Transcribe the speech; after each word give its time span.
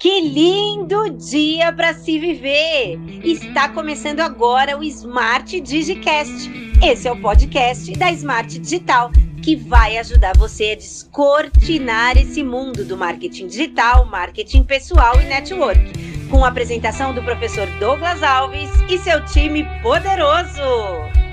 Que 0.00 0.20
lindo 0.20 1.10
dia 1.10 1.72
para 1.72 1.92
se 1.92 2.20
viver! 2.20 3.00
Está 3.24 3.68
começando 3.68 4.20
agora 4.20 4.78
o 4.78 4.84
Smart 4.84 5.60
Digicast. 5.60 6.48
Esse 6.80 7.08
é 7.08 7.12
o 7.12 7.20
podcast 7.20 7.90
da 7.98 8.12
Smart 8.12 8.58
Digital 8.60 9.10
que 9.42 9.56
vai 9.56 9.98
ajudar 9.98 10.36
você 10.36 10.70
a 10.70 10.76
descortinar 10.76 12.16
esse 12.16 12.44
mundo 12.44 12.84
do 12.84 12.96
marketing 12.96 13.48
digital, 13.48 14.04
marketing 14.06 14.62
pessoal 14.62 15.20
e 15.20 15.24
network. 15.24 15.80
Com 16.30 16.44
a 16.44 16.48
apresentação 16.48 17.12
do 17.12 17.22
professor 17.22 17.66
Douglas 17.80 18.22
Alves 18.22 18.70
e 18.88 18.98
seu 18.98 19.24
time 19.24 19.64
poderoso. 19.82 21.27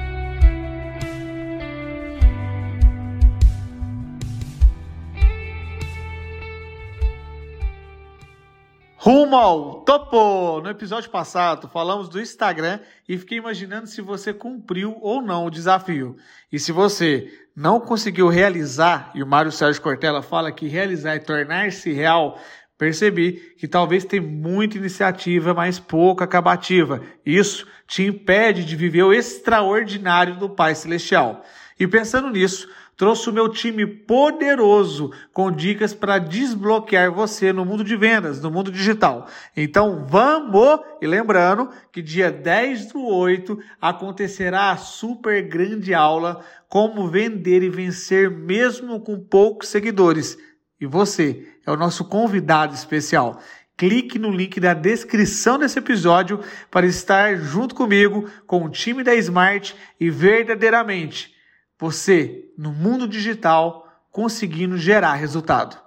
Rumo 9.05 9.35
ao 9.35 9.81
topo! 9.81 10.61
No 10.61 10.67
episódio 10.71 11.11
passado, 11.11 11.67
falamos 11.67 12.09
do 12.09 12.19
Instagram 12.19 12.79
e 13.07 13.19
fiquei 13.19 13.37
imaginando 13.37 13.85
se 13.85 14.01
você 14.01 14.33
cumpriu 14.33 14.97
ou 14.99 15.21
não 15.21 15.45
o 15.45 15.51
desafio. 15.51 16.17
E 16.51 16.57
se 16.57 16.71
você 16.71 17.31
não 17.55 17.79
conseguiu 17.79 18.27
realizar, 18.29 19.11
e 19.13 19.21
o 19.21 19.27
Mário 19.27 19.51
Sérgio 19.51 19.79
Cortella 19.79 20.23
fala 20.23 20.51
que 20.51 20.67
realizar 20.67 21.13
é 21.13 21.19
tornar-se 21.19 21.93
real, 21.93 22.41
percebi 22.79 23.33
que 23.59 23.67
talvez 23.67 24.03
tem 24.03 24.19
muita 24.19 24.79
iniciativa, 24.79 25.53
mas 25.53 25.77
pouca 25.77 26.25
acabativa. 26.25 26.99
Isso 27.23 27.67
te 27.85 28.01
impede 28.07 28.65
de 28.65 28.75
viver 28.75 29.03
o 29.03 29.13
extraordinário 29.13 30.35
do 30.35 30.49
Pai 30.49 30.73
Celestial. 30.73 31.45
E 31.79 31.85
pensando 31.85 32.31
nisso, 32.31 32.67
trouxe 32.97 33.29
o 33.29 33.33
meu 33.33 33.49
time 33.49 33.85
poderoso 33.85 35.11
com 35.33 35.51
dicas 35.51 35.93
para 35.93 36.17
desbloquear 36.17 37.11
você 37.11 37.51
no 37.51 37.65
mundo 37.65 37.83
de 37.83 37.95
vendas, 37.95 38.41
no 38.41 38.49
mundo 38.49 38.71
digital. 38.71 39.27
Então 39.55 40.05
vamos! 40.05 40.79
E 41.01 41.07
lembrando 41.07 41.69
que 41.91 42.01
dia 42.01 42.31
10 42.31 42.93
do 42.93 43.05
8 43.05 43.59
acontecerá 43.81 44.71
a 44.71 44.77
super 44.77 45.41
grande 45.47 45.93
aula 45.93 46.43
Como 46.69 47.07
Vender 47.07 47.63
e 47.63 47.69
Vencer 47.69 48.31
mesmo 48.31 49.01
com 49.01 49.19
poucos 49.19 49.67
seguidores. 49.69 50.37
E 50.79 50.85
você 50.85 51.47
é 51.65 51.71
o 51.71 51.77
nosso 51.77 52.05
convidado 52.05 52.73
especial. 52.73 53.39
Clique 53.77 54.17
no 54.17 54.31
link 54.31 54.57
da 54.57 54.73
descrição 54.73 55.57
desse 55.59 55.79
episódio 55.79 56.39
para 56.71 56.85
estar 56.85 57.35
junto 57.35 57.75
comigo 57.75 58.29
com 58.47 58.63
o 58.63 58.69
time 58.69 59.03
da 59.03 59.13
Smart 59.15 59.75
e 59.99 60.09
verdadeiramente 60.09 61.34
você, 61.77 62.51
no 62.57 62.71
mundo 62.71 63.07
digital, 63.07 63.85
conseguindo 64.11 64.77
gerar 64.77 65.15
resultado. 65.15 65.83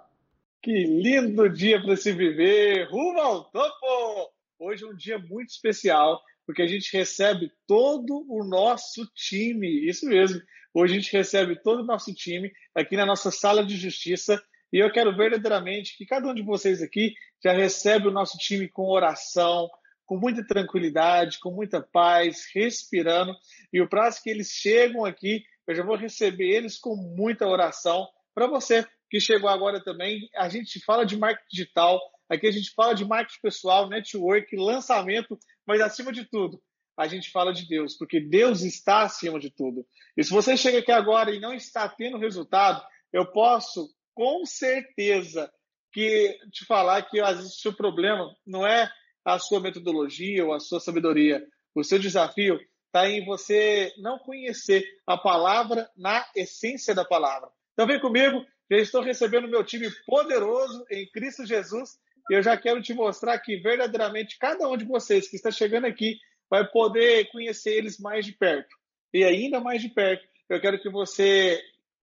Que 0.62 0.84
lindo 0.84 1.48
dia 1.48 1.80
para 1.80 1.96
se 1.96 2.12
viver! 2.12 2.88
Rumo 2.90 3.18
ao 3.20 3.44
topo! 3.44 4.32
Hoje 4.58 4.84
é 4.84 4.86
um 4.86 4.94
dia 4.94 5.18
muito 5.18 5.50
especial, 5.50 6.20
porque 6.44 6.60
a 6.60 6.66
gente 6.66 6.94
recebe 6.94 7.50
todo 7.66 8.26
o 8.28 8.44
nosso 8.44 9.06
time. 9.14 9.88
Isso 9.88 10.06
mesmo. 10.06 10.40
Hoje 10.74 10.92
a 10.92 11.00
gente 11.00 11.12
recebe 11.12 11.56
todo 11.62 11.80
o 11.80 11.86
nosso 11.86 12.12
time 12.12 12.52
aqui 12.74 12.96
na 12.96 13.06
nossa 13.06 13.30
sala 13.30 13.64
de 13.64 13.76
justiça. 13.76 14.42
E 14.72 14.78
eu 14.78 14.92
quero 14.92 15.16
verdadeiramente 15.16 15.96
que 15.96 16.04
cada 16.04 16.28
um 16.28 16.34
de 16.34 16.42
vocês 16.42 16.82
aqui 16.82 17.14
já 17.42 17.52
recebe 17.52 18.08
o 18.08 18.12
nosso 18.12 18.36
time 18.36 18.68
com 18.68 18.90
oração, 18.90 19.70
com 20.04 20.18
muita 20.18 20.46
tranquilidade, 20.46 21.38
com 21.38 21.50
muita 21.50 21.80
paz, 21.80 22.44
respirando. 22.54 23.34
E 23.72 23.80
o 23.80 23.88
prazo 23.88 24.22
que 24.22 24.28
eles 24.28 24.50
chegam 24.50 25.04
aqui 25.04 25.44
eu 25.68 25.74
já 25.74 25.84
vou 25.84 25.96
receber 25.96 26.48
eles 26.48 26.78
com 26.78 26.96
muita 26.96 27.46
oração. 27.46 28.08
Para 28.34 28.46
você 28.46 28.86
que 29.10 29.20
chegou 29.20 29.50
agora 29.50 29.84
também, 29.84 30.28
a 30.34 30.48
gente 30.48 30.80
fala 30.80 31.04
de 31.04 31.16
marketing 31.16 31.48
digital, 31.50 32.00
aqui 32.28 32.46
a 32.46 32.50
gente 32.50 32.72
fala 32.74 32.94
de 32.94 33.04
marketing 33.04 33.40
pessoal, 33.42 33.86
network, 33.86 34.56
lançamento, 34.56 35.38
mas 35.66 35.82
acima 35.82 36.10
de 36.10 36.24
tudo, 36.24 36.58
a 36.96 37.06
gente 37.06 37.30
fala 37.30 37.52
de 37.52 37.68
Deus, 37.68 37.94
porque 37.96 38.18
Deus 38.18 38.62
está 38.62 39.02
acima 39.02 39.38
de 39.38 39.50
tudo. 39.50 39.86
E 40.16 40.24
se 40.24 40.30
você 40.30 40.56
chega 40.56 40.78
aqui 40.78 40.90
agora 40.90 41.30
e 41.30 41.38
não 41.38 41.52
está 41.52 41.86
tendo 41.86 42.16
resultado, 42.16 42.82
eu 43.12 43.30
posso 43.30 43.94
com 44.14 44.46
certeza 44.46 45.52
que 45.92 46.38
te 46.50 46.64
falar 46.64 47.02
que 47.02 47.20
às 47.20 47.36
vezes 47.36 47.54
o 47.54 47.60
seu 47.60 47.74
problema 47.74 48.34
não 48.46 48.66
é 48.66 48.90
a 49.24 49.38
sua 49.38 49.60
metodologia 49.60 50.44
ou 50.46 50.54
a 50.54 50.60
sua 50.60 50.80
sabedoria. 50.80 51.44
O 51.74 51.84
seu 51.84 51.98
desafio 51.98 52.58
está 52.98 53.08
em 53.08 53.24
você 53.24 53.92
não 53.98 54.18
conhecer 54.18 54.84
a 55.06 55.16
palavra 55.16 55.88
na 55.96 56.26
essência 56.34 56.94
da 56.94 57.04
palavra. 57.04 57.48
Então 57.72 57.86
vem 57.86 58.00
comigo, 58.00 58.44
já 58.68 58.76
estou 58.78 59.02
recebendo 59.02 59.46
meu 59.46 59.64
time 59.64 59.88
poderoso 60.04 60.84
em 60.90 61.08
Cristo 61.10 61.46
Jesus 61.46 61.96
e 62.28 62.34
eu 62.34 62.42
já 62.42 62.56
quero 62.56 62.82
te 62.82 62.92
mostrar 62.92 63.38
que 63.38 63.56
verdadeiramente 63.58 64.36
cada 64.38 64.68
um 64.68 64.76
de 64.76 64.84
vocês 64.84 65.28
que 65.28 65.36
está 65.36 65.50
chegando 65.50 65.86
aqui 65.86 66.18
vai 66.50 66.66
poder 66.66 67.30
conhecer 67.30 67.76
eles 67.76 68.00
mais 68.00 68.26
de 68.26 68.32
perto. 68.32 68.74
E 69.14 69.22
ainda 69.22 69.60
mais 69.60 69.80
de 69.80 69.88
perto, 69.88 70.26
eu 70.48 70.60
quero 70.60 70.80
que 70.80 70.90
você 70.90 71.62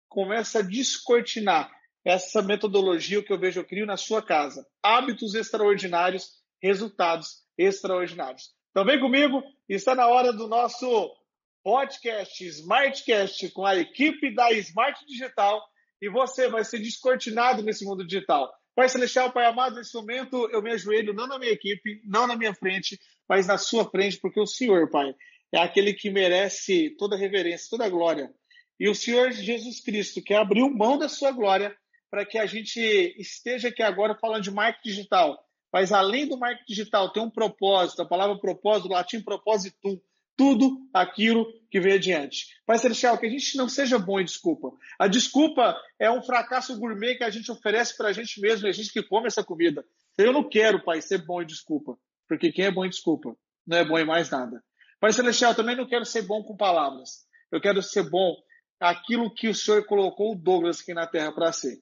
comece 0.08 0.58
a 0.58 0.62
descortinar 0.62 1.72
essa 2.04 2.42
metodologia 2.42 3.22
que 3.22 3.32
eu 3.32 3.38
vejo 3.38 3.60
eu 3.60 3.66
crio 3.66 3.86
na 3.86 3.98
sua 3.98 4.24
casa. 4.24 4.66
Hábitos 4.82 5.36
extraordinários, 5.36 6.32
resultados 6.62 7.44
extraordinários. 7.58 8.52
Então 8.80 8.86
vem 8.86 8.98
comigo, 8.98 9.44
está 9.68 9.94
na 9.94 10.08
hora 10.08 10.32
do 10.32 10.48
nosso 10.48 11.14
podcast 11.62 12.46
Smartcast 12.46 13.50
com 13.50 13.66
a 13.66 13.76
equipe 13.76 14.34
da 14.34 14.54
Smart 14.54 15.06
Digital 15.06 15.62
e 16.02 16.08
você 16.08 16.48
vai 16.48 16.64
ser 16.64 16.80
descortinado 16.80 17.62
nesse 17.62 17.84
mundo 17.84 18.08
digital. 18.08 18.50
Pai 18.74 18.88
Celestial, 18.88 19.34
Pai 19.34 19.48
amado, 19.48 19.76
nesse 19.76 19.94
momento 19.94 20.50
eu 20.54 20.62
me 20.62 20.72
ajoelho 20.72 21.14
não 21.14 21.28
na 21.28 21.38
minha 21.38 21.52
equipe, 21.52 22.02
não 22.06 22.26
na 22.26 22.38
minha 22.38 22.54
frente, 22.56 22.98
mas 23.28 23.48
na 23.48 23.58
sua 23.58 23.84
frente, 23.84 24.18
porque 24.18 24.40
o 24.40 24.48
Senhor, 24.48 24.90
Pai, 24.90 25.14
é 25.52 25.60
aquele 25.60 25.94
que 25.94 26.10
merece 26.10 26.96
toda 26.98 27.18
reverência, 27.18 27.68
toda 27.70 27.90
glória. 27.90 28.34
E 28.80 28.88
o 28.88 28.96
Senhor 28.96 29.34
Jesus 29.34 29.82
Cristo, 29.82 30.24
que 30.24 30.34
abriu 30.34 30.70
mão 30.70 30.98
da 30.98 31.10
sua 31.10 31.34
glória 31.34 31.76
para 32.10 32.26
que 32.26 32.38
a 32.38 32.46
gente 32.46 32.80
esteja 33.20 33.68
aqui 33.68 33.84
agora 33.84 34.16
falando 34.16 34.44
de 34.44 34.52
marketing 34.52 34.88
digital, 34.88 35.38
mas 35.72 35.92
além 35.92 36.28
do 36.28 36.38
marketing 36.38 36.66
digital, 36.68 37.12
tem 37.12 37.22
um 37.22 37.30
propósito, 37.30 38.02
a 38.02 38.08
palavra 38.08 38.40
propósito, 38.40 38.88
do 38.88 38.94
latim 38.94 39.22
propositum, 39.22 40.00
tudo 40.36 40.88
aquilo 40.94 41.46
que 41.70 41.82
vem 41.82 41.94
adiante. 41.94 42.48
Pai 42.66 42.78
Celestial, 42.78 43.18
que 43.18 43.26
a 43.26 43.30
gente 43.30 43.58
não 43.58 43.68
seja 43.68 44.00
bom 44.00 44.22
em 44.22 44.26
desculpa. 44.26 44.72
A 44.98 45.06
desculpa 45.08 45.76
é 46.00 46.10
um 46.10 46.22
fracasso 46.22 46.80
gourmet 46.80 47.16
que 47.16 47.26
a 47.26 47.30
gente 47.30 47.52
oferece 47.52 47.98
para 47.98 48.08
a 48.08 48.14
gente 48.14 48.40
mesmo, 48.40 48.66
e 48.66 48.70
a 48.70 48.74
gente 48.74 48.92
que 48.92 49.04
come 49.04 49.28
essa 49.28 49.44
comida. 49.44 49.84
Eu 50.18 50.32
não 50.32 50.48
quero, 50.48 50.84
Pai, 50.84 51.02
ser 51.02 51.26
bom 51.26 51.42
em 51.42 51.46
desculpa, 51.46 51.98
porque 52.28 52.52
quem 52.52 52.66
é 52.66 52.72
bom 52.72 52.86
em 52.86 52.90
desculpa 52.90 53.36
não 53.68 53.78
é 53.78 53.86
bom 53.86 54.00
em 54.00 54.06
mais 54.06 54.30
nada. 54.30 54.64
Pai 55.00 55.12
Celestial, 55.12 55.54
também 55.54 55.76
não 55.76 55.88
quero 55.88 56.06
ser 56.06 56.24
bom 56.24 56.42
com 56.44 56.56
palavras. 56.56 57.26
Eu 57.52 57.60
quero 57.60 57.82
ser 57.84 58.10
bom 58.10 58.36
aquilo 58.80 59.34
que 59.34 59.50
o 59.50 59.56
Senhor 59.56 59.86
colocou 59.86 60.32
o 60.32 60.36
Douglas 60.36 60.80
aqui 60.80 60.94
na 60.94 61.06
terra 61.06 61.34
para 61.34 61.52
ser. 61.52 61.80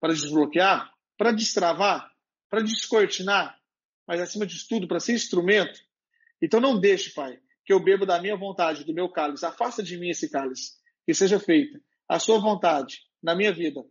Para 0.00 0.14
desbloquear, 0.14 0.90
para 1.16 1.32
destravar, 1.32 2.10
para 2.48 2.62
descortinar, 2.62 3.58
mas 4.06 4.20
acima 4.20 4.46
de 4.46 4.66
tudo, 4.66 4.88
para 4.88 5.00
ser 5.00 5.12
instrumento. 5.12 5.80
Então 6.40 6.60
não 6.60 6.80
deixe, 6.80 7.10
Pai, 7.12 7.38
que 7.64 7.72
eu 7.72 7.82
bebo 7.82 8.06
da 8.06 8.20
minha 8.20 8.36
vontade, 8.36 8.84
do 8.84 8.94
meu 8.94 9.08
cálice. 9.08 9.44
Afasta 9.44 9.82
de 9.82 9.96
mim 9.98 10.08
esse 10.08 10.30
cálice. 10.30 10.72
Que 11.04 11.14
seja 11.14 11.38
feita 11.38 11.80
a 12.08 12.18
sua 12.18 12.38
vontade 12.38 13.02
na 13.22 13.34
minha 13.34 13.52
vida, 13.52 13.84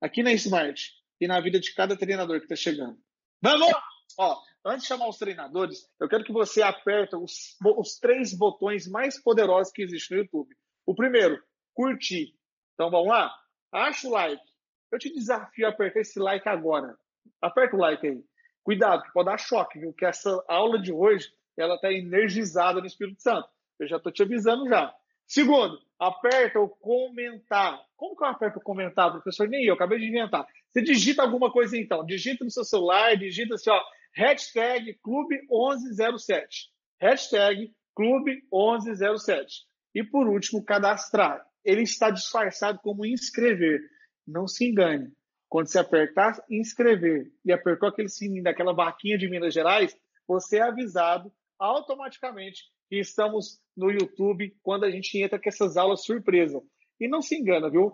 aqui 0.00 0.22
na 0.22 0.32
Smart 0.32 0.90
e 1.20 1.26
na 1.26 1.40
vida 1.40 1.60
de 1.60 1.74
cada 1.74 1.96
treinador 1.96 2.38
que 2.38 2.44
está 2.44 2.56
chegando. 2.56 2.98
Vamos! 3.42 3.72
Ó, 4.18 4.40
antes 4.64 4.82
de 4.82 4.88
chamar 4.88 5.08
os 5.08 5.18
treinadores, 5.18 5.86
eu 6.00 6.08
quero 6.08 6.24
que 6.24 6.32
você 6.32 6.62
aperte 6.62 7.16
os, 7.16 7.56
os 7.76 7.98
três 7.98 8.32
botões 8.32 8.88
mais 8.88 9.20
poderosos 9.20 9.72
que 9.72 9.82
existem 9.82 10.16
no 10.16 10.22
YouTube. 10.24 10.54
O 10.86 10.94
primeiro, 10.94 11.42
curtir. 11.74 12.34
Então 12.74 12.90
vamos 12.90 13.08
lá? 13.08 13.30
Acha 13.72 14.08
o 14.08 14.12
like. 14.12 14.42
Eu 14.90 14.98
te 14.98 15.12
desafio 15.12 15.66
a 15.66 15.70
apertar 15.70 16.00
esse 16.00 16.18
like 16.18 16.48
agora. 16.48 16.96
Aperta 17.40 17.76
o 17.76 17.78
like 17.78 18.06
aí. 18.06 18.22
Cuidado, 18.62 19.02
que 19.02 19.12
pode 19.12 19.26
dar 19.26 19.38
choque, 19.38 19.78
viu? 19.78 19.92
Que 19.92 20.04
essa 20.04 20.44
aula 20.46 20.78
de 20.78 20.92
hoje, 20.92 21.32
ela 21.56 21.76
está 21.76 21.92
energizada 21.92 22.80
no 22.80 22.86
Espírito 22.86 23.22
Santo. 23.22 23.48
Eu 23.78 23.86
já 23.86 23.96
estou 23.96 24.12
te 24.12 24.22
avisando 24.22 24.68
já. 24.68 24.94
Segundo, 25.26 25.78
aperta 25.98 26.58
o 26.58 26.68
comentar. 26.68 27.80
Como 27.96 28.16
que 28.16 28.24
eu 28.24 28.28
aperto 28.28 28.58
o 28.58 28.62
comentar, 28.62 29.10
professor? 29.10 29.48
Nem 29.48 29.64
eu, 29.64 29.74
acabei 29.74 29.98
de 29.98 30.06
inventar. 30.06 30.46
Você 30.70 30.82
digita 30.82 31.22
alguma 31.22 31.50
coisa 31.52 31.76
então. 31.76 32.04
Digita 32.04 32.44
no 32.44 32.50
seu 32.50 32.64
celular, 32.64 33.16
digita 33.16 33.54
assim, 33.54 33.70
ó, 33.70 33.80
hashtag 34.12 34.98
Clube1107. 35.06 36.68
Hashtag 37.00 37.72
Clube1107. 37.98 39.46
E 39.94 40.02
por 40.02 40.28
último, 40.28 40.64
cadastrar. 40.64 41.44
Ele 41.64 41.82
está 41.82 42.10
disfarçado 42.10 42.78
como 42.80 43.04
inscrever. 43.04 43.80
Não 44.26 44.46
se 44.46 44.66
engane. 44.66 45.12
Quando 45.48 45.68
você 45.68 45.78
apertar 45.78 46.44
inscrever 46.50 47.32
e 47.44 47.52
apertou 47.52 47.88
aquele 47.88 48.08
sininho 48.08 48.42
daquela 48.42 48.74
vaquinha 48.74 49.16
de 49.16 49.28
Minas 49.28 49.54
Gerais, 49.54 49.96
você 50.26 50.58
é 50.58 50.62
avisado 50.62 51.32
automaticamente 51.58 52.64
que 52.88 52.96
estamos 52.96 53.60
no 53.76 53.90
YouTube 53.90 54.54
quando 54.62 54.84
a 54.84 54.90
gente 54.90 55.18
entra 55.18 55.40
com 55.40 55.48
essas 55.48 55.76
aulas 55.76 56.04
surpresa. 56.04 56.60
E 57.00 57.08
não 57.08 57.22
se 57.22 57.36
engana, 57.36 57.70
viu? 57.70 57.92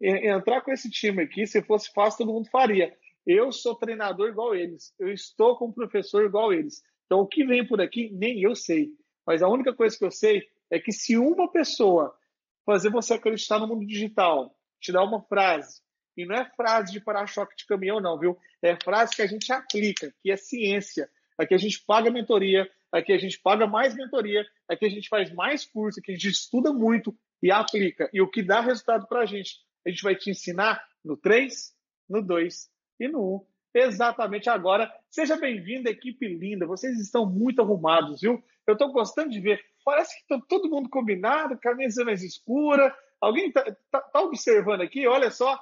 Entrar 0.00 0.60
com 0.62 0.72
esse 0.72 0.90
time 0.90 1.22
aqui, 1.22 1.46
se 1.46 1.62
fosse 1.62 1.92
fácil, 1.92 2.18
todo 2.18 2.34
mundo 2.34 2.50
faria. 2.50 2.96
Eu 3.26 3.52
sou 3.52 3.74
treinador 3.76 4.28
igual 4.28 4.54
eles. 4.54 4.94
Eu 4.98 5.12
estou 5.12 5.56
com 5.56 5.72
professor 5.72 6.24
igual 6.24 6.52
eles. 6.52 6.82
Então, 7.06 7.20
o 7.20 7.26
que 7.26 7.44
vem 7.44 7.66
por 7.66 7.80
aqui, 7.80 8.10
nem 8.12 8.40
eu 8.40 8.54
sei. 8.54 8.90
Mas 9.26 9.42
a 9.42 9.48
única 9.48 9.72
coisa 9.74 9.96
que 9.96 10.04
eu 10.04 10.10
sei 10.10 10.42
é 10.70 10.78
que 10.78 10.90
se 10.90 11.16
uma 11.16 11.50
pessoa 11.50 12.16
fazer 12.64 12.90
você 12.90 13.14
acreditar 13.14 13.58
no 13.58 13.68
mundo 13.68 13.86
digital, 13.86 14.56
te 14.80 14.90
dar 14.90 15.04
uma 15.04 15.22
frase, 15.22 15.80
e 16.16 16.26
não 16.26 16.36
é 16.36 16.44
frase 16.56 16.92
de 16.92 17.00
para-choque 17.00 17.56
de 17.56 17.66
caminhão, 17.66 18.00
não, 18.00 18.18
viu? 18.18 18.38
É 18.60 18.76
frase 18.76 19.14
que 19.14 19.22
a 19.22 19.26
gente 19.26 19.52
aplica, 19.52 20.12
que 20.22 20.30
é 20.30 20.36
ciência. 20.36 21.08
Aqui 21.38 21.54
a 21.54 21.58
gente 21.58 21.82
paga 21.84 22.10
mentoria, 22.10 22.70
aqui 22.90 23.12
a 23.12 23.18
gente 23.18 23.38
paga 23.40 23.66
mais 23.66 23.94
mentoria, 23.94 24.44
aqui 24.68 24.84
a 24.86 24.90
gente 24.90 25.08
faz 25.08 25.32
mais 25.32 25.64
curso, 25.64 26.00
aqui 26.00 26.12
a 26.12 26.14
gente 26.14 26.28
estuda 26.28 26.72
muito 26.72 27.16
e 27.42 27.50
aplica. 27.50 28.08
E 28.12 28.20
o 28.20 28.28
que 28.28 28.42
dá 28.42 28.60
resultado 28.60 29.06
para 29.06 29.20
a 29.20 29.26
gente, 29.26 29.56
a 29.86 29.90
gente 29.90 30.02
vai 30.02 30.14
te 30.14 30.30
ensinar 30.30 30.84
no 31.04 31.16
3, 31.16 31.74
no 32.08 32.22
2 32.22 32.70
e 33.00 33.08
no 33.08 33.36
1. 33.36 33.52
Exatamente 33.74 34.50
agora. 34.50 34.92
Seja 35.10 35.36
bem-vindo, 35.36 35.88
equipe 35.88 36.28
linda. 36.28 36.66
Vocês 36.66 37.00
estão 37.00 37.24
muito 37.24 37.62
arrumados, 37.62 38.20
viu? 38.20 38.42
Eu 38.66 38.74
estou 38.74 38.92
gostando 38.92 39.30
de 39.30 39.40
ver. 39.40 39.64
Parece 39.84 40.14
que 40.14 40.22
está 40.22 40.46
todo 40.46 40.68
mundo 40.68 40.88
combinado, 40.88 41.58
camisa 41.58 42.04
mais 42.04 42.22
escura. 42.22 42.94
Alguém 43.20 43.48
está 43.48 43.64
tá, 43.90 44.00
tá 44.00 44.20
observando 44.20 44.82
aqui? 44.82 45.06
Olha 45.06 45.30
só. 45.30 45.60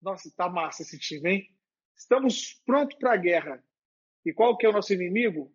Nossa, 0.00 0.30
tá 0.36 0.48
massa 0.48 0.82
esse 0.82 0.98
time, 0.98 1.30
hein? 1.30 1.56
Estamos 1.96 2.54
prontos 2.64 2.96
para 2.98 3.14
a 3.14 3.16
guerra. 3.16 3.64
E 4.24 4.32
qual 4.32 4.56
que 4.56 4.66
é 4.66 4.68
o 4.68 4.72
nosso 4.72 4.92
inimigo? 4.92 5.54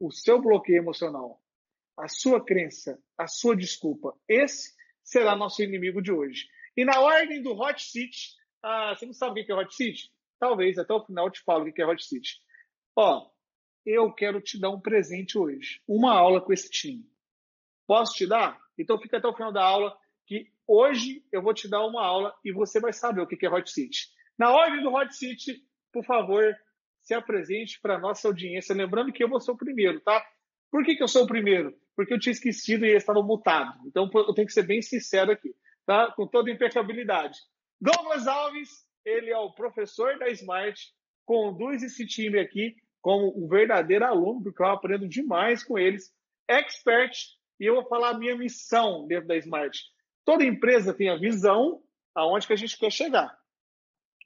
O 0.00 0.10
seu 0.10 0.40
bloqueio 0.40 0.78
emocional, 0.78 1.42
a 1.96 2.08
sua 2.08 2.44
crença, 2.44 3.00
a 3.16 3.26
sua 3.26 3.56
desculpa. 3.56 4.16
Esse 4.28 4.74
será 5.02 5.36
nosso 5.36 5.62
inimigo 5.62 6.00
de 6.00 6.12
hoje. 6.12 6.48
E 6.76 6.84
na 6.84 7.00
ordem 7.00 7.42
do 7.42 7.52
Hot 7.52 7.82
Seat, 7.82 8.34
ah, 8.62 8.94
você 8.94 9.06
não 9.06 9.12
sabe 9.12 9.42
o 9.42 9.46
que 9.46 9.52
é 9.52 9.54
Hot 9.54 9.74
Seat? 9.74 10.10
Talvez 10.38 10.78
até 10.78 10.92
o 10.92 11.04
final 11.04 11.26
eu 11.26 11.32
te 11.32 11.40
falo 11.42 11.68
o 11.68 11.72
que 11.72 11.82
é 11.82 11.86
Hot 11.86 12.02
Seat. 12.04 12.40
Ó, 12.96 13.30
eu 13.84 14.12
quero 14.12 14.40
te 14.40 14.58
dar 14.58 14.70
um 14.70 14.80
presente 14.80 15.36
hoje, 15.36 15.82
uma 15.86 16.12
aula 16.12 16.40
com 16.40 16.52
esse 16.52 16.70
time. 16.70 17.04
Posso 17.86 18.14
te 18.14 18.26
dar? 18.26 18.58
Então 18.78 18.98
fica 18.98 19.18
até 19.18 19.28
o 19.28 19.34
final 19.34 19.52
da 19.52 19.64
aula, 19.64 19.96
que 20.26 20.50
hoje 20.72 21.22
eu 21.30 21.42
vou 21.42 21.52
te 21.52 21.68
dar 21.68 21.84
uma 21.84 22.04
aula 22.04 22.34
e 22.44 22.52
você 22.52 22.80
vai 22.80 22.92
saber 22.92 23.20
o 23.20 23.26
que 23.26 23.44
é 23.44 23.50
Hot 23.50 23.70
Seat. 23.70 24.08
Na 24.38 24.50
ordem 24.50 24.82
do 24.82 24.92
Hot 24.92 25.14
Seat, 25.14 25.62
por 25.92 26.04
favor, 26.04 26.56
se 27.02 27.14
apresente 27.14 27.78
para 27.80 27.96
a 27.96 27.98
nossa 27.98 28.28
audiência. 28.28 28.74
Lembrando 28.74 29.12
que 29.12 29.22
eu 29.22 29.28
vou 29.28 29.40
ser 29.40 29.50
o 29.50 29.56
primeiro, 29.56 30.00
tá? 30.00 30.24
Por 30.70 30.84
que, 30.84 30.96
que 30.96 31.02
eu 31.02 31.08
sou 31.08 31.24
o 31.24 31.26
primeiro? 31.26 31.74
Porque 31.94 32.14
eu 32.14 32.18
tinha 32.18 32.32
esquecido 32.32 32.86
e 32.86 32.88
ele 32.88 32.96
estava 32.96 33.22
mutado. 33.22 33.78
Então 33.86 34.08
eu 34.14 34.34
tenho 34.34 34.46
que 34.46 34.52
ser 34.52 34.62
bem 34.62 34.80
sincero 34.80 35.30
aqui, 35.30 35.54
tá? 35.84 36.10
Com 36.12 36.26
toda 36.26 36.50
impecabilidade. 36.50 37.38
Douglas 37.80 38.26
Alves, 38.26 38.70
ele 39.04 39.30
é 39.30 39.38
o 39.38 39.52
professor 39.52 40.18
da 40.18 40.28
Smart, 40.30 40.80
conduz 41.26 41.82
esse 41.82 42.06
time 42.06 42.38
aqui 42.38 42.76
como 43.02 43.36
um 43.36 43.48
verdadeiro 43.48 44.04
aluno, 44.04 44.42
porque 44.42 44.62
eu 44.62 44.66
aprendo 44.66 45.08
demais 45.08 45.62
com 45.64 45.78
eles. 45.78 46.10
Expert, 46.48 47.12
e 47.60 47.66
eu 47.66 47.74
vou 47.74 47.86
falar 47.86 48.10
a 48.10 48.18
minha 48.18 48.36
missão 48.36 49.06
dentro 49.06 49.26
da 49.26 49.36
Smart. 49.36 49.78
Toda 50.24 50.44
empresa 50.44 50.94
tem 50.94 51.08
a 51.08 51.16
visão 51.16 51.82
aonde 52.14 52.46
que 52.46 52.52
a 52.52 52.56
gente 52.56 52.78
quer 52.78 52.90
chegar. 52.90 53.36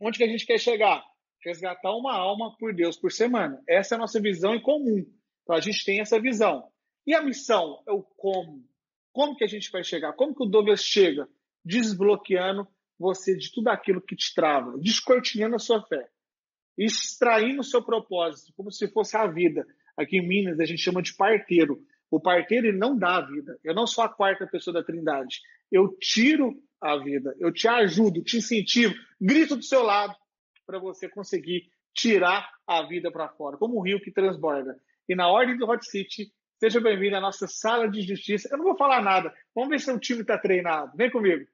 Onde 0.01 0.19
que 0.19 0.25
a 0.25 0.29
gente 0.29 0.47
quer 0.47 0.59
chegar? 0.59 1.05
Resgatar 1.45 1.93
uma 1.93 2.15
alma 2.15 2.57
por 2.59 2.75
Deus 2.75 2.97
por 2.97 3.13
semana. 3.13 3.63
Essa 3.69 3.95
é 3.95 3.97
a 3.97 4.01
nossa 4.01 4.21
visão 4.21 4.55
em 4.55 4.61
comum. 4.61 5.07
Então 5.43 5.57
a 5.57 5.61
gente 5.61 5.85
tem 5.85 6.01
essa 6.01 6.21
visão. 6.21 6.69
E 7.07 7.15
a 7.15 7.23
missão 7.23 7.83
é 7.87 7.93
o 7.93 8.03
como. 8.03 8.69
Como 9.13 9.37
que 9.37 9.45
a 9.45 9.49
gente 9.49 9.71
vai 9.71 9.83
chegar? 9.83 10.13
Como 10.13 10.35
que 10.35 10.43
o 10.43 10.47
Douglas 10.47 10.83
chega? 10.83 11.29
Desbloqueando 11.65 12.67
você 12.99 13.37
de 13.37 13.53
tudo 13.53 13.69
aquilo 13.69 14.01
que 14.01 14.17
te 14.17 14.35
trava, 14.35 14.77
descortinando 14.79 15.57
a 15.57 15.59
sua 15.59 15.83
fé, 15.83 16.09
extraindo 16.77 17.61
o 17.61 17.65
seu 17.65 17.83
propósito, 17.83 18.53
como 18.57 18.71
se 18.71 18.89
fosse 18.89 19.17
a 19.17 19.27
vida. 19.27 19.67
Aqui 19.97 20.19
em 20.19 20.27
Minas 20.27 20.61
a 20.61 20.65
gente 20.65 20.83
chama 20.83 21.03
de 21.03 21.15
parteiro. 21.15 21.83
O 22.11 22.21
parteiro 22.21 22.69
ele 22.69 22.79
não 22.79 22.97
dá 22.97 23.17
a 23.17 23.21
vida. 23.21 23.59
Eu 23.65 23.75
não 23.75 23.87
sou 23.87 24.05
a 24.05 24.09
quarta 24.09 24.47
pessoa 24.47 24.75
da 24.75 24.83
Trindade. 24.83 25.41
Eu 25.71 25.97
tiro 25.99 26.55
a 26.81 26.97
vida, 26.97 27.35
eu 27.39 27.53
te 27.53 27.67
ajudo, 27.67 28.23
te 28.23 28.37
incentivo, 28.37 28.95
grito 29.21 29.57
do 29.57 29.63
seu 29.63 29.83
lado 29.83 30.15
para 30.67 30.79
você 30.79 31.09
conseguir 31.09 31.71
tirar 31.95 32.49
a 32.67 32.83
vida 32.83 33.11
para 33.11 33.29
fora, 33.31 33.57
como 33.57 33.79
um 33.79 33.83
rio 33.83 34.01
que 34.01 34.11
transborda. 34.11 34.77
E 35.09 35.15
na 35.15 35.29
ordem 35.29 35.57
do 35.57 35.69
Hot 35.69 35.85
City, 35.87 36.31
seja 36.61 36.81
bem-vindo 36.81 37.17
à 37.17 37.21
nossa 37.21 37.47
sala 37.47 37.89
de 37.89 38.03
justiça. 38.03 38.49
Eu 38.51 38.59
não 38.59 38.65
vou 38.65 38.77
falar 38.77 39.03
nada. 39.03 39.33
Vamos 39.55 39.71
ver 39.71 39.81
se 39.81 39.91
o 39.91 39.99
time 39.99 40.21
está 40.21 40.37
treinado. 40.37 40.93
Vem 40.97 41.11
comigo. 41.11 41.47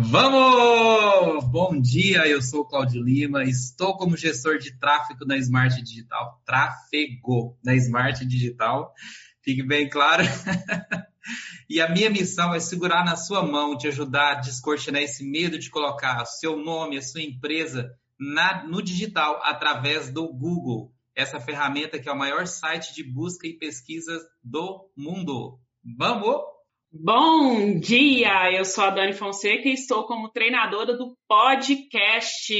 Vamos! 0.00 1.44
Bom 1.46 1.80
dia, 1.80 2.24
eu 2.28 2.40
sou 2.40 2.60
o 2.60 2.64
Claudio 2.64 3.02
Lima, 3.02 3.42
estou 3.42 3.96
como 3.96 4.16
gestor 4.16 4.58
de 4.58 4.78
tráfego 4.78 5.26
na 5.26 5.36
Smart 5.38 5.82
Digital. 5.82 6.40
Tráfego 6.46 7.58
na 7.64 7.74
Smart 7.74 8.24
Digital, 8.24 8.94
fique 9.42 9.60
bem 9.60 9.90
claro. 9.90 10.22
e 11.68 11.80
a 11.80 11.90
minha 11.90 12.08
missão 12.10 12.54
é 12.54 12.60
segurar 12.60 13.04
na 13.04 13.16
sua 13.16 13.42
mão, 13.42 13.76
te 13.76 13.88
ajudar 13.88 14.30
a 14.30 14.40
descortinar 14.40 15.02
esse 15.02 15.28
medo 15.28 15.58
de 15.58 15.68
colocar 15.68 16.24
seu 16.26 16.56
nome, 16.56 16.96
a 16.96 17.02
sua 17.02 17.20
empresa 17.20 17.90
na, 18.16 18.64
no 18.68 18.80
digital 18.80 19.40
através 19.42 20.12
do 20.12 20.32
Google 20.32 20.92
essa 21.12 21.40
ferramenta 21.40 21.98
que 21.98 22.08
é 22.08 22.12
o 22.12 22.16
maior 22.16 22.46
site 22.46 22.94
de 22.94 23.02
busca 23.02 23.48
e 23.48 23.58
pesquisa 23.58 24.16
do 24.44 24.88
mundo. 24.96 25.58
Vamos! 25.98 26.57
Bom 26.90 27.78
dia, 27.78 28.50
eu 28.50 28.64
sou 28.64 28.84
a 28.84 28.88
Dani 28.88 29.12
Fonseca 29.12 29.68
e 29.68 29.74
estou 29.74 30.06
como 30.06 30.30
treinadora 30.30 30.96
do 30.96 31.14
podcast. 31.28 32.54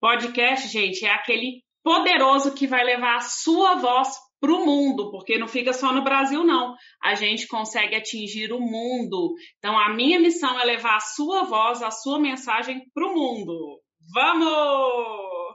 Podcast, 0.00 0.66
gente, 0.66 1.06
é 1.06 1.10
aquele 1.10 1.62
poderoso 1.84 2.52
que 2.52 2.66
vai 2.66 2.82
levar 2.82 3.14
a 3.14 3.20
sua 3.20 3.76
voz 3.76 4.08
para 4.40 4.52
o 4.52 4.66
mundo, 4.66 5.12
porque 5.12 5.38
não 5.38 5.46
fica 5.46 5.72
só 5.72 5.92
no 5.92 6.02
Brasil, 6.02 6.42
não. 6.42 6.74
A 7.00 7.14
gente 7.14 7.46
consegue 7.46 7.94
atingir 7.94 8.52
o 8.52 8.58
mundo. 8.58 9.34
Então, 9.58 9.78
a 9.78 9.94
minha 9.94 10.18
missão 10.18 10.58
é 10.58 10.64
levar 10.64 10.96
a 10.96 11.00
sua 11.00 11.44
voz, 11.44 11.80
a 11.80 11.92
sua 11.92 12.18
mensagem 12.18 12.82
para 12.92 13.06
o 13.06 13.14
mundo. 13.14 13.80
Vamos! 14.12 15.54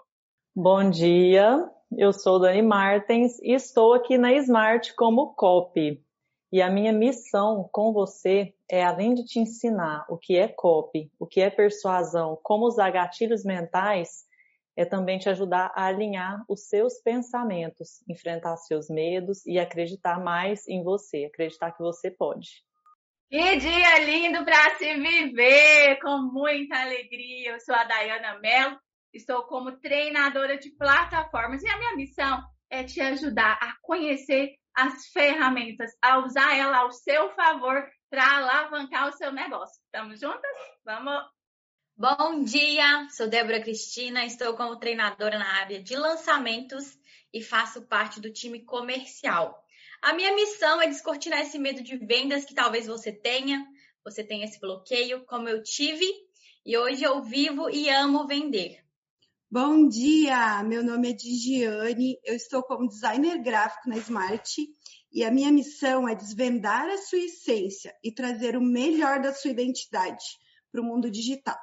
Bom 0.56 0.90
dia, 0.90 1.69
eu 1.98 2.13
sou 2.13 2.40
Dani 2.40 2.62
Martens 2.62 3.38
e 3.44 3.54
estou 3.54 3.94
aqui 3.94 4.18
na 4.18 4.31
Smart 4.36 4.95
como 4.95 5.34
copy. 5.36 6.02
E 6.51 6.62
a 6.62 6.69
minha 6.69 6.92
missão 6.92 7.69
com 7.72 7.94
você 7.94 8.54
é, 8.69 8.84
além 8.84 9.13
de 9.13 9.24
te 9.24 9.40
ensinar 9.40 10.06
o 10.10 10.18
que 10.18 10.38
é 10.38 10.48
copy, 10.48 11.12
o 11.19 11.28
que 11.28 11.42
é 11.42 11.50
persuasão, 11.50 12.40
como 12.44 12.66
usar 12.66 12.90
gatilhos 12.90 13.44
mentais, 13.44 14.28
é 14.75 14.86
também 14.86 15.19
te 15.19 15.30
ajudar 15.30 15.72
a 15.75 15.86
alinhar 15.86 16.44
os 16.48 16.68
seus 16.68 17.01
pensamentos, 17.01 18.04
enfrentar 18.07 18.57
seus 18.57 18.90
medos 18.90 19.45
e 19.45 19.59
acreditar 19.59 20.24
mais 20.24 20.68
em 20.68 20.83
você, 20.83 21.26
acreditar 21.26 21.71
que 21.71 21.83
você 21.83 22.09
pode. 22.09 22.64
Que 23.30 23.57
dia 23.57 24.00
lindo 24.06 24.44
para 24.44 24.76
se 24.78 24.94
viver, 24.95 26.00
com 26.02 26.18
muita 26.33 26.81
alegria. 26.81 27.52
Eu 27.52 27.59
sou 27.59 27.76
a 27.76 27.83
Dayana 27.83 28.40
Mello 28.40 28.80
Estou 29.14 29.44
como 29.44 29.71
treinadora 29.71 30.57
de 30.57 30.69
plataformas 30.69 31.64
e 31.64 31.68
a 31.68 31.78
minha 31.78 31.95
missão 31.95 32.44
é 32.69 32.83
te 32.83 33.02
ajudar 33.02 33.57
a 33.61 33.76
conhecer 33.81 34.56
as 34.76 35.07
ferramentas, 35.07 35.92
a 36.02 36.19
usar 36.19 36.56
ela 36.57 36.78
ao 36.78 36.92
seu 36.92 37.30
favor 37.35 37.85
para 38.09 38.38
alavancar 38.38 39.09
o 39.09 39.14
seu 39.14 39.31
negócio. 39.31 39.81
Estamos 39.85 40.19
juntas? 40.19 40.52
Vamos! 40.85 41.23
Bom 41.97 42.44
dia, 42.45 43.09
sou 43.09 43.28
Débora 43.28 43.61
Cristina, 43.61 44.26
estou 44.26 44.56
como 44.56 44.80
treinadora 44.80 45.38
na 45.38 45.59
área 45.59 45.83
de 45.83 45.97
lançamentos 45.97 46.97
e 47.33 47.44
faço 47.44 47.81
parte 47.81 48.21
do 48.21 48.31
time 48.31 48.64
comercial. 48.64 49.61
A 50.02 50.14
minha 50.14 50.33
missão 50.33 50.81
é 50.81 50.88
descortinar 50.88 51.42
esse 51.42 51.59
medo 51.59 51.83
de 51.83 51.97
vendas 51.97 52.45
que 52.45 52.54
talvez 52.54 52.88
você 52.88 53.11
tenha, 53.11 53.68
você 54.02 54.23
tenha 54.23 54.45
esse 54.45 54.59
bloqueio, 54.61 55.26
como 55.26 55.49
eu 55.49 55.61
tive, 55.61 56.06
e 56.66 56.78
hoje 56.78 57.04
eu 57.04 57.21
vivo 57.21 57.69
e 57.69 57.90
amo 57.90 58.26
vender. 58.26 58.81
Bom 59.52 59.88
dia, 59.88 60.62
meu 60.62 60.84
nome 60.84 61.10
é 61.10 61.14
Digiane, 61.14 62.20
eu 62.24 62.36
estou 62.36 62.62
como 62.62 62.88
designer 62.88 63.42
gráfico 63.42 63.90
na 63.90 63.98
Smart 63.98 64.48
e 65.12 65.24
a 65.24 65.32
minha 65.32 65.52
missão 65.52 66.08
é 66.08 66.14
desvendar 66.14 66.88
a 66.88 67.00
sua 67.00 67.18
essência 67.18 67.98
e 68.04 68.14
trazer 68.14 68.56
o 68.56 68.62
melhor 68.62 69.20
da 69.20 69.34
sua 69.34 69.50
identidade 69.50 70.24
para 70.72 70.80
o 70.80 70.84
mundo 70.84 71.10
digital. 71.10 71.58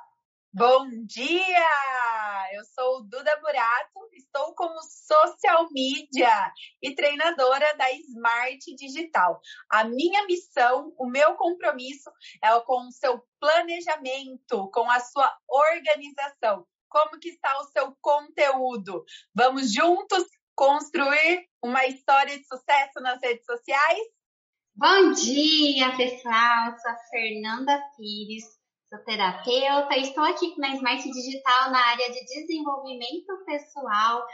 Bom 0.52 0.88
dia! 1.04 2.48
Eu 2.54 2.64
sou 2.64 3.04
Duda 3.04 3.40
Burato, 3.40 4.08
estou 4.14 4.52
como 4.56 4.82
social 4.82 5.68
media 5.70 6.52
e 6.82 6.92
treinadora 6.92 7.72
da 7.76 7.88
Smart 7.92 8.74
Digital. 8.74 9.40
A 9.70 9.84
minha 9.84 10.26
missão, 10.26 10.92
o 10.98 11.08
meu 11.08 11.36
compromisso 11.36 12.10
é 12.42 12.48
com 12.62 12.88
o 12.88 12.90
seu 12.90 13.22
planejamento, 13.38 14.68
com 14.72 14.90
a 14.90 14.98
sua 14.98 15.32
organização 15.48 16.66
como 16.96 17.20
que 17.20 17.28
está 17.28 17.58
o 17.60 17.64
seu 17.64 17.94
conteúdo. 18.00 19.04
Vamos 19.34 19.70
juntos 19.70 20.24
construir 20.54 21.46
uma 21.62 21.84
história 21.84 22.38
de 22.38 22.46
sucesso 22.46 23.00
nas 23.02 23.20
redes 23.22 23.44
sociais? 23.44 24.00
Bom 24.74 25.12
dia, 25.12 25.94
pessoal. 25.94 26.74
Sou 26.78 26.90
a 26.90 26.96
Fernanda 27.10 27.78
Pires, 27.94 28.44
sou 28.88 28.98
terapeuta 29.04 29.94
e 29.94 30.02
estou 30.02 30.24
aqui 30.24 30.58
na 30.58 30.74
Smart 30.76 31.02
Digital 31.02 31.70
na 31.70 31.86
área 31.86 32.10
de 32.10 32.24
desenvolvimento 32.24 33.44
pessoal, 33.44 34.26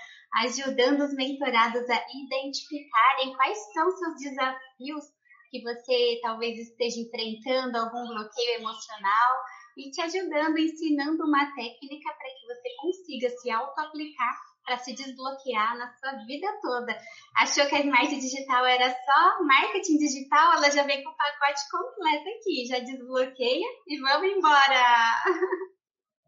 ajudando 0.44 1.00
os 1.02 1.14
mentorados 1.14 1.90
a 1.90 2.06
identificarem 2.14 3.34
quais 3.34 3.58
são 3.72 3.90
seus 3.90 4.14
desafios 4.20 5.04
que 5.50 5.62
você 5.62 6.20
talvez 6.22 6.58
esteja 6.58 7.00
enfrentando, 7.00 7.76
algum 7.76 8.06
bloqueio 8.06 8.60
emocional 8.60 9.32
e 9.76 9.90
te 9.90 10.00
ajudando, 10.00 10.58
ensinando 10.58 11.24
uma 11.24 11.46
técnica 11.54 12.12
para 12.12 12.28
que 12.28 12.46
você 12.46 12.76
consiga 12.80 13.30
se 13.30 13.50
auto-aplicar 13.50 14.52
para 14.64 14.78
se 14.78 14.94
desbloquear 14.94 15.76
na 15.76 15.92
sua 15.94 16.12
vida 16.24 16.46
toda. 16.60 16.96
Achou 17.36 17.66
que 17.66 17.74
a 17.74 17.80
Smart 17.80 18.14
Digital 18.14 18.64
era 18.66 18.90
só 18.90 19.44
marketing 19.44 19.98
digital? 19.98 20.54
Ela 20.54 20.70
já 20.70 20.84
vem 20.84 21.02
com 21.02 21.10
o 21.10 21.16
pacote 21.16 21.60
completo 21.70 22.28
aqui. 22.28 22.66
Já 22.66 22.78
desbloqueia 22.78 23.66
e 23.88 24.00
vamos 24.00 24.30
embora! 24.30 25.24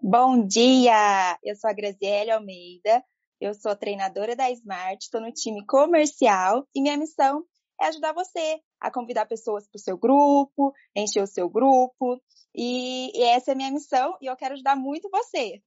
Bom 0.02 0.46
dia! 0.46 1.38
Eu 1.42 1.56
sou 1.56 1.70
a 1.70 1.72
Graziele 1.72 2.30
Almeida, 2.30 3.02
eu 3.40 3.54
sou 3.54 3.74
treinadora 3.74 4.36
da 4.36 4.50
Smart, 4.50 5.02
estou 5.02 5.20
no 5.20 5.32
time 5.32 5.64
comercial 5.66 6.66
e 6.74 6.82
minha 6.82 6.96
missão 6.96 7.42
é 7.80 7.86
ajudar 7.86 8.12
você 8.12 8.60
a 8.80 8.90
convidar 8.90 9.26
pessoas 9.26 9.66
para 9.66 9.78
o 9.78 9.82
seu 9.82 9.96
grupo, 9.96 10.72
encher 10.94 11.22
o 11.22 11.26
seu 11.26 11.48
grupo. 11.48 12.20
E, 12.54 13.10
e 13.18 13.22
essa 13.24 13.50
é 13.50 13.54
a 13.54 13.56
minha 13.56 13.70
missão 13.70 14.16
e 14.20 14.26
eu 14.26 14.36
quero 14.36 14.54
ajudar 14.54 14.76
muito 14.76 15.08
você. 15.10 15.62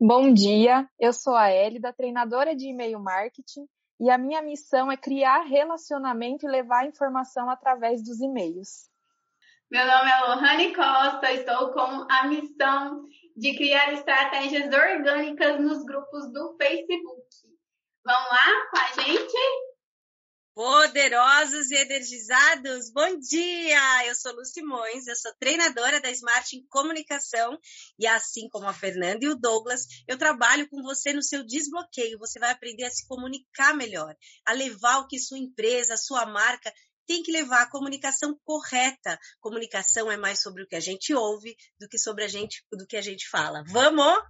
Bom 0.00 0.32
dia, 0.32 0.88
eu 0.98 1.12
sou 1.12 1.34
a 1.34 1.52
Elida, 1.52 1.92
treinadora 1.92 2.56
de 2.56 2.68
e-mail 2.68 2.98
marketing, 2.98 3.68
e 4.00 4.08
a 4.08 4.16
minha 4.16 4.40
missão 4.40 4.90
é 4.90 4.96
criar 4.96 5.42
relacionamento 5.42 6.46
e 6.46 6.50
levar 6.50 6.86
informação 6.86 7.50
através 7.50 8.02
dos 8.02 8.18
e-mails. 8.18 8.88
Meu 9.70 9.86
nome 9.86 10.10
é 10.10 10.20
Lohane 10.20 10.74
Costa, 10.74 11.30
estou 11.32 11.72
com 11.72 12.06
a 12.10 12.26
missão 12.26 13.04
de 13.36 13.54
criar 13.56 13.92
estratégias 13.92 14.72
orgânicas 14.72 15.60
nos 15.60 15.84
grupos 15.84 16.32
do 16.32 16.56
Facebook. 16.56 17.26
Vamos 18.02 18.30
lá 18.30 18.70
com 18.70 18.78
a 18.78 19.02
gente? 19.04 19.69
Poderosos 20.54 21.70
e 21.70 21.76
energizados, 21.76 22.90
bom 22.92 23.18
dia! 23.20 24.06
Eu 24.06 24.14
sou 24.16 24.32
Lu 24.32 24.44
Simões, 24.44 25.06
eu 25.06 25.14
sou 25.14 25.32
treinadora 25.38 26.00
da 26.00 26.10
Smart 26.10 26.56
em 26.56 26.66
Comunicação 26.66 27.56
e 27.96 28.04
assim 28.04 28.48
como 28.48 28.66
a 28.66 28.72
Fernanda 28.74 29.24
e 29.24 29.28
o 29.28 29.36
Douglas, 29.36 29.86
eu 30.08 30.18
trabalho 30.18 30.68
com 30.68 30.82
você 30.82 31.12
no 31.12 31.22
seu 31.22 31.46
desbloqueio. 31.46 32.18
Você 32.18 32.40
vai 32.40 32.50
aprender 32.50 32.84
a 32.84 32.90
se 32.90 33.06
comunicar 33.06 33.74
melhor, 33.74 34.16
a 34.44 34.52
levar 34.52 34.98
o 34.98 35.06
que 35.06 35.20
sua 35.20 35.38
empresa, 35.38 35.96
sua 35.96 36.26
marca 36.26 36.72
tem 37.06 37.22
que 37.22 37.30
levar 37.32 37.62
a 37.62 37.70
comunicação 37.70 38.36
correta. 38.44 39.18
Comunicação 39.40 40.10
é 40.10 40.16
mais 40.16 40.42
sobre 40.42 40.64
o 40.64 40.66
que 40.66 40.76
a 40.76 40.80
gente 40.80 41.14
ouve 41.14 41.56
do 41.78 41.88
que 41.88 41.98
sobre 41.98 42.24
a 42.24 42.28
gente, 42.28 42.64
do 42.72 42.86
que 42.86 42.96
a 42.96 43.02
gente 43.02 43.28
fala. 43.28 43.62
Vamos? 43.68 44.20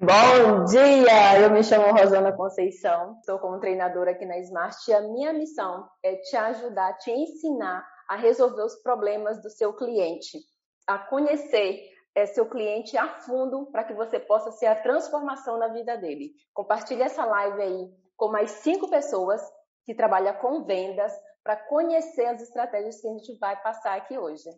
Bom 0.00 0.64
dia! 0.66 1.40
Eu 1.42 1.50
me 1.50 1.64
chamo 1.64 1.90
Rosana 1.90 2.30
Conceição, 2.30 3.20
sou 3.24 3.36
como 3.40 3.58
treinadora 3.58 4.12
aqui 4.12 4.24
na 4.24 4.38
Smart 4.38 4.78
e 4.88 4.94
a 4.94 5.00
minha 5.00 5.32
missão 5.32 5.88
é 6.04 6.14
te 6.14 6.36
ajudar, 6.36 6.96
te 6.98 7.10
ensinar 7.10 7.84
a 8.08 8.14
resolver 8.14 8.62
os 8.62 8.76
problemas 8.76 9.42
do 9.42 9.50
seu 9.50 9.72
cliente, 9.74 10.38
a 10.86 11.00
conhecer 11.00 11.82
é, 12.14 12.26
seu 12.26 12.48
cliente 12.48 12.96
a 12.96 13.08
fundo 13.08 13.66
para 13.72 13.82
que 13.82 13.92
você 13.92 14.20
possa 14.20 14.52
ser 14.52 14.66
a 14.66 14.80
transformação 14.80 15.58
na 15.58 15.66
vida 15.66 15.96
dele. 15.96 16.30
Compartilhe 16.54 17.02
essa 17.02 17.24
live 17.24 17.60
aí 17.60 17.90
com 18.16 18.28
mais 18.28 18.52
cinco 18.52 18.88
pessoas 18.88 19.42
que 19.84 19.96
trabalham 19.96 20.34
com 20.34 20.62
vendas 20.62 21.12
para 21.42 21.56
conhecer 21.56 22.26
as 22.26 22.40
estratégias 22.40 23.00
que 23.00 23.08
a 23.08 23.12
gente 23.14 23.36
vai 23.40 23.60
passar 23.60 23.96
aqui 23.96 24.16
hoje. 24.16 24.48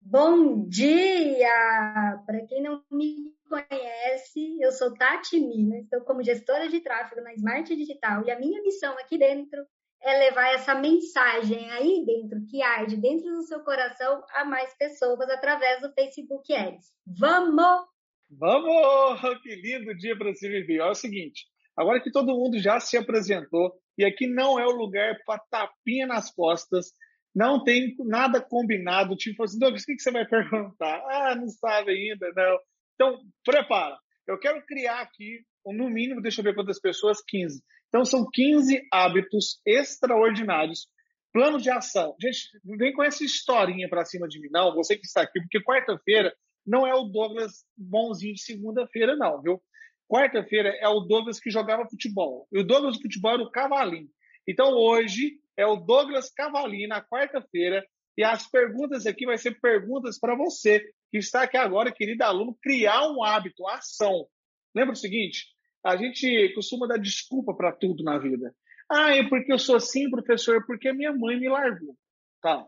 Bom 0.00 0.66
dia! 0.68 2.22
Para 2.24 2.46
quem 2.46 2.62
não 2.62 2.82
me 2.90 3.34
conhece, 3.48 4.58
eu 4.60 4.72
sou 4.72 4.94
Tati 4.94 5.38
Mina, 5.38 5.78
estou 5.78 6.00
como 6.02 6.22
gestora 6.22 6.68
de 6.68 6.80
tráfego 6.80 7.20
na 7.22 7.34
Smart 7.34 7.74
Digital 7.74 8.24
e 8.24 8.30
a 8.30 8.38
minha 8.38 8.62
missão 8.62 8.92
aqui 8.98 9.18
dentro 9.18 9.66
é 10.02 10.18
levar 10.18 10.54
essa 10.54 10.74
mensagem 10.74 11.70
aí 11.70 12.04
dentro, 12.06 12.44
que 12.48 12.62
arde 12.62 12.96
dentro 12.96 13.30
do 13.30 13.42
seu 13.42 13.60
coração, 13.60 14.22
a 14.30 14.44
mais 14.44 14.76
pessoas 14.76 15.28
através 15.28 15.82
do 15.82 15.92
Facebook 15.92 16.54
Ads. 16.54 16.86
Vamos! 17.06 17.86
Vamos! 18.30 19.20
Que 19.42 19.56
lindo 19.56 19.96
dia 19.96 20.16
para 20.16 20.34
se 20.34 20.48
viver. 20.48 20.80
Olha 20.80 20.92
o 20.92 20.94
seguinte, 20.94 21.46
agora 21.76 22.00
que 22.00 22.12
todo 22.12 22.36
mundo 22.36 22.58
já 22.58 22.78
se 22.80 22.96
apresentou 22.96 23.72
e 23.96 24.04
aqui 24.04 24.26
não 24.26 24.58
é 24.58 24.64
o 24.64 24.76
lugar 24.76 25.16
para 25.26 25.42
tapinha 25.50 26.06
nas 26.06 26.30
costas, 26.30 26.92
não 27.38 27.62
tem 27.62 27.94
nada 28.00 28.40
combinado. 28.40 29.14
Tipo 29.14 29.44
assim, 29.44 29.60
Douglas, 29.60 29.84
o 29.84 29.86
que 29.86 30.00
você 30.00 30.10
vai 30.10 30.26
perguntar? 30.26 31.00
Ah, 31.08 31.36
não 31.36 31.46
sabe 31.48 31.92
ainda, 31.92 32.32
não. 32.34 32.58
Então, 32.94 33.20
prepara. 33.44 33.96
Eu 34.26 34.36
quero 34.40 34.60
criar 34.66 35.00
aqui, 35.00 35.40
no 35.64 35.88
mínimo, 35.88 36.20
deixa 36.20 36.40
eu 36.40 36.44
ver 36.44 36.54
quantas 36.56 36.80
pessoas, 36.80 37.22
15. 37.24 37.62
Então, 37.86 38.04
são 38.04 38.28
15 38.28 38.82
hábitos 38.92 39.60
extraordinários. 39.64 40.88
Plano 41.32 41.60
de 41.60 41.70
ação. 41.70 42.16
Gente, 42.20 42.48
vem 42.76 42.92
com 42.92 43.04
essa 43.04 43.22
historinha 43.22 43.88
para 43.88 44.04
cima 44.04 44.26
de 44.26 44.40
mim, 44.40 44.48
não. 44.50 44.74
Você 44.74 44.96
que 44.96 45.06
está 45.06 45.22
aqui, 45.22 45.40
porque 45.40 45.62
quarta-feira 45.62 46.34
não 46.66 46.84
é 46.84 46.94
o 46.94 47.04
Douglas 47.04 47.64
bonzinho 47.76 48.34
de 48.34 48.42
segunda-feira, 48.42 49.14
não, 49.14 49.40
viu? 49.40 49.62
Quarta-feira 50.10 50.70
é 50.80 50.88
o 50.88 51.00
Douglas 51.00 51.38
que 51.38 51.50
jogava 51.50 51.88
futebol. 51.88 52.48
E 52.50 52.58
o 52.58 52.64
Douglas 52.64 52.96
do 52.96 53.02
futebol 53.02 53.34
era 53.34 53.42
o 53.42 53.50
cavalinho. 53.50 54.08
Então, 54.46 54.72
hoje, 54.72 55.38
é 55.58 55.66
o 55.66 55.74
Douglas 55.74 56.30
Cavalinho, 56.30 56.88
na 56.88 57.04
quarta-feira, 57.04 57.84
e 58.16 58.22
as 58.22 58.48
perguntas 58.48 59.06
aqui 59.06 59.26
vai 59.26 59.36
ser 59.36 59.60
perguntas 59.60 60.16
para 60.18 60.36
você, 60.36 60.80
que 61.10 61.18
está 61.18 61.42
aqui 61.42 61.56
agora, 61.56 61.92
querido 61.92 62.22
aluno, 62.22 62.56
criar 62.62 63.10
um 63.10 63.24
hábito, 63.24 63.66
ação. 63.66 64.28
Lembra 64.72 64.92
o 64.92 64.96
seguinte? 64.96 65.46
A 65.84 65.96
gente 65.96 66.52
costuma 66.54 66.86
dar 66.86 66.96
desculpa 66.96 67.52
para 67.54 67.72
tudo 67.72 68.04
na 68.04 68.18
vida. 68.18 68.54
Ah, 68.88 69.16
é 69.16 69.28
porque 69.28 69.52
eu 69.52 69.58
sou 69.58 69.74
assim, 69.74 70.08
professor, 70.08 70.56
é 70.56 70.64
porque 70.64 70.92
minha 70.92 71.12
mãe 71.12 71.38
me 71.38 71.48
largou. 71.48 71.96
Tá. 72.40 72.64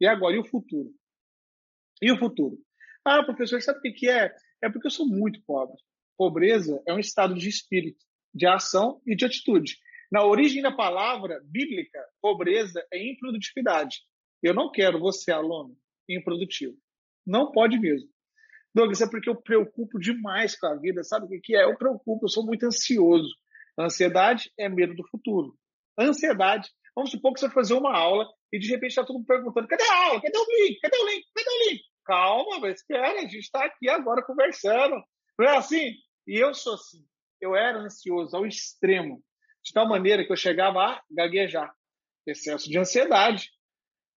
E 0.00 0.06
agora, 0.06 0.34
e 0.34 0.38
o 0.38 0.48
futuro? 0.48 0.94
E 2.00 2.10
o 2.10 2.18
futuro? 2.18 2.58
Ah, 3.04 3.22
professor, 3.22 3.60
sabe 3.60 3.90
o 3.90 3.94
que 3.94 4.08
é? 4.08 4.34
É 4.62 4.70
porque 4.70 4.86
eu 4.86 4.90
sou 4.90 5.06
muito 5.06 5.42
pobre. 5.46 5.76
Pobreza 6.16 6.82
é 6.86 6.94
um 6.94 6.98
estado 6.98 7.34
de 7.34 7.50
espírito, 7.50 8.02
de 8.32 8.46
ação 8.46 9.02
e 9.06 9.14
de 9.14 9.26
atitude. 9.26 9.76
Na 10.14 10.24
origem 10.24 10.62
da 10.62 10.70
palavra 10.70 11.40
bíblica, 11.42 11.98
pobreza 12.22 12.86
é 12.92 13.04
improdutividade. 13.04 13.96
Eu 14.40 14.54
não 14.54 14.70
quero 14.70 15.00
você, 15.00 15.32
aluno, 15.32 15.76
improdutivo. 16.08 16.76
Não 17.26 17.50
pode 17.50 17.80
mesmo. 17.80 18.08
Douglas, 18.72 19.00
é 19.00 19.10
porque 19.10 19.28
eu 19.28 19.34
preocupo 19.34 19.98
demais 19.98 20.56
com 20.56 20.68
a 20.68 20.76
vida. 20.76 21.02
Sabe 21.02 21.26
o 21.26 21.40
que 21.40 21.56
é? 21.56 21.64
Eu 21.64 21.76
preocupo, 21.76 22.26
eu 22.26 22.28
sou 22.28 22.46
muito 22.46 22.64
ansioso. 22.64 23.28
Ansiedade 23.76 24.52
é 24.56 24.68
medo 24.68 24.94
do 24.94 25.04
futuro. 25.08 25.58
Ansiedade, 25.98 26.70
vamos 26.94 27.10
supor 27.10 27.34
que 27.34 27.40
você 27.40 27.46
vai 27.46 27.54
fazer 27.56 27.74
uma 27.74 27.92
aula 27.92 28.24
e 28.52 28.58
de 28.60 28.68
repente 28.68 28.90
está 28.90 29.04
todo 29.04 29.16
mundo 29.16 29.26
perguntando: 29.26 29.66
cadê 29.66 29.82
a 29.82 30.06
aula? 30.06 30.22
Cadê 30.22 30.38
o 30.38 30.46
link? 30.46 30.78
Cadê 30.78 30.96
o 30.96 31.06
link? 31.08 31.26
Cadê 31.34 31.50
o 31.50 31.70
link? 31.70 31.82
Calma, 32.04 32.70
espera, 32.70 33.18
a 33.18 33.22
gente 33.22 33.38
está 33.38 33.64
aqui 33.64 33.88
agora 33.88 34.22
conversando. 34.24 34.94
Não 35.36 35.44
é 35.44 35.56
assim? 35.56 35.90
E 36.24 36.40
eu 36.40 36.54
sou 36.54 36.74
assim. 36.74 37.04
Eu 37.40 37.56
era 37.56 37.80
ansioso 37.80 38.36
ao 38.36 38.46
extremo 38.46 39.20
de 39.64 39.72
tal 39.72 39.88
maneira 39.88 40.24
que 40.24 40.30
eu 40.30 40.36
chegava 40.36 40.80
a 40.80 41.02
gaguejar. 41.10 41.74
Excesso 42.26 42.68
de 42.68 42.78
ansiedade. 42.78 43.50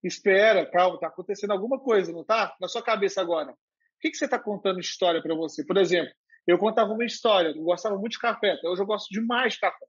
Espera, 0.04 0.70
calma, 0.70 0.96
está 0.96 1.08
acontecendo 1.08 1.52
alguma 1.52 1.80
coisa, 1.80 2.12
não 2.12 2.22
está? 2.22 2.56
Na 2.60 2.68
sua 2.68 2.84
cabeça 2.84 3.22
agora. 3.22 3.52
O 3.52 3.56
que, 4.02 4.12
que 4.12 4.18
você 4.18 4.26
está 4.26 4.38
contando 4.38 4.80
história 4.80 5.22
para 5.22 5.34
você? 5.34 5.66
Por 5.66 5.78
exemplo, 5.78 6.14
eu 6.46 6.58
contava 6.58 6.92
uma 6.92 7.06
história, 7.06 7.50
eu 7.50 7.64
gostava 7.64 7.98
muito 7.98 8.14
de 8.14 8.20
café, 8.20 8.60
hoje 8.64 8.82
eu 8.82 8.86
gosto 8.86 9.10
demais 9.10 9.54
de 9.54 9.60
café. 9.60 9.86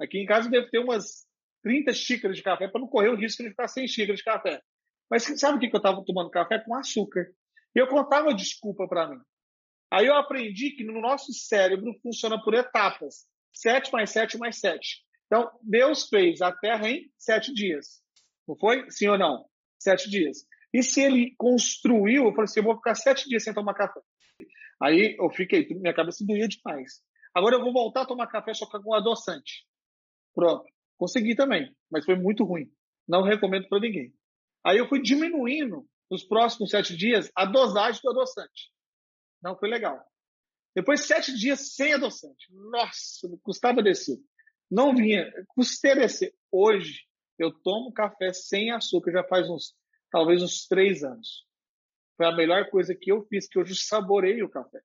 Aqui 0.00 0.18
em 0.18 0.26
casa 0.26 0.50
deve 0.50 0.68
ter 0.68 0.78
umas 0.78 1.26
30 1.62 1.92
xícaras 1.92 2.36
de 2.36 2.42
café 2.42 2.68
para 2.68 2.80
não 2.80 2.88
correr 2.88 3.08
o 3.08 3.16
risco 3.16 3.42
de 3.42 3.50
ficar 3.50 3.68
sem 3.68 3.86
xícaras 3.86 4.18
de 4.18 4.24
café. 4.24 4.60
Mas 5.10 5.22
sabe 5.38 5.56
o 5.56 5.60
que, 5.60 5.68
que 5.68 5.76
eu 5.76 5.78
estava 5.78 6.04
tomando 6.04 6.30
café? 6.30 6.58
Com 6.58 6.74
açúcar. 6.74 7.26
E 7.74 7.78
eu 7.78 7.86
contava 7.86 8.34
desculpa 8.34 8.88
para 8.88 9.08
mim. 9.08 9.20
Aí 9.90 10.06
eu 10.06 10.16
aprendi 10.16 10.70
que 10.70 10.84
no 10.84 11.00
nosso 11.00 11.32
cérebro 11.32 11.94
funciona 12.02 12.42
por 12.42 12.54
etapas. 12.54 13.26
7 13.56 13.92
mais 13.92 14.10
7 14.10 14.38
mais 14.38 14.58
7. 14.60 15.06
Então, 15.26 15.50
Deus 15.62 16.08
fez 16.08 16.40
a 16.40 16.52
terra 16.52 16.88
em 16.88 17.10
sete 17.18 17.52
dias. 17.52 18.00
Não 18.46 18.56
foi? 18.56 18.88
Sim 18.90 19.08
ou 19.08 19.18
não? 19.18 19.44
Sete 19.78 20.08
dias. 20.08 20.46
E 20.72 20.82
se 20.82 21.02
ele 21.02 21.34
construiu, 21.36 22.24
eu 22.24 22.30
falei 22.30 22.44
assim, 22.44 22.60
eu 22.60 22.64
vou 22.64 22.76
ficar 22.76 22.94
sete 22.94 23.28
dias 23.28 23.42
sem 23.42 23.52
tomar 23.52 23.74
café. 23.74 24.00
Aí 24.80 25.16
eu 25.18 25.30
fiquei, 25.30 25.66
minha 25.70 25.94
cabeça 25.94 26.24
doía 26.24 26.46
demais. 26.46 27.02
Agora 27.34 27.56
eu 27.56 27.60
vou 27.60 27.72
voltar 27.72 28.02
a 28.02 28.06
tomar 28.06 28.26
café 28.28 28.54
só 28.54 28.66
com 28.66 28.94
adoçante. 28.94 29.66
Pronto. 30.34 30.64
Consegui 30.96 31.34
também, 31.34 31.74
mas 31.90 32.04
foi 32.04 32.14
muito 32.14 32.44
ruim. 32.44 32.70
Não 33.06 33.22
recomendo 33.22 33.68
para 33.68 33.80
ninguém. 33.80 34.14
Aí 34.64 34.78
eu 34.78 34.88
fui 34.88 35.00
diminuindo 35.00 35.86
nos 36.10 36.24
próximos 36.24 36.70
sete 36.70 36.96
dias 36.96 37.30
a 37.34 37.44
dosagem 37.44 38.00
do 38.02 38.10
adoçante. 38.10 38.70
Não 39.42 39.56
foi 39.56 39.68
legal. 39.68 40.02
Depois, 40.76 41.06
sete 41.06 41.34
dias 41.34 41.74
sem 41.74 41.94
adoçante. 41.94 42.52
Nossa, 42.52 43.26
custava 43.42 43.82
descer. 43.82 44.18
Não 44.70 44.94
vinha, 44.94 45.24
custei 45.48 45.94
descer. 45.94 46.34
Hoje, 46.52 47.06
eu 47.38 47.50
tomo 47.50 47.94
café 47.94 48.30
sem 48.34 48.70
açúcar 48.70 49.10
já 49.10 49.24
faz 49.24 49.48
uns, 49.48 49.74
talvez 50.10 50.42
uns 50.42 50.66
três 50.66 51.02
anos. 51.02 51.46
Foi 52.18 52.26
a 52.26 52.36
melhor 52.36 52.68
coisa 52.68 52.94
que 52.94 53.10
eu 53.10 53.22
fiz, 53.22 53.48
que 53.48 53.58
hoje 53.58 53.74
saborei 53.74 54.42
o 54.42 54.50
café. 54.50 54.82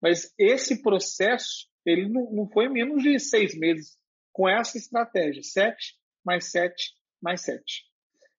Mas 0.00 0.32
esse 0.38 0.80
processo, 0.80 1.68
ele 1.84 2.08
não, 2.08 2.30
não 2.30 2.48
foi 2.48 2.68
menos 2.68 3.02
de 3.02 3.18
seis 3.18 3.58
meses 3.58 3.98
com 4.32 4.48
essa 4.48 4.78
estratégia. 4.78 5.42
Sete, 5.42 5.98
mais 6.24 6.52
sete, 6.52 6.94
mais 7.20 7.42
sete. 7.42 7.84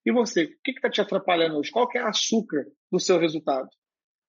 E 0.06 0.10
você, 0.10 0.44
o 0.44 0.62
que 0.64 0.70
está 0.70 0.88
te 0.88 1.02
atrapalhando 1.02 1.58
hoje? 1.58 1.70
Qual 1.70 1.86
é 1.94 2.02
o 2.02 2.08
açúcar 2.08 2.64
do 2.90 2.98
seu 2.98 3.18
resultado? 3.18 3.68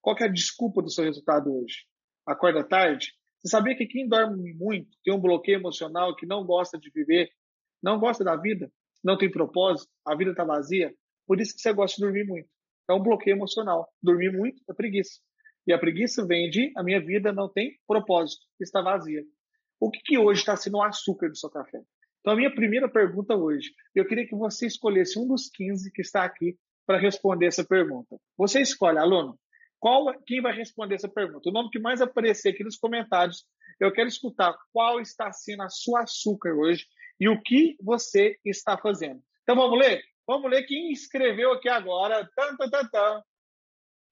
Qual 0.02 0.16
é 0.20 0.26
a 0.26 0.32
desculpa 0.32 0.82
do 0.82 0.90
seu 0.90 1.06
resultado 1.06 1.50
hoje? 1.50 1.86
Acorda 2.26 2.64
tarde? 2.64 3.14
Você 3.42 3.50
sabia 3.50 3.76
que 3.76 3.86
quem 3.86 4.08
dorme 4.08 4.54
muito 4.54 4.90
tem 5.04 5.14
um 5.14 5.20
bloqueio 5.20 5.58
emocional, 5.58 6.16
que 6.16 6.26
não 6.26 6.46
gosta 6.46 6.78
de 6.80 6.90
viver, 6.90 7.30
não 7.82 8.00
gosta 8.00 8.24
da 8.24 8.36
vida, 8.36 8.72
não 9.04 9.18
tem 9.18 9.30
propósito, 9.30 9.92
a 10.06 10.16
vida 10.16 10.32
está 10.32 10.46
vazia? 10.46 10.94
Por 11.28 11.42
isso 11.42 11.54
que 11.54 11.62
você 11.62 11.74
gosta 11.74 11.98
de 11.98 12.02
dormir 12.04 12.26
muito. 12.26 12.48
É 12.90 12.94
um 12.94 13.02
bloqueio 13.02 13.36
emocional. 13.36 13.88
Dormir 14.02 14.32
muito 14.32 14.62
é 14.70 14.74
preguiça. 14.74 15.20
E 15.68 15.74
a 15.74 15.80
preguiça 15.80 16.26
vem 16.26 16.50
de 16.50 16.72
a 16.76 16.84
minha 16.84 17.00
vida 17.00 17.32
não 17.32 17.50
tem 17.50 17.78
propósito, 17.88 18.46
está 18.60 18.82
vazia. 18.82 19.24
O 19.80 19.90
que, 19.92 20.00
que 20.04 20.18
hoje 20.18 20.42
está 20.42 20.56
sendo 20.56 20.78
o 20.78 20.84
açúcar 20.84 21.30
do 21.30 21.38
seu 21.38 21.50
café? 21.50 21.82
Então, 22.20 22.34
a 22.34 22.36
minha 22.36 22.54
primeira 22.54 22.90
pergunta 22.90 23.36
hoje, 23.36 23.72
eu 23.94 24.06
queria 24.06 24.26
que 24.26 24.36
você 24.36 24.66
escolhesse 24.66 25.20
um 25.20 25.28
dos 25.28 25.50
15 25.50 25.92
que 25.92 26.02
está 26.02 26.24
aqui 26.24 26.58
para 26.86 26.98
responder 26.98 27.48
essa 27.48 27.66
pergunta. 27.66 28.18
Você 28.38 28.62
escolhe, 28.62 28.98
aluno, 28.98 29.38
qual, 29.84 30.18
quem 30.26 30.42
vai 30.42 30.56
responder 30.56 30.96
essa 30.96 31.10
pergunta? 31.10 31.50
O 31.50 31.52
nome 31.52 31.70
que 31.70 31.78
mais 31.78 32.00
aparecer 32.00 32.54
aqui 32.54 32.64
nos 32.64 32.78
comentários, 32.78 33.46
eu 33.82 33.92
quero 33.92 34.08
escutar 34.08 34.58
qual 34.72 35.02
está 35.02 35.30
sendo 35.34 35.62
a 35.64 35.68
sua 35.68 36.04
açúcar 36.04 36.54
hoje 36.54 36.88
e 37.20 37.28
o 37.28 37.42
que 37.42 37.76
você 37.82 38.40
está 38.46 38.78
fazendo. 38.78 39.22
Então, 39.42 39.58
vamos 39.58 39.78
ler? 39.78 40.02
Vamos 40.26 40.50
ler 40.50 40.64
quem 40.64 40.94
escreveu 40.94 41.52
aqui 41.52 41.68
agora. 41.68 42.26
Tan, 42.34 42.56
tan, 42.56 42.70
tan, 42.70 42.88
tan. 42.88 43.24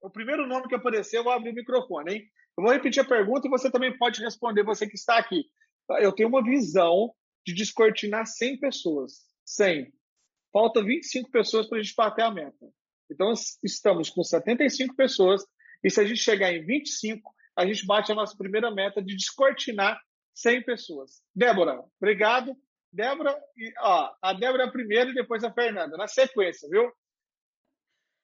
O 0.02 0.10
primeiro 0.10 0.46
nome 0.46 0.68
que 0.68 0.76
apareceu, 0.76 1.22
eu 1.22 1.24
vou 1.24 1.32
abrir 1.32 1.52
o 1.52 1.56
microfone, 1.56 2.16
hein? 2.16 2.32
Eu 2.58 2.66
vou 2.66 2.74
repetir 2.74 3.02
a 3.02 3.08
pergunta 3.08 3.48
e 3.48 3.50
você 3.50 3.72
também 3.72 3.98
pode 3.98 4.22
responder, 4.22 4.66
você 4.66 4.86
que 4.86 4.96
está 4.96 5.18
aqui. 5.18 5.46
Eu 6.02 6.12
tenho 6.12 6.28
uma 6.28 6.44
visão 6.44 7.14
de 7.48 7.54
descortinar 7.54 8.28
100 8.28 8.60
pessoas. 8.60 9.22
100. 9.46 9.90
Falta 10.52 10.84
25 10.84 11.32
pessoas 11.32 11.66
para 11.70 11.78
a 11.78 11.82
gente 11.82 11.96
bater 11.96 12.26
a 12.26 12.32
meta. 12.32 12.68
Então, 13.10 13.32
estamos 13.64 14.10
com 14.10 14.22
75 14.22 14.98
pessoas 14.98 15.46
e 15.84 15.90
se 15.90 16.00
a 16.00 16.06
gente 16.06 16.20
chegar 16.20 16.52
em 16.54 16.66
25, 16.66 17.34
a 17.56 17.66
gente 17.66 17.86
bate 17.86 18.12
a 18.12 18.16
nossa 18.16 18.36
primeira 18.38 18.72
meta 18.72 19.02
de 19.02 19.16
descortinar 19.16 20.00
100 20.34 20.64
pessoas. 20.64 21.22
Débora, 21.36 21.84
obrigado. 22.00 22.56
Débora, 22.92 23.38
ó, 23.80 24.14
a 24.22 24.34
Débora 24.34 24.66
é 24.66 24.72
primeiro 24.72 25.12
e 25.12 25.16
depois 25.16 25.44
a 25.44 25.52
Fernanda, 25.52 25.96
na 25.98 26.08
sequência, 26.08 26.68
viu? 26.70 26.92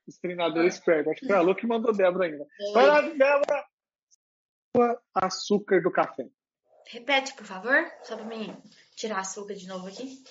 Os 0.07 0.17
treinadores 0.17 0.75
ah. 0.75 0.77
espertos. 0.77 1.11
Acho 1.11 1.21
que 1.21 1.27
foi 1.27 1.35
a 1.35 1.41
Lu 1.41 1.55
que 1.55 1.67
mandou 1.67 1.95
Débora 1.95 2.25
ainda. 2.25 2.45
Vai 2.73 2.85
lá, 2.85 3.01
Débora! 3.01 3.65
Açúcar 5.15 5.81
do 5.81 5.91
café. 5.91 6.27
Repete, 6.89 7.33
por 7.35 7.45
favor, 7.45 7.85
só 8.03 8.15
para 8.15 8.25
mim 8.25 8.55
tirar 8.95 9.19
açúcar 9.19 9.55
de 9.55 9.67
novo 9.67 9.87
aqui. 9.87 10.23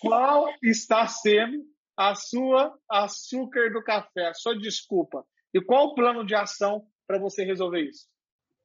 Qual 0.00 0.48
está 0.62 1.06
sendo 1.06 1.64
a 1.96 2.14
sua 2.14 2.76
açúcar 2.90 3.72
do 3.72 3.82
café, 3.84 4.28
a 4.28 4.34
sua 4.34 4.58
desculpa? 4.58 5.24
E 5.54 5.60
qual 5.60 5.86
o 5.86 5.94
plano 5.94 6.24
de 6.24 6.34
ação 6.34 6.86
para 7.06 7.18
você 7.18 7.44
resolver 7.44 7.80
isso? 7.80 8.06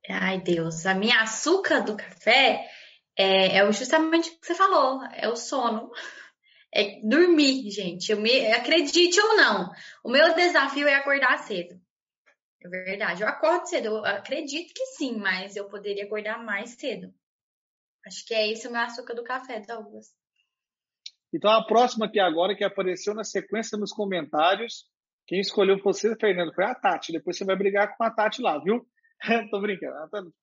Ai, 0.09 0.39
Deus, 0.39 0.85
a 0.85 0.93
minha 0.93 1.21
açúcar 1.21 1.81
do 1.81 1.97
café 1.97 2.65
é, 3.17 3.57
é 3.57 3.71
justamente 3.71 4.29
o 4.29 4.39
que 4.39 4.47
você 4.47 4.55
falou, 4.55 5.03
é 5.13 5.27
o 5.27 5.35
sono. 5.35 5.91
É 6.73 7.01
dormir, 7.01 7.69
gente. 7.71 8.11
Eu 8.11 8.19
me, 8.19 8.51
acredite 8.51 9.19
ou 9.19 9.35
não, 9.35 9.71
o 10.03 10.09
meu 10.09 10.33
desafio 10.35 10.87
é 10.87 10.95
acordar 10.95 11.37
cedo. 11.39 11.79
É 12.61 12.69
verdade. 12.69 13.21
Eu 13.21 13.27
acordo 13.27 13.67
cedo, 13.67 13.85
eu 13.87 14.05
acredito 14.05 14.73
que 14.73 14.85
sim, 14.97 15.17
mas 15.17 15.55
eu 15.55 15.67
poderia 15.67 16.05
acordar 16.05 16.43
mais 16.43 16.71
cedo. 16.71 17.13
Acho 18.05 18.25
que 18.25 18.33
é 18.33 18.49
esse 18.49 18.67
o 18.67 18.71
meu 18.71 18.81
açúcar 18.81 19.13
do 19.13 19.23
café, 19.23 19.59
Douglas. 19.59 20.13
Então 21.33 21.51
a 21.51 21.65
próxima 21.65 22.05
aqui 22.05 22.19
agora, 22.19 22.55
que 22.55 22.63
apareceu 22.63 23.13
na 23.13 23.23
sequência 23.23 23.77
nos 23.77 23.91
comentários, 23.91 24.85
quem 25.27 25.41
escolheu 25.41 25.77
você, 25.83 26.15
Fernando, 26.15 26.53
foi 26.53 26.63
a 26.63 26.73
Tati. 26.73 27.11
Depois 27.11 27.37
você 27.37 27.43
vai 27.43 27.55
brigar 27.55 27.95
com 27.95 28.03
a 28.03 28.09
Tati 28.09 28.41
lá, 28.41 28.57
viu? 28.59 28.87
Tô 29.51 29.59
brincando. 29.59 29.93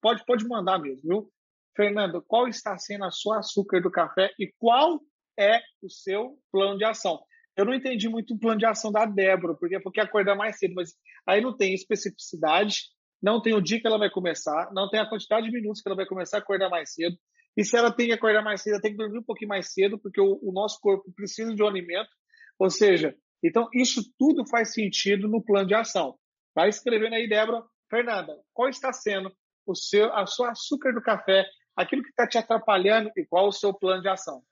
Pode, 0.01 0.25
pode 0.27 0.47
mandar 0.47 0.79
mesmo, 0.79 1.09
viu? 1.09 1.33
Fernando, 1.75 2.23
qual 2.23 2.47
está 2.47 2.77
sendo 2.79 3.05
a 3.05 3.11
sua 3.11 3.39
açúcar 3.39 3.81
do 3.81 3.91
café 3.91 4.31
e 4.39 4.53
qual 4.59 5.01
é 5.39 5.61
o 5.83 5.91
seu 5.91 6.39
plano 6.53 6.79
de 6.79 6.85
ação? 6.85 7.21
Eu 7.57 7.65
não 7.65 7.75
entendi 7.75 8.09
muito 8.09 8.35
o 8.35 8.39
plano 8.39 8.59
de 8.59 8.67
ação 8.67 8.93
da 8.93 9.05
Débora, 9.07 9.55
porque 9.55 9.81
porque 9.81 10.01
acordar 10.01 10.37
mais 10.37 10.59
cedo, 10.59 10.75
mas 10.75 10.93
aí 11.27 11.41
não 11.41 11.57
tem 11.57 11.73
especificidade, 11.73 12.83
não 13.23 13.41
tem 13.41 13.55
o 13.55 13.61
dia 13.61 13.81
que 13.81 13.87
ela 13.87 13.99
vai 13.99 14.11
começar, 14.11 14.71
não 14.73 14.89
tem 14.89 15.01
a 15.01 15.09
quantidade 15.09 15.47
de 15.47 15.53
minutos 15.53 15.81
que 15.81 15.89
ela 15.89 15.97
vai 15.97 16.07
começar 16.07 16.39
a 16.39 16.41
acordar 16.41 16.69
mais 16.69 16.93
cedo. 16.93 17.17
E 17.57 17.65
se 17.65 17.77
ela 17.77 17.91
tem 17.91 18.09
que 18.09 18.13
acordar 18.13 18.43
mais 18.43 18.63
cedo, 18.63 18.75
ela 18.75 18.83
tem 18.83 18.91
que 18.91 18.99
dormir 18.99 19.19
um 19.19 19.25
pouquinho 19.25 19.49
mais 19.49 19.73
cedo, 19.73 19.99
porque 19.99 20.21
o, 20.21 20.39
o 20.43 20.53
nosso 20.53 20.79
corpo 20.81 21.13
precisa 21.15 21.55
de 21.55 21.63
um 21.63 21.67
alimento. 21.67 22.11
Ou 22.59 22.69
seja, 22.69 23.17
então 23.45 23.69
isso 23.73 24.03
tudo 24.19 24.47
faz 24.49 24.73
sentido 24.73 25.29
no 25.29 25.45
plano 25.45 25.69
de 25.69 25.75
ação. 25.75 26.19
Vai 26.55 26.69
escrevendo 26.69 27.15
aí, 27.15 27.29
Débora. 27.29 27.63
Fernanda, 27.91 28.33
qual 28.53 28.69
está 28.69 28.93
sendo 28.93 29.31
o 29.67 29.75
seu, 29.75 30.13
a 30.15 30.27
sua 30.27 30.51
açúcar 30.51 30.93
do 30.93 31.03
café 31.03 31.45
aquilo 31.77 32.03
que 32.03 32.11
está 32.11 32.27
te 32.27 32.39
atrapalhando 32.39 33.11
e 33.17 33.27
qual 33.27 33.49
o 33.49 33.53
seu 33.53 33.75
plano 33.75 34.03
de 34.03 34.09
ação? 34.09 34.43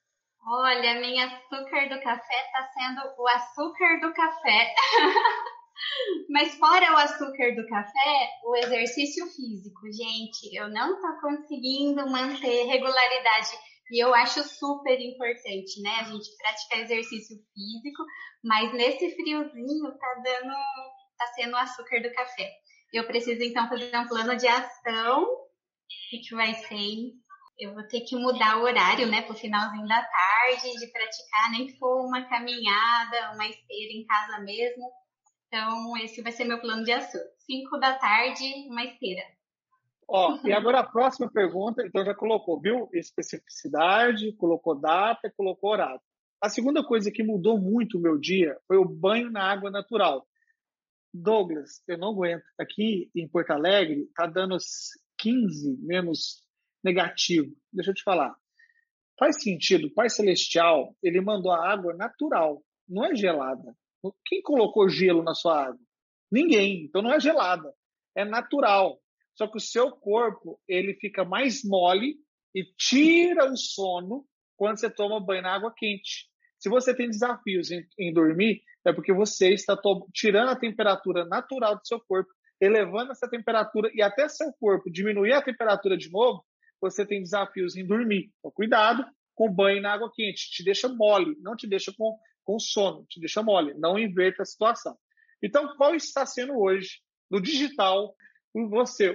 Olha, 0.45 1.01
minha 1.01 1.27
açúcar 1.27 1.89
do 1.89 2.03
café 2.03 2.47
está 2.47 2.69
sendo 2.75 3.01
o 3.17 3.29
açúcar 3.29 4.01
do 4.01 4.13
café. 4.13 4.75
Mas 6.29 6.55
fora 6.55 6.93
o 6.93 6.97
açúcar 6.97 7.55
do 7.55 7.67
café, 7.67 8.29
o 8.45 8.57
exercício 8.57 9.25
físico, 9.27 9.81
gente, 9.91 10.55
eu 10.55 10.69
não 10.69 11.01
tô 11.01 11.21
conseguindo 11.21 12.09
manter 12.09 12.67
regularidade 12.67 13.51
e 13.93 14.03
eu 14.03 14.15
acho 14.15 14.43
super 14.43 14.99
importante, 14.99 15.81
né? 15.83 15.91
A 16.01 16.05
gente 16.05 16.37
praticar 16.39 16.81
exercício 16.81 17.37
físico, 17.37 18.03
mas 18.43 18.73
nesse 18.73 19.15
friozinho 19.15 19.99
tá 19.99 20.15
dando, 20.25 20.55
tá 21.19 21.27
sendo 21.35 21.53
o 21.53 21.59
açúcar 21.59 22.01
do 22.03 22.13
café. 22.13 22.51
Eu 22.93 23.07
preciso 23.07 23.43
então 23.43 23.69
fazer 23.69 23.97
um 23.97 24.09
plano 24.09 24.37
de 24.37 24.49
ação 24.49 25.43
que, 26.13 26.19
que 26.19 26.35
vai 26.35 26.53
ser? 26.53 27.13
Eu 27.59 27.73
vou 27.73 27.87
ter 27.89 28.01
que 28.03 28.17
mudar 28.17 28.59
o 28.59 28.65
horário, 28.65 29.07
né, 29.07 29.23
para 29.23 29.33
o 29.33 29.39
finalzinho 29.39 29.87
da 29.87 30.03
tarde, 30.03 30.79
de 30.79 30.87
praticar, 30.89 31.51
nem 31.51 31.67
que 31.67 31.79
for 31.79 32.05
uma 32.05 32.29
caminhada, 32.29 33.33
uma 33.33 33.47
esteira 33.47 33.93
em 33.93 34.05
casa 34.05 34.41
mesmo. 34.41 34.91
Então, 35.47 35.97
esse 35.99 36.23
vai 36.23 36.33
ser 36.33 36.45
meu 36.45 36.61
plano 36.61 36.85
de 36.85 36.93
ação. 36.93 37.21
Cinco 37.47 37.79
da 37.79 37.95
tarde, 37.95 38.45
uma 38.69 38.85
esteira. 38.85 39.23
Ó, 40.15 40.39
e 40.45 40.53
agora 40.53 40.81
a 40.81 40.87
próxima 40.87 41.31
pergunta, 41.33 41.83
então 41.87 42.05
já 42.05 42.15
colocou, 42.15 42.61
viu? 42.61 42.87
Especificidade, 42.93 44.37
colocou 44.37 44.79
data, 44.79 45.33
colocou 45.35 45.71
horário. 45.71 46.01
A 46.39 46.51
segunda 46.51 46.85
coisa 46.85 47.11
que 47.11 47.23
mudou 47.23 47.59
muito 47.59 47.97
o 47.97 48.01
meu 48.01 48.19
dia 48.19 48.59
foi 48.69 48.77
o 48.77 48.85
banho 48.85 49.31
na 49.31 49.43
água 49.43 49.71
natural. 49.71 50.27
Douglas, 51.15 51.83
eu 51.89 51.97
não 51.97 52.11
aguento. 52.11 52.45
Aqui 52.61 53.11
em 53.17 53.27
Porto 53.27 53.53
Alegre, 53.53 54.07
tá 54.15 54.27
dando 54.27 54.59
15 55.19 55.79
menos 55.81 56.43
negativo. 56.85 57.51
Deixa 57.73 57.93
eu 57.93 57.95
te 57.95 58.03
falar. 58.03 58.35
Faz 59.19 59.43
sentido. 59.43 59.87
O 59.87 59.95
Pai 59.95 60.11
Celestial, 60.11 60.95
ele 61.03 61.21
mandou 61.21 61.53
a 61.53 61.71
água 61.71 61.95
natural, 61.95 62.63
não 62.87 63.05
é 63.05 63.15
gelada. 63.15 63.75
Quem 64.27 64.43
colocou 64.43 64.89
gelo 64.89 65.23
na 65.23 65.35
sua 65.35 65.69
água? 65.69 65.81
Ninguém. 66.31 66.85
Então 66.85 67.01
não 67.01 67.15
é 67.15 67.21
gelada. 67.21 67.73
É 68.15 68.25
natural. 68.25 69.02
Só 69.35 69.47
que 69.47 69.57
o 69.57 69.61
seu 69.61 69.91
corpo, 69.91 70.61
ele 70.69 70.95
fica 70.95 71.25
mais 71.25 71.65
mole 71.65 72.17
e 72.55 72.65
tira 72.77 73.51
o 73.51 73.57
sono 73.57 74.27
quando 74.57 74.79
você 74.79 74.91
toma 74.91 75.25
banho 75.25 75.43
na 75.43 75.55
água 75.55 75.73
quente. 75.77 76.29
Se 76.59 76.69
você 76.69 76.95
tem 76.95 77.09
desafios 77.09 77.71
em, 77.71 77.87
em 77.99 78.13
dormir, 78.13 78.63
é 78.85 78.93
porque 78.93 79.13
você 79.13 79.53
está 79.53 79.77
tirando 80.13 80.51
a 80.51 80.57
temperatura 80.57 81.25
natural 81.25 81.77
do 81.77 81.87
seu 81.87 82.01
corpo 82.01 82.31
elevando 82.63 83.11
essa 83.11 83.29
temperatura 83.29 83.91
e 83.93 84.01
até 84.01 84.29
seu 84.29 84.53
corpo 84.53 84.89
diminuir 84.89 85.33
a 85.33 85.43
temperatura 85.43 85.97
de 85.97 86.09
novo, 86.09 86.45
você 86.81 87.05
tem 87.05 87.21
desafios 87.21 87.77
em 87.77 87.85
dormir. 87.85 88.31
Então, 88.39 88.53
cuidado 88.53 89.05
com 89.35 89.53
banho 89.53 89.83
na 89.83 89.93
água 89.93 90.11
quente. 90.15 90.49
Te 90.49 90.63
deixa 90.63 90.89
mole, 90.89 91.37
não 91.41 91.57
te 91.57 91.67
deixa 91.67 91.93
com, 91.93 92.17
com 92.45 92.61
sono, 92.61 93.05
te 93.09 93.19
deixa 93.19 93.43
mole. 93.43 93.75
Não 93.75 93.99
inverta 93.99 94.43
a 94.43 94.47
situação. 94.47 94.97
Então, 95.43 95.75
qual 95.77 95.97
está 95.97 96.25
sendo 96.25 96.57
hoje, 96.57 97.01
no 97.29 97.41
digital, 97.41 98.15
você? 98.55 99.15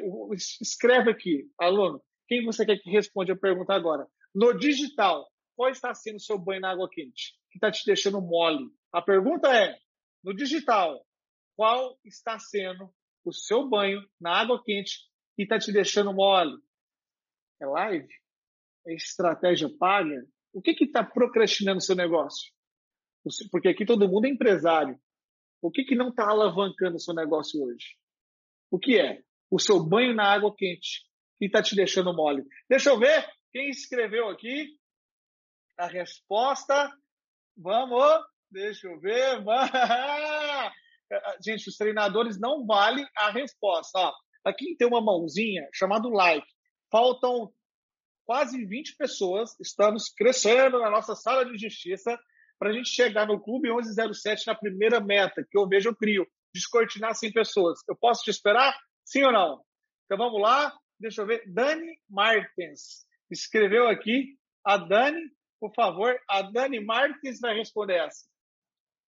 Escreve 0.61 1.11
aqui, 1.11 1.49
aluno, 1.59 2.01
quem 2.27 2.45
você 2.45 2.65
quer 2.65 2.77
que 2.79 2.89
responda 2.89 3.33
a 3.33 3.37
pergunta 3.37 3.73
agora? 3.73 4.07
No 4.33 4.53
digital, 4.53 5.27
qual 5.55 5.69
está 5.69 5.93
sendo 5.93 6.17
o 6.17 6.19
seu 6.19 6.37
banho 6.37 6.61
na 6.61 6.71
água 6.71 6.89
quente? 6.89 7.33
Que 7.51 7.57
está 7.57 7.71
te 7.71 7.85
deixando 7.85 8.21
mole? 8.21 8.65
A 8.91 9.01
pergunta 9.01 9.55
é, 9.55 9.77
no 10.23 10.33
digital, 10.33 11.05
qual 11.55 11.97
está 12.03 12.37
sendo 12.39 12.93
o 13.27 13.33
seu 13.33 13.67
banho 13.67 14.01
na 14.19 14.31
água 14.31 14.63
quente 14.63 14.99
e 15.37 15.43
está 15.43 15.59
te 15.59 15.71
deixando 15.71 16.13
mole. 16.13 16.57
É 17.61 17.65
live? 17.65 18.13
É 18.87 18.93
estratégia 18.93 19.69
paga? 19.77 20.25
O 20.53 20.61
que 20.61 20.71
está 20.83 21.03
procrastinando 21.03 21.79
o 21.79 21.81
seu 21.81 21.95
negócio? 21.95 22.51
Porque 23.51 23.67
aqui 23.67 23.85
todo 23.85 24.07
mundo 24.07 24.25
é 24.25 24.29
empresário. 24.29 24.99
O 25.61 25.69
que, 25.69 25.83
que 25.83 25.95
não 25.95 26.09
está 26.09 26.29
alavancando 26.29 26.95
o 26.95 26.99
seu 26.99 27.13
negócio 27.13 27.61
hoje? 27.61 27.97
O 28.71 28.79
que 28.79 28.99
é? 28.99 29.23
O 29.49 29.59
seu 29.59 29.81
banho 29.81 30.13
na 30.13 30.25
água 30.25 30.53
quente, 30.55 31.03
que 31.37 31.45
está 31.45 31.61
te 31.61 31.75
deixando 31.75 32.13
mole. 32.13 32.43
Deixa 32.69 32.89
eu 32.89 32.99
ver 32.99 33.27
quem 33.51 33.69
escreveu 33.69 34.29
aqui. 34.29 34.67
A 35.77 35.87
resposta. 35.87 36.91
Vamos, 37.55 38.25
deixa 38.51 38.87
eu 38.87 38.99
ver. 38.99 39.43
Gente, 41.43 41.69
os 41.69 41.77
treinadores 41.77 42.39
não 42.39 42.65
valem 42.65 43.07
a 43.15 43.29
resposta. 43.31 43.97
Ó, 43.99 44.13
aqui 44.43 44.75
tem 44.75 44.87
uma 44.87 45.01
mãozinha 45.01 45.67
chamada 45.73 46.09
like. 46.09 46.47
Faltam 46.91 47.51
quase 48.25 48.65
20 48.65 48.95
pessoas. 48.97 49.57
Estamos 49.59 50.09
crescendo 50.09 50.79
na 50.79 50.89
nossa 50.89 51.15
sala 51.15 51.45
de 51.45 51.57
justiça 51.57 52.19
para 52.59 52.69
a 52.69 52.73
gente 52.73 52.89
chegar 52.89 53.27
no 53.27 53.39
Clube 53.39 53.71
1107 53.71 54.47
na 54.47 54.55
primeira 54.55 54.99
meta, 54.99 55.45
que 55.49 55.57
eu 55.57 55.67
vejo 55.67 55.89
eu 55.89 55.95
crio, 55.95 56.27
descortinar 56.53 57.15
100 57.15 57.31
pessoas. 57.31 57.79
Eu 57.87 57.95
posso 57.95 58.23
te 58.23 58.31
esperar? 58.31 58.75
Sim 59.07 59.23
ou 59.23 59.31
não? 59.31 59.63
Então 60.05 60.17
vamos 60.17 60.41
lá, 60.41 60.77
deixa 60.99 61.21
eu 61.21 61.25
ver. 61.25 61.41
Dani 61.47 61.97
Martins 62.09 63.07
escreveu 63.31 63.87
aqui. 63.87 64.37
A 64.65 64.75
Dani, 64.75 65.31
por 65.61 65.73
favor, 65.73 66.19
a 66.29 66.41
Dani 66.41 66.83
Martins 66.83 67.39
vai 67.39 67.55
responder 67.55 68.05
essa. 68.05 68.25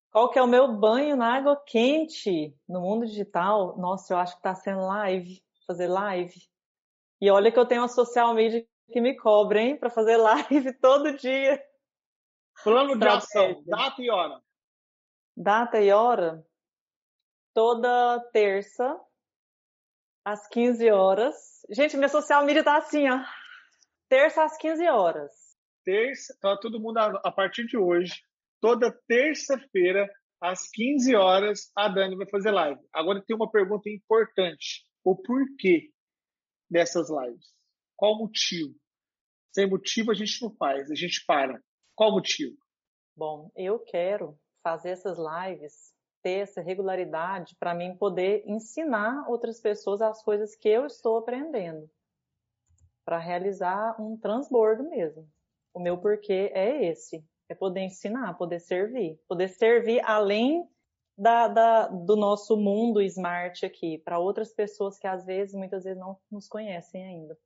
Qual 0.10 0.32
que 0.32 0.40
é 0.40 0.42
o 0.42 0.48
meu 0.48 0.74
banho 0.74 1.18
na 1.18 1.36
água 1.36 1.62
quente 1.68 2.56
no 2.68 2.80
mundo 2.80 3.06
digital? 3.06 3.78
Nossa, 3.78 4.14
eu 4.14 4.18
acho 4.18 4.36
que 4.36 4.40
está 4.40 4.56
sendo 4.56 4.88
live, 4.88 5.44
fazer 5.68 5.88
live. 5.88 6.42
E 7.20 7.30
olha 7.30 7.52
que 7.52 7.60
eu 7.60 7.68
tenho 7.68 7.82
uma 7.82 7.90
social 7.90 8.34
media 8.34 8.66
que 8.94 9.02
me 9.02 9.18
cobra, 9.18 9.62
hein, 9.62 9.78
para 9.78 9.90
fazer 9.90 10.16
live 10.16 10.74
todo 10.80 11.18
dia. 11.18 11.62
Plano 12.64 12.98
de 12.98 13.06
ação, 13.06 13.62
data 13.66 14.02
e 14.02 14.10
hora. 14.10 14.42
Data 15.36 15.82
e 15.82 15.92
hora? 15.92 16.42
Toda 17.54 18.18
terça, 18.32 18.98
às 20.26 20.48
15 20.48 20.90
horas. 20.92 21.36
Gente, 21.70 21.98
minha 21.98 22.10
social 22.10 22.46
media 22.46 22.64
tá 22.64 22.78
assim, 22.78 23.10
ó. 23.10 23.20
Terça 24.10 24.44
às 24.44 24.58
15 24.58 24.88
horas. 24.88 25.32
Terça, 25.86 26.38
tá 26.42 26.58
todo 26.58 26.80
mundo 26.80 26.98
a 26.98 27.32
partir 27.32 27.66
de 27.66 27.78
hoje, 27.78 28.14
toda 28.62 28.92
terça-feira, 29.08 30.08
às 30.42 30.70
15 30.70 31.16
horas, 31.16 31.72
a 31.76 31.88
Dani 31.88 32.16
vai 32.16 32.28
fazer 32.30 32.52
live. 32.52 32.80
Agora 32.94 33.24
tem 33.26 33.36
uma 33.36 33.50
pergunta 33.50 33.90
importante: 33.90 34.86
o 35.04 35.16
porquê 35.16 35.90
dessas 36.70 37.10
lives? 37.10 37.54
Qual 37.96 38.14
o 38.14 38.20
motivo? 38.20 38.76
Sem 39.54 39.70
motivo 39.70 40.12
a 40.12 40.14
gente 40.14 40.42
não 40.42 40.56
faz, 40.56 40.90
a 40.92 40.96
gente 40.96 41.24
para. 41.26 41.62
Qual 41.96 42.12
o 42.12 42.14
motivo? 42.14 42.56
Bom, 43.16 43.52
eu 43.56 43.80
quero 43.80 44.40
fazer 44.64 44.92
essas 44.92 45.18
lives, 45.18 45.94
ter 46.22 46.40
essa 46.40 46.62
regularidade 46.62 47.56
para 47.56 47.74
mim 47.74 47.96
poder 47.96 48.44
ensinar 48.46 49.30
outras 49.30 49.60
pessoas 49.60 50.02
as 50.02 50.22
coisas 50.22 50.56
que 50.56 50.70
eu 50.70 50.86
estou 50.86 51.18
aprendendo. 51.18 51.90
Para 53.06 53.18
realizar 53.18 54.00
um 54.00 54.18
transbordo 54.18 54.84
mesmo. 54.84 55.28
O 55.74 55.80
meu 55.80 55.98
porquê 55.98 56.52
é 56.54 56.86
esse: 56.86 57.24
é 57.48 57.56
poder 57.56 57.82
ensinar, 57.82 58.36
poder 58.36 58.60
servir. 58.60 59.20
Poder 59.28 59.48
servir 59.50 60.02
além 60.06 60.70
da, 61.18 61.48
da, 61.48 61.88
do 61.88 62.16
nosso 62.16 62.56
mundo 62.56 63.02
smart 63.02 63.66
aqui, 63.66 63.98
para 63.98 64.20
outras 64.20 64.54
pessoas 64.54 64.98
que 64.98 65.06
às 65.06 65.26
vezes, 65.26 65.54
muitas 65.54 65.84
vezes, 65.84 66.00
não 66.00 66.18
nos 66.32 66.48
conhecem 66.48 67.04
ainda. 67.04 67.38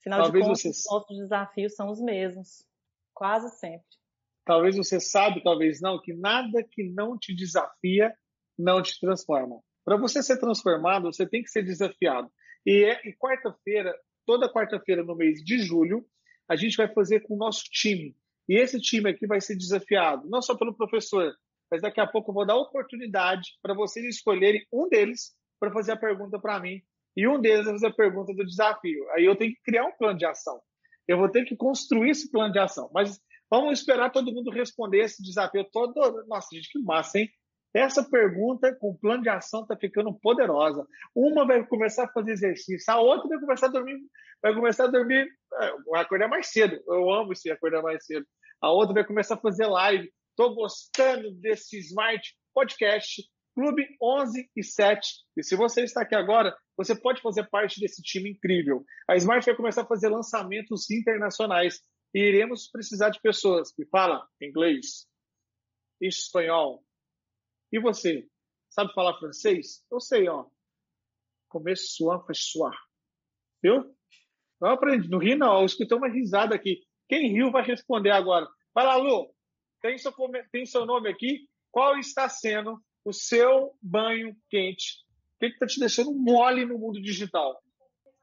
Afinal 0.00 0.22
Talvez 0.22 0.44
de 0.44 0.48
contas, 0.48 0.62
vocês... 0.62 0.78
os 0.78 0.90
nossos 0.90 1.18
desafios 1.18 1.74
são 1.74 1.90
os 1.90 2.00
mesmos. 2.00 2.66
Quase 3.12 3.50
sempre. 3.56 4.01
Talvez 4.44 4.76
você 4.76 4.98
sabe, 4.98 5.42
talvez 5.42 5.80
não, 5.80 6.00
que 6.00 6.12
nada 6.12 6.64
que 6.64 6.82
não 6.82 7.16
te 7.18 7.34
desafia 7.34 8.12
não 8.58 8.82
te 8.82 8.98
transforma. 9.00 9.60
Para 9.84 9.96
você 9.96 10.22
ser 10.22 10.38
transformado, 10.38 11.12
você 11.12 11.26
tem 11.26 11.42
que 11.42 11.50
ser 11.50 11.62
desafiado. 11.62 12.30
E, 12.66 12.84
é, 12.84 13.00
e 13.08 13.12
quarta-feira, 13.16 13.94
toda 14.26 14.52
quarta-feira 14.52 15.02
no 15.02 15.16
mês 15.16 15.42
de 15.42 15.58
julho, 15.58 16.04
a 16.48 16.56
gente 16.56 16.76
vai 16.76 16.92
fazer 16.92 17.20
com 17.20 17.34
o 17.34 17.38
nosso 17.38 17.64
time. 17.64 18.16
E 18.48 18.56
esse 18.56 18.80
time 18.80 19.10
aqui 19.10 19.26
vai 19.26 19.40
ser 19.40 19.56
desafiado, 19.56 20.28
não 20.28 20.42
só 20.42 20.56
pelo 20.56 20.74
professor, 20.74 21.32
mas 21.70 21.80
daqui 21.80 22.00
a 22.00 22.06
pouco 22.06 22.30
eu 22.30 22.34
vou 22.34 22.46
dar 22.46 22.56
oportunidade 22.56 23.52
para 23.62 23.74
vocês 23.74 24.04
escolherem 24.04 24.66
um 24.72 24.88
deles 24.88 25.32
para 25.58 25.72
fazer 25.72 25.92
a 25.92 25.96
pergunta 25.96 26.38
para 26.38 26.60
mim 26.60 26.82
e 27.16 27.26
um 27.26 27.40
deles 27.40 27.64
vai 27.64 27.74
fazer 27.74 27.86
a 27.86 27.94
pergunta 27.94 28.34
do 28.34 28.44
desafio. 28.44 29.08
Aí 29.10 29.24
eu 29.24 29.36
tenho 29.36 29.52
que 29.52 29.62
criar 29.62 29.86
um 29.86 29.92
plano 29.92 30.18
de 30.18 30.26
ação. 30.26 30.60
Eu 31.06 31.18
vou 31.18 31.28
ter 31.28 31.44
que 31.44 31.56
construir 31.56 32.10
esse 32.10 32.30
plano 32.30 32.52
de 32.52 32.58
ação. 32.58 32.90
Mas 32.92 33.20
vamos 33.52 33.80
esperar 33.80 34.10
todo 34.10 34.32
mundo 34.32 34.50
responder 34.50 35.00
esse 35.00 35.22
desafio 35.22 35.62
todo. 35.70 35.94
Nossa, 36.26 36.48
gente, 36.54 36.70
que 36.72 36.78
massa, 36.78 37.18
hein? 37.18 37.28
Essa 37.74 38.02
pergunta 38.02 38.74
com 38.76 38.96
plano 38.96 39.22
de 39.22 39.28
ação 39.28 39.60
está 39.60 39.76
ficando 39.76 40.14
poderosa. 40.14 40.86
Uma 41.14 41.46
vai 41.46 41.62
começar 41.66 42.04
a 42.04 42.08
fazer 42.08 42.32
exercício, 42.32 42.90
a 42.90 42.98
outra 42.98 43.28
vai 43.28 43.38
começar 43.38 43.66
a 43.66 43.70
dormir, 43.70 43.98
vai 44.42 44.54
começar 44.54 44.84
a 44.84 44.90
dormir, 44.90 45.28
é, 45.60 45.72
vai 45.90 46.00
acordar 46.00 46.28
mais 46.28 46.46
cedo. 46.46 46.82
Eu 46.88 47.12
amo 47.12 47.34
esse 47.34 47.50
acordar 47.50 47.82
mais 47.82 48.06
cedo. 48.06 48.26
A 48.58 48.72
outra 48.72 48.94
vai 48.94 49.04
começar 49.04 49.34
a 49.34 49.40
fazer 49.40 49.66
live. 49.66 50.10
Estou 50.30 50.54
gostando 50.54 51.30
desse 51.32 51.78
Smart 51.78 52.26
Podcast 52.54 53.22
Clube 53.54 53.86
11 54.02 54.48
e 54.56 54.64
7. 54.64 55.06
E 55.36 55.42
se 55.42 55.56
você 55.56 55.82
está 55.82 56.00
aqui 56.02 56.14
agora, 56.14 56.56
você 56.74 56.94
pode 56.94 57.20
fazer 57.20 57.46
parte 57.50 57.80
desse 57.80 58.02
time 58.02 58.30
incrível. 58.30 58.82
A 59.06 59.14
Smart 59.16 59.44
vai 59.44 59.54
começar 59.54 59.82
a 59.82 59.86
fazer 59.86 60.08
lançamentos 60.08 60.90
internacionais 60.90 61.80
iremos 62.18 62.68
precisar 62.68 63.10
de 63.10 63.20
pessoas 63.20 63.72
que 63.72 63.86
falam 63.86 64.26
inglês, 64.40 65.08
espanhol. 66.00 66.84
E 67.72 67.80
você? 67.80 68.28
Sabe 68.68 68.92
falar 68.94 69.18
francês? 69.18 69.84
Eu 69.90 70.00
sei, 70.00 70.28
ó. 70.28 70.46
Começo 71.48 71.94
suar, 71.94 72.24
faz 72.24 72.44
suar. 72.50 72.76
Viu? 73.62 73.94
Eu 74.60 74.68
aprendi. 74.68 75.08
Não 75.08 75.18
ri, 75.18 75.34
não. 75.34 75.60
Eu 75.60 75.66
escutei 75.66 75.96
uma 75.96 76.08
risada 76.08 76.54
aqui. 76.54 76.82
Quem 77.08 77.30
riu 77.32 77.50
vai 77.50 77.62
responder 77.62 78.10
agora. 78.10 78.48
Vai 78.74 78.86
lá, 78.86 78.96
Lu. 78.96 79.34
Tem 79.80 79.98
seu, 79.98 80.12
tem 80.50 80.64
seu 80.64 80.86
nome 80.86 81.10
aqui. 81.10 81.48
Qual 81.70 81.98
está 81.98 82.28
sendo 82.28 82.82
o 83.04 83.12
seu 83.12 83.76
banho 83.82 84.36
quente? 84.48 85.04
O 85.34 85.38
que 85.40 85.46
está 85.46 85.66
te 85.66 85.80
deixando 85.80 86.14
mole 86.14 86.64
no 86.64 86.78
mundo 86.78 87.00
digital? 87.00 87.62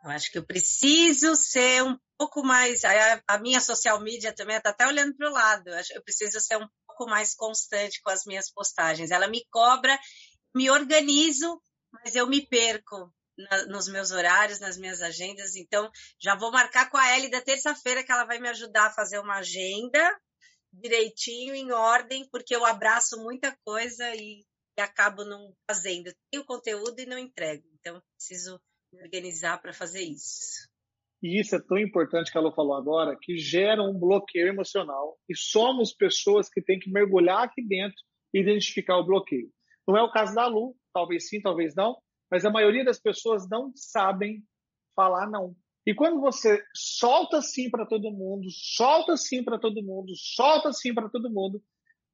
Eu 0.04 0.12
acho 0.12 0.32
que 0.32 0.38
eu 0.38 0.46
preciso 0.46 1.36
ser 1.36 1.84
um 1.84 1.98
pouco 2.18 2.44
mais. 2.44 2.84
A, 2.86 3.24
a 3.28 3.38
minha 3.38 3.60
social 3.60 4.00
media 4.00 4.34
também 4.34 4.58
está 4.58 4.70
até 4.70 4.88
olhando 4.88 5.16
para 5.16 5.30
o 5.30 5.34
lado. 5.34 5.70
Eu, 5.70 5.84
eu 5.96 6.04
preciso 6.04 6.40
ser 6.40 6.58
um 6.58 6.68
pouco 6.88 7.10
mais 7.10 7.36
constante 7.36 8.02
com 8.02 8.10
as 8.10 8.26
minhas 8.26 8.52
postagens. 8.52 9.12
Ela 9.12 9.28
me 9.28 9.46
cobra, 9.52 9.98
me 10.56 10.70
organizo, 10.70 11.62
mas 11.92 12.16
eu 12.16 12.28
me 12.28 12.46
perco 12.46 13.14
na, 13.38 13.66
nos 13.66 13.88
meus 13.88 14.12
horários, 14.12 14.60
nas 14.60 14.78
minhas 14.78 15.02
agendas. 15.02 15.56
Então, 15.56 15.90
já 16.20 16.36
vou 16.36 16.52
marcar 16.52 16.90
com 16.90 16.98
a 16.98 17.18
Ellie 17.18 17.30
da 17.30 17.42
terça-feira 17.42 18.04
que 18.04 18.12
ela 18.12 18.26
vai 18.26 18.40
me 18.40 18.50
ajudar 18.50 18.88
a 18.88 18.94
fazer 18.94 19.20
uma 19.20 19.38
agenda 19.38 20.18
direitinho, 20.72 21.56
em 21.56 21.72
ordem, 21.72 22.30
porque 22.32 22.56
eu 22.56 22.64
abraço 22.64 23.18
muita 23.18 23.58
coisa 23.66 24.16
e 24.16 24.46
e 24.80 24.82
acabo 24.82 25.26
não 25.26 25.54
fazendo. 25.70 26.12
Tenho 26.32 26.46
conteúdo 26.46 26.98
e 27.00 27.06
não 27.06 27.18
entrego. 27.18 27.68
Então, 27.74 28.02
preciso 28.16 28.60
organizar 28.93 29.62
para 29.62 29.73
fazer 29.73 30.02
isso. 30.02 30.67
E 31.21 31.39
isso 31.39 31.56
é 31.56 31.60
tão 31.60 31.78
importante 31.78 32.32
que 32.32 32.38
ela 32.38 32.54
falou 32.54 32.75
agora, 32.75 33.17
que 33.21 33.38
gera 33.38 33.84
um 33.84 33.97
bloqueio 33.97 34.47
emocional. 34.47 35.17
E 35.28 35.36
somos 35.36 35.93
pessoas 35.93 36.49
que 36.49 36.62
têm 36.62 36.80
que 36.80 36.89
mergulhar 36.89 37.43
aqui 37.43 37.62
dentro 37.62 37.97
e 38.34 38.39
identificar 38.39 38.97
o 38.97 39.06
bloqueio. 39.06 39.52
Não 39.88 39.97
é 39.97 40.02
o 40.02 40.12
caso 40.12 40.34
da 40.34 40.47
Lu, 40.47 40.75
talvez 40.93 41.28
sim, 41.28 41.41
talvez 41.41 41.75
não, 41.75 41.97
mas 42.32 42.45
a 42.45 42.52
maioria 42.52 42.86
das 42.86 42.99
pessoas 42.99 43.49
não 43.49 43.71
sabem 43.75 44.43
falar 44.95 45.30
não. 45.30 45.56
E 45.86 45.93
quando 45.93 46.21
você 46.21 46.63
solta 46.73 47.41
sim 47.41 47.69
para 47.69 47.86
todo 47.86 48.12
mundo, 48.12 48.47
solta 48.52 49.17
sim 49.17 49.43
para 49.43 49.58
todo 49.58 49.84
mundo, 49.84 50.13
solta 50.15 50.71
sim 50.71 50.93
para 50.93 51.10
todo 51.10 51.32
mundo, 51.32 51.62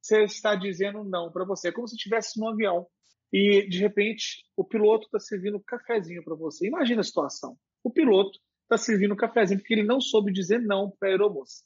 você 0.01 0.23
está 0.23 0.55
dizendo 0.55 1.03
não 1.03 1.31
para 1.31 1.45
você. 1.45 1.67
É 1.67 1.71
como 1.71 1.87
se 1.87 1.95
estivesse 1.95 2.39
no 2.39 2.47
avião 2.47 2.87
e, 3.31 3.67
de 3.67 3.79
repente, 3.79 4.45
o 4.55 4.63
piloto 4.63 5.05
está 5.05 5.19
servindo 5.19 5.59
cafezinho 5.59 6.23
para 6.23 6.35
você. 6.35 6.67
Imagina 6.67 7.01
a 7.01 7.03
situação. 7.03 7.57
O 7.83 7.91
piloto 7.91 8.39
está 8.63 8.77
servindo 8.77 9.15
cafezinho 9.15 9.59
porque 9.59 9.73
ele 9.73 9.83
não 9.83 9.99
soube 9.99 10.31
dizer 10.31 10.59
não 10.61 10.91
para 10.91 11.09
a 11.09 11.11
aeromoça. 11.11 11.63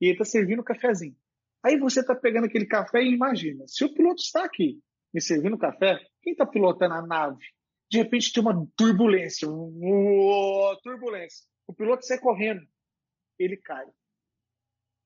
E 0.00 0.06
ele 0.06 0.12
está 0.12 0.24
servindo 0.24 0.62
cafezinho. 0.62 1.16
Aí 1.64 1.78
você 1.78 2.00
está 2.00 2.14
pegando 2.14 2.46
aquele 2.46 2.66
café 2.66 3.02
e 3.02 3.12
imagina, 3.12 3.64
se 3.66 3.84
o 3.84 3.92
piloto 3.92 4.20
está 4.20 4.44
aqui 4.44 4.80
me 5.12 5.20
servindo 5.20 5.58
café, 5.58 5.98
quem 6.22 6.32
está 6.32 6.46
pilotando 6.46 6.94
a 6.94 7.06
nave? 7.06 7.44
De 7.90 7.98
repente 7.98 8.32
tem 8.32 8.42
uma 8.42 8.66
turbulência, 8.76 9.48
uma 9.48 10.78
turbulência. 10.82 11.44
O 11.66 11.74
piloto 11.74 12.04
sai 12.04 12.18
correndo, 12.18 12.66
ele 13.38 13.56
cai. 13.56 13.86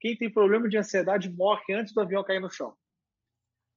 Quem 0.00 0.16
tem 0.16 0.32
problema 0.32 0.68
de 0.68 0.78
ansiedade 0.78 1.30
morre 1.30 1.74
antes 1.74 1.92
do 1.92 2.00
avião 2.00 2.24
cair 2.24 2.40
no 2.40 2.50
chão. 2.50 2.74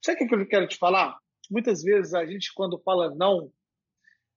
Sabe 0.04 0.24
o 0.24 0.28
que 0.28 0.36
eu 0.36 0.48
quero 0.48 0.68
te 0.68 0.78
falar? 0.78 1.18
Muitas 1.50 1.84
vezes 1.84 2.14
a 2.14 2.26
gente, 2.26 2.54
quando 2.54 2.80
fala 2.80 3.14
não, 3.14 3.52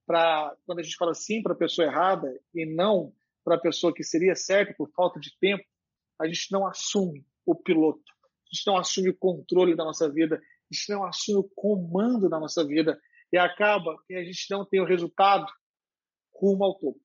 pra, 0.06 0.54
quando 0.66 0.80
a 0.80 0.82
gente 0.82 0.96
fala 0.96 1.14
sim 1.14 1.42
para 1.42 1.52
a 1.52 1.56
pessoa 1.56 1.86
errada 1.86 2.28
e 2.54 2.66
não 2.66 3.12
para 3.44 3.56
a 3.56 3.60
pessoa 3.60 3.94
que 3.94 4.02
seria 4.02 4.34
certa 4.34 4.74
por 4.74 4.90
falta 4.90 5.20
de 5.20 5.36
tempo, 5.38 5.64
a 6.20 6.26
gente 6.26 6.50
não 6.50 6.66
assume 6.66 7.24
o 7.44 7.54
piloto, 7.54 8.02
a 8.22 8.54
gente 8.54 8.66
não 8.66 8.76
assume 8.76 9.10
o 9.10 9.16
controle 9.16 9.76
da 9.76 9.84
nossa 9.84 10.10
vida 10.10 10.40
a 10.70 10.74
gente 10.74 10.90
não 10.90 11.04
assume 11.04 11.38
o 11.38 11.50
comando 11.54 12.28
da 12.28 12.40
nossa 12.40 12.64
vida 12.66 13.00
e 13.32 13.38
acaba 13.38 13.96
que 14.06 14.14
a 14.14 14.24
gente 14.24 14.50
não 14.50 14.64
tem 14.64 14.80
o 14.80 14.84
resultado 14.84 15.46
rumo 16.34 16.64
ao 16.64 16.78
topo. 16.78 17.00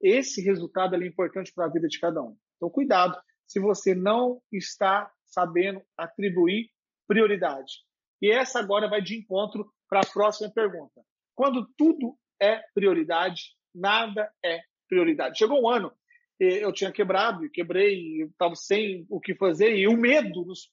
Esse 0.00 0.42
resultado 0.42 0.94
é 0.94 1.06
importante 1.06 1.52
para 1.52 1.66
a 1.66 1.68
vida 1.68 1.88
de 1.88 1.98
cada 1.98 2.22
um. 2.22 2.36
Então, 2.56 2.70
cuidado 2.70 3.18
se 3.46 3.58
você 3.58 3.94
não 3.94 4.40
está 4.52 5.10
sabendo 5.24 5.82
atribuir 5.96 6.70
prioridade. 7.06 7.84
E 8.20 8.30
essa 8.30 8.60
agora 8.60 8.88
vai 8.88 9.00
de 9.00 9.16
encontro 9.16 9.70
para 9.88 10.00
a 10.00 10.06
próxima 10.06 10.50
pergunta. 10.52 11.00
Quando 11.34 11.66
tudo 11.76 12.18
é 12.40 12.62
prioridade, 12.74 13.56
nada 13.74 14.30
é 14.44 14.60
prioridade. 14.88 15.38
Chegou 15.38 15.62
um 15.62 15.68
ano, 15.68 15.92
eu 16.38 16.72
tinha 16.72 16.92
quebrado, 16.92 17.48
quebrei, 17.50 18.22
estava 18.22 18.54
sem 18.54 19.06
o 19.08 19.20
que 19.20 19.34
fazer, 19.34 19.76
e 19.76 19.86
o 19.86 19.96
medo, 19.96 20.44
nos, 20.44 20.70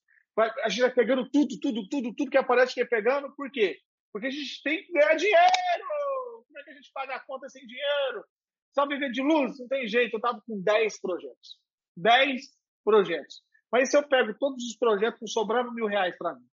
a 0.64 0.70
gente 0.70 0.82
vai 0.82 0.94
pegando 0.94 1.30
tudo, 1.30 1.60
tudo, 1.60 1.88
tudo, 1.90 2.14
tudo 2.16 2.32
que 2.32 2.38
aparece 2.38 2.74
que 2.74 2.82
é 2.82 2.86
pegando, 2.86 3.34
por 3.36 3.52
quê? 3.52 3.80
Porque 4.12 4.28
a 4.28 4.32
gente 4.32 4.64
tem 4.64 4.84
que 4.84 4.92
ganhar 4.92 5.16
dinheiro! 5.16 6.46
Como 6.48 6.60
é 6.60 6.64
que 6.64 6.70
a 6.70 6.74
gente 6.74 6.92
paga 6.94 7.16
a 7.16 7.20
conta 7.20 7.50
sem 7.50 7.66
dinheiro? 7.66 8.26
Só 8.74 8.88
viver 8.88 9.12
de 9.12 9.22
luz? 9.22 9.60
Não 9.60 9.68
tem 9.68 9.88
jeito, 9.88 10.14
eu 10.14 10.18
estava 10.18 10.42
com 10.46 10.62
10 10.62 11.02
projetos. 11.02 11.60
10 11.98 12.42
projetos. 12.84 13.42
Mas 13.72 13.90
se 13.90 13.98
eu 13.98 14.08
pego 14.08 14.34
todos 14.40 14.64
os 14.64 14.78
projetos, 14.78 15.32
sobrando 15.32 15.74
mil 15.74 15.88
reais 15.88 16.16
para 16.18 16.36
mim. 16.36 16.46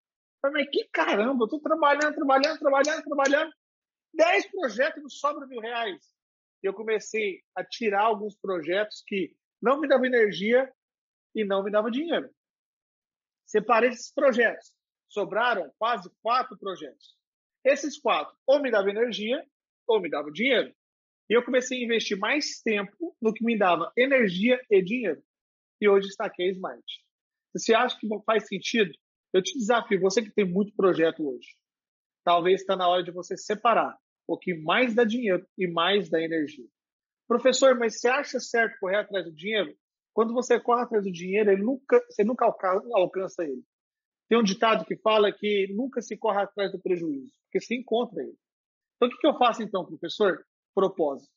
Mas 0.51 0.69
que 0.69 0.87
caramba, 0.91 1.43
eu 1.43 1.45
estou 1.45 1.59
trabalhando, 1.59 2.15
trabalhando, 2.15 2.59
trabalhando, 2.59 3.03
trabalhando. 3.03 3.53
10 4.13 4.51
projetos 4.51 5.01
não 5.01 5.09
sobra 5.09 5.45
mil 5.45 5.59
reais. 5.59 6.01
Eu 6.63 6.73
comecei 6.73 7.43
a 7.55 7.63
tirar 7.63 8.03
alguns 8.03 8.35
projetos 8.35 9.03
que 9.05 9.35
não 9.61 9.79
me 9.79 9.87
davam 9.87 10.05
energia 10.05 10.71
e 11.33 11.43
não 11.43 11.63
me 11.63 11.71
davam 11.71 11.91
dinheiro. 11.91 12.29
Separei 13.45 13.89
esses 13.89 14.11
projetos. 14.11 14.73
Sobraram 15.09 15.71
quase 15.77 16.09
quatro 16.21 16.57
projetos. 16.57 17.15
Esses 17.63 17.99
quatro 17.99 18.35
ou 18.47 18.61
me 18.61 18.71
davam 18.71 18.89
energia 18.89 19.45
ou 19.87 20.01
me 20.01 20.09
davam 20.09 20.31
dinheiro. 20.31 20.73
E 21.29 21.33
eu 21.33 21.43
comecei 21.43 21.79
a 21.79 21.83
investir 21.83 22.17
mais 22.17 22.61
tempo 22.61 23.15
no 23.21 23.33
que 23.33 23.43
me 23.43 23.57
dava 23.57 23.91
energia 23.97 24.59
e 24.69 24.81
dinheiro. 24.81 25.23
E 25.81 25.89
hoje 25.89 26.07
está 26.07 26.25
aqui 26.25 26.43
a 26.43 26.51
Smart. 26.51 26.83
Você 27.53 27.73
acha 27.73 27.97
que 27.99 28.07
faz 28.25 28.47
sentido? 28.47 28.91
Eu 29.35 29.43
te 29.43 29.57
desafio, 29.57 29.99
você 29.99 30.21
que 30.21 30.31
tem 30.31 30.49
muito 30.49 30.73
projeto 30.73 31.27
hoje, 31.27 31.57
talvez 32.23 32.61
está 32.61 32.73
na 32.73 32.87
hora 32.87 33.03
de 33.03 33.11
você 33.11 33.35
separar 33.35 33.93
o 34.25 34.37
que 34.37 34.53
mais 34.53 34.95
dá 34.95 35.03
dinheiro 35.03 35.45
e 35.57 35.67
mais 35.67 36.09
dá 36.09 36.21
energia. 36.21 36.65
Professor, 37.27 37.77
mas 37.77 37.99
você 37.99 38.07
acha 38.07 38.39
certo 38.39 38.79
correr 38.79 38.99
atrás 38.99 39.25
do 39.25 39.35
dinheiro? 39.35 39.75
Quando 40.13 40.33
você 40.33 40.57
corre 40.57 40.83
atrás 40.83 41.03
do 41.03 41.11
dinheiro, 41.11 41.51
ele 41.51 41.63
nunca, 41.63 42.01
você 42.09 42.23
nunca 42.23 42.45
alcança 42.45 43.43
ele. 43.43 43.61
Tem 44.29 44.39
um 44.39 44.43
ditado 44.43 44.85
que 44.85 44.95
fala 44.95 45.29
que 45.33 45.67
nunca 45.75 46.01
se 46.01 46.15
corre 46.15 46.41
atrás 46.41 46.71
do 46.71 46.79
prejuízo, 46.79 47.33
porque 47.43 47.59
se 47.59 47.75
encontra 47.75 48.23
ele. 48.23 48.37
Então, 48.95 49.09
o 49.09 49.19
que 49.19 49.27
eu 49.27 49.37
faço 49.37 49.61
então, 49.61 49.85
professor? 49.85 50.45
Propósito. 50.73 51.29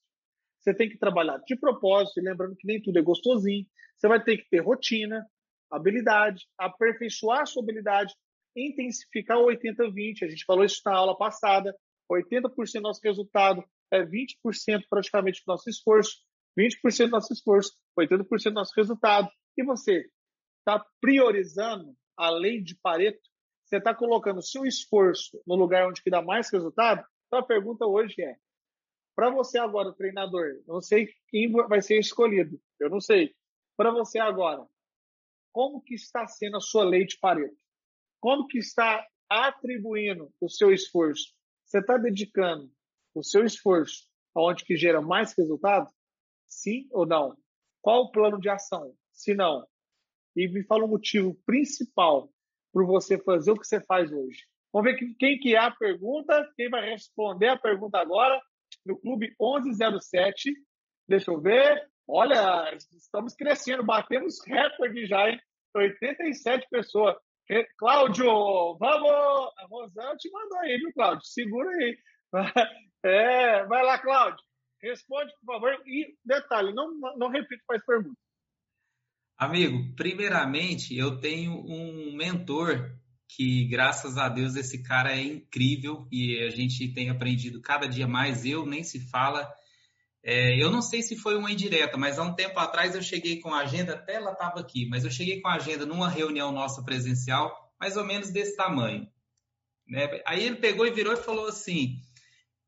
Você 0.60 0.72
tem 0.72 0.88
que 0.88 0.98
trabalhar 0.98 1.38
de 1.38 1.56
propósito, 1.56 2.20
lembrando 2.20 2.54
que 2.54 2.66
nem 2.68 2.80
tudo 2.80 2.96
é 3.00 3.02
gostosinho. 3.02 3.66
Você 3.96 4.06
vai 4.06 4.22
ter 4.22 4.36
que 4.36 4.48
ter 4.48 4.60
rotina, 4.60 5.26
habilidade, 5.70 6.46
aperfeiçoar 6.58 7.46
sua 7.46 7.62
habilidade, 7.62 8.14
intensificar 8.56 9.38
o 9.38 9.46
80-20. 9.46 10.22
A 10.22 10.28
gente 10.28 10.44
falou 10.44 10.64
isso 10.64 10.80
na 10.84 10.96
aula 10.96 11.16
passada. 11.16 11.74
80% 12.10 12.50
do 12.74 12.80
nosso 12.80 13.00
resultado 13.04 13.62
é 13.92 14.02
20% 14.02 14.84
praticamente 14.88 15.42
do 15.44 15.50
nosso 15.50 15.68
esforço, 15.68 16.16
20% 16.58 17.06
do 17.06 17.10
nosso 17.10 17.32
esforço, 17.32 17.72
80% 17.98 18.44
do 18.44 18.52
nosso 18.52 18.72
resultado. 18.76 19.30
E 19.56 19.62
você 19.62 20.06
está 20.60 20.84
priorizando 21.00 21.94
a 22.16 22.30
lei 22.30 22.62
de 22.62 22.74
Pareto? 22.82 23.20
Você 23.64 23.76
está 23.76 23.94
colocando 23.94 24.42
seu 24.42 24.64
esforço 24.64 25.40
no 25.46 25.54
lugar 25.54 25.86
onde 25.86 26.02
que 26.02 26.10
dá 26.10 26.22
mais 26.22 26.50
resultado? 26.50 27.04
Então 27.26 27.40
a 27.40 27.46
pergunta 27.46 27.86
hoje 27.86 28.22
é: 28.22 28.36
para 29.14 29.30
você 29.30 29.58
agora, 29.58 29.92
treinador, 29.92 30.62
não 30.66 30.80
sei 30.80 31.08
quem 31.28 31.50
vai 31.50 31.82
ser 31.82 31.98
escolhido, 31.98 32.58
eu 32.80 32.88
não 32.88 33.00
sei. 33.00 33.34
Para 33.76 33.90
você 33.90 34.18
agora, 34.18 34.66
como 35.52 35.82
que 35.82 35.94
está 35.94 36.26
sendo 36.26 36.56
a 36.56 36.60
sua 36.60 36.84
lei 36.84 37.06
de 37.06 37.18
Pareto? 37.18 37.56
Como 38.20 38.46
que 38.46 38.58
está 38.58 39.06
atribuindo 39.28 40.32
o 40.40 40.48
seu 40.48 40.72
esforço? 40.72 41.34
Você 41.64 41.78
está 41.78 41.96
dedicando 41.96 42.70
o 43.14 43.22
seu 43.22 43.44
esforço 43.44 44.08
aonde 44.34 44.64
que 44.64 44.76
gera 44.76 45.00
mais 45.00 45.34
resultado? 45.36 45.90
Sim 46.46 46.88
ou 46.90 47.06
não? 47.06 47.36
Qual 47.80 48.04
o 48.04 48.10
plano 48.10 48.40
de 48.40 48.48
ação? 48.48 48.94
Se 49.12 49.34
não, 49.34 49.66
e 50.36 50.46
me 50.48 50.62
fala 50.64 50.84
o 50.84 50.88
motivo 50.88 51.34
principal 51.44 52.32
para 52.72 52.84
você 52.84 53.18
fazer 53.18 53.50
o 53.50 53.58
que 53.58 53.66
você 53.66 53.80
faz 53.80 54.12
hoje. 54.12 54.44
Vamos 54.72 54.92
ver 54.92 55.14
quem 55.18 55.38
que 55.38 55.54
é 55.54 55.58
a 55.58 55.70
pergunta, 55.70 56.48
quem 56.56 56.68
vai 56.68 56.90
responder 56.90 57.48
a 57.48 57.58
pergunta 57.58 57.98
agora 57.98 58.40
no 58.84 58.96
Clube 58.98 59.34
1107. 59.40 60.54
Deixa 61.08 61.30
eu 61.30 61.40
ver. 61.40 61.90
Olha, 62.08 62.74
estamos 62.74 63.34
crescendo, 63.34 63.84
batemos 63.84 64.36
recorde 64.46 65.06
já, 65.06 65.28
hein? 65.28 65.38
87 65.76 66.66
pessoas. 66.70 67.16
Cláudio, 67.78 68.76
vamos! 68.78 69.52
A 69.58 69.66
Rosana 69.68 70.16
te 70.16 70.30
mandou 70.30 70.58
aí, 70.60 70.78
viu, 70.78 70.92
Cláudio? 70.94 71.24
Segura 71.24 71.68
aí. 71.70 71.98
É, 73.04 73.64
vai 73.66 73.84
lá, 73.84 73.96
Cláudio. 73.96 74.44
Responde, 74.82 75.32
por 75.38 75.54
favor. 75.54 75.70
E 75.86 76.16
detalhe, 76.24 76.74
não, 76.74 76.92
não 77.16 77.30
repita 77.30 77.62
mais 77.68 77.84
perguntas. 77.84 78.18
Amigo, 79.38 79.94
primeiramente, 79.94 80.96
eu 80.98 81.20
tenho 81.20 81.52
um 81.52 82.16
mentor 82.16 82.90
que, 83.28 83.68
graças 83.68 84.18
a 84.18 84.28
Deus, 84.28 84.56
esse 84.56 84.82
cara 84.82 85.16
é 85.16 85.22
incrível 85.22 86.08
e 86.10 86.42
a 86.44 86.50
gente 86.50 86.92
tem 86.92 87.08
aprendido 87.08 87.62
cada 87.62 87.86
dia 87.86 88.08
mais. 88.08 88.44
Eu 88.44 88.66
nem 88.66 88.82
se 88.82 88.98
fala. 89.08 89.48
É, 90.30 90.62
eu 90.62 90.70
não 90.70 90.82
sei 90.82 91.00
se 91.00 91.16
foi 91.16 91.38
uma 91.38 91.50
indireta, 91.50 91.96
mas 91.96 92.18
há 92.18 92.22
um 92.22 92.34
tempo 92.34 92.58
atrás 92.60 92.94
eu 92.94 93.00
cheguei 93.00 93.40
com 93.40 93.54
a 93.54 93.60
agenda, 93.60 93.94
até 93.94 94.16
ela 94.16 94.32
estava 94.32 94.60
aqui, 94.60 94.86
mas 94.86 95.02
eu 95.02 95.10
cheguei 95.10 95.40
com 95.40 95.48
a 95.48 95.54
agenda 95.54 95.86
numa 95.86 96.06
reunião 96.06 96.52
nossa 96.52 96.82
presencial, 96.82 97.50
mais 97.80 97.96
ou 97.96 98.04
menos 98.04 98.28
desse 98.28 98.54
tamanho. 98.54 99.08
Né? 99.88 100.20
Aí 100.26 100.44
ele 100.44 100.56
pegou 100.56 100.86
e 100.86 100.90
virou 100.90 101.14
e 101.14 101.16
falou 101.16 101.46
assim: 101.46 101.96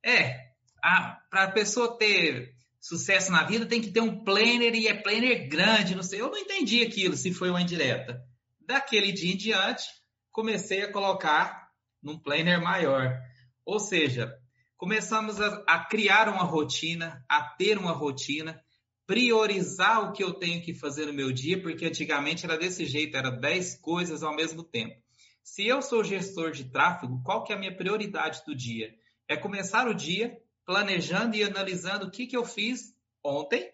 É, 0.03 0.38
para 0.81 1.44
a 1.44 1.51
pessoa 1.51 1.99
ter 1.99 2.55
sucesso 2.81 3.31
na 3.31 3.42
vida 3.42 3.66
tem 3.66 3.83
que 3.83 3.92
ter 3.92 4.01
um 4.01 4.25
planner 4.25 4.75
e 4.75 4.88
é 4.88 4.94
planner 4.94 5.46
grande, 5.46 5.94
não 5.94 6.03
sei. 6.03 6.23
Eu 6.23 6.31
não 6.31 6.38
entendi 6.38 6.81
aquilo, 6.81 7.14
se 7.14 7.35
foi 7.35 7.51
uma 7.51 7.61
indireta. 7.61 8.25
Daquele 8.66 9.12
dia 9.12 9.35
em 9.35 9.37
diante, 9.37 9.85
comecei 10.33 10.81
a 10.81 10.90
colocar 10.90 11.68
num 12.03 12.18
planner 12.18 12.59
maior. 12.59 13.20
Ou 13.66 13.79
seja, 13.79 14.35
começamos 14.81 15.38
a, 15.38 15.62
a, 15.66 15.85
criar 15.85 16.27
uma 16.31 16.43
rotina, 16.43 17.23
a 17.29 17.43
ter 17.43 17.77
uma 17.77 17.93
rotina, 17.93 18.59
priorizar 19.07 20.09
o 20.09 20.12
que 20.14 20.25
eu 20.25 20.33
tenho 20.33 20.62
que 20.62 20.73
fazer 20.73 21.05
no 21.05 21.12
meu 21.12 21.31
dia, 21.31 21.61
porque 21.61 21.85
antigamente 21.85 22.47
era 22.47 22.57
desse 22.57 22.87
jeito, 22.87 23.14
era 23.14 23.31
10 23.31 23.77
coisas 23.77 24.23
ao 24.23 24.35
mesmo 24.35 24.64
tempo. 24.64 24.99
Se 25.43 25.66
eu 25.66 25.83
sou 25.83 26.03
gestor 26.03 26.53
de 26.53 26.64
tráfego, 26.64 27.23
qual 27.23 27.45
que 27.45 27.53
é 27.53 27.57
a 27.57 27.59
minha 27.59 27.77
prioridade 27.77 28.43
do 28.47 28.55
dia? 28.57 28.95
É 29.29 29.37
começar 29.37 29.87
o 29.87 29.93
dia 29.93 30.40
planejando 30.64 31.37
e 31.37 31.45
analisando 31.45 32.07
o 32.07 32.11
que, 32.11 32.27
que 32.27 32.37
eu 32.37 32.47
fiz 32.47 32.97
ontem 33.23 33.71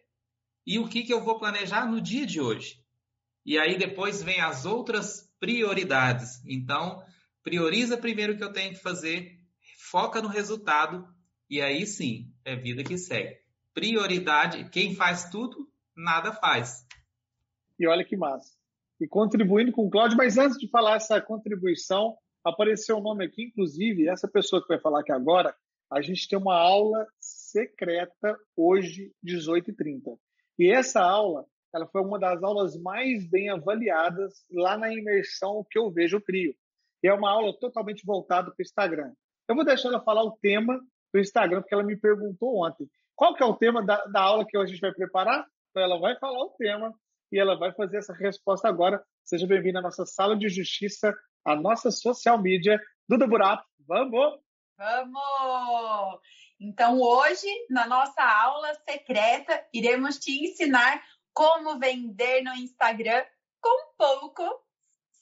e 0.66 0.80
o 0.80 0.88
que, 0.88 1.04
que 1.04 1.14
eu 1.14 1.22
vou 1.22 1.38
planejar 1.38 1.88
no 1.88 2.00
dia 2.00 2.26
de 2.26 2.40
hoje. 2.40 2.82
E 3.44 3.56
aí 3.56 3.78
depois 3.78 4.24
vem 4.24 4.40
as 4.40 4.66
outras 4.66 5.32
prioridades. 5.38 6.42
Então, 6.44 7.00
prioriza 7.44 7.96
primeiro 7.96 8.32
o 8.32 8.36
que 8.36 8.42
eu 8.42 8.52
tenho 8.52 8.72
que 8.72 8.82
fazer, 8.82 9.35
foca 9.96 10.20
no 10.20 10.28
resultado 10.28 11.08
e 11.48 11.62
aí 11.62 11.86
sim, 11.86 12.30
é 12.44 12.54
vida 12.54 12.84
que 12.84 12.98
segue. 12.98 13.38
Prioridade, 13.72 14.68
quem 14.68 14.94
faz 14.94 15.30
tudo, 15.30 15.66
nada 15.96 16.34
faz. 16.34 16.86
E 17.78 17.88
olha 17.88 18.04
que 18.04 18.14
massa. 18.14 18.58
E 19.00 19.08
contribuindo 19.08 19.72
com 19.72 19.86
o 19.86 19.90
Cláudio, 19.90 20.18
mas 20.18 20.36
antes 20.36 20.58
de 20.58 20.68
falar 20.68 20.96
essa 20.96 21.18
contribuição, 21.18 22.14
apareceu 22.44 22.96
o 22.96 23.00
um 23.00 23.02
nome 23.02 23.24
aqui, 23.24 23.44
inclusive, 23.44 24.06
essa 24.06 24.28
pessoa 24.28 24.60
que 24.60 24.68
vai 24.68 24.78
falar 24.78 25.00
aqui 25.00 25.12
agora, 25.12 25.56
a 25.90 26.02
gente 26.02 26.28
tem 26.28 26.38
uma 26.38 26.60
aula 26.60 27.06
secreta 27.18 28.38
hoje, 28.54 29.14
18h30. 29.24 30.18
E 30.58 30.70
essa 30.70 31.00
aula, 31.00 31.46
ela 31.74 31.86
foi 31.86 32.02
uma 32.02 32.18
das 32.18 32.42
aulas 32.42 32.78
mais 32.78 33.26
bem 33.26 33.48
avaliadas 33.48 34.44
lá 34.50 34.76
na 34.76 34.92
imersão 34.92 35.64
que 35.70 35.78
eu 35.78 35.90
vejo, 35.90 36.18
eu 36.18 36.20
crio. 36.20 36.54
E 37.02 37.08
é 37.08 37.14
uma 37.14 37.30
aula 37.30 37.58
totalmente 37.58 38.04
voltada 38.04 38.50
para 38.50 38.60
o 38.60 38.62
Instagram. 38.62 39.14
Eu 39.48 39.54
vou 39.54 39.64
deixar 39.64 39.88
ela 39.88 40.02
falar 40.02 40.24
o 40.24 40.32
tema 40.32 40.80
do 41.12 41.20
Instagram, 41.20 41.60
porque 41.60 41.74
ela 41.74 41.84
me 41.84 41.96
perguntou 41.96 42.64
ontem. 42.64 42.88
Qual 43.14 43.34
que 43.34 43.42
é 43.42 43.46
o 43.46 43.56
tema 43.56 43.84
da, 43.84 44.04
da 44.06 44.20
aula 44.20 44.46
que 44.46 44.56
a 44.56 44.66
gente 44.66 44.80
vai 44.80 44.92
preparar? 44.92 45.46
Então 45.70 45.82
ela 45.82 45.98
vai 45.98 46.18
falar 46.18 46.42
o 46.42 46.50
tema 46.50 46.92
e 47.30 47.38
ela 47.38 47.56
vai 47.56 47.72
fazer 47.72 47.98
essa 47.98 48.12
resposta 48.12 48.68
agora. 48.68 49.02
Seja 49.24 49.46
bem-vinda 49.46 49.78
à 49.78 49.82
nossa 49.82 50.04
sala 50.04 50.36
de 50.36 50.48
justiça, 50.48 51.14
à 51.44 51.54
nossa 51.54 51.90
social 51.90 52.40
media. 52.40 52.80
Duda 53.08 53.26
Burato, 53.26 53.64
vamos! 53.86 54.40
Vamos! 54.76 56.20
Então, 56.60 57.00
hoje, 57.00 57.46
na 57.70 57.86
nossa 57.86 58.22
aula 58.22 58.74
secreta, 58.88 59.66
iremos 59.72 60.18
te 60.18 60.44
ensinar 60.44 61.02
como 61.32 61.78
vender 61.78 62.42
no 62.42 62.54
Instagram 62.54 63.24
com 63.60 63.94
pouco 63.96 64.65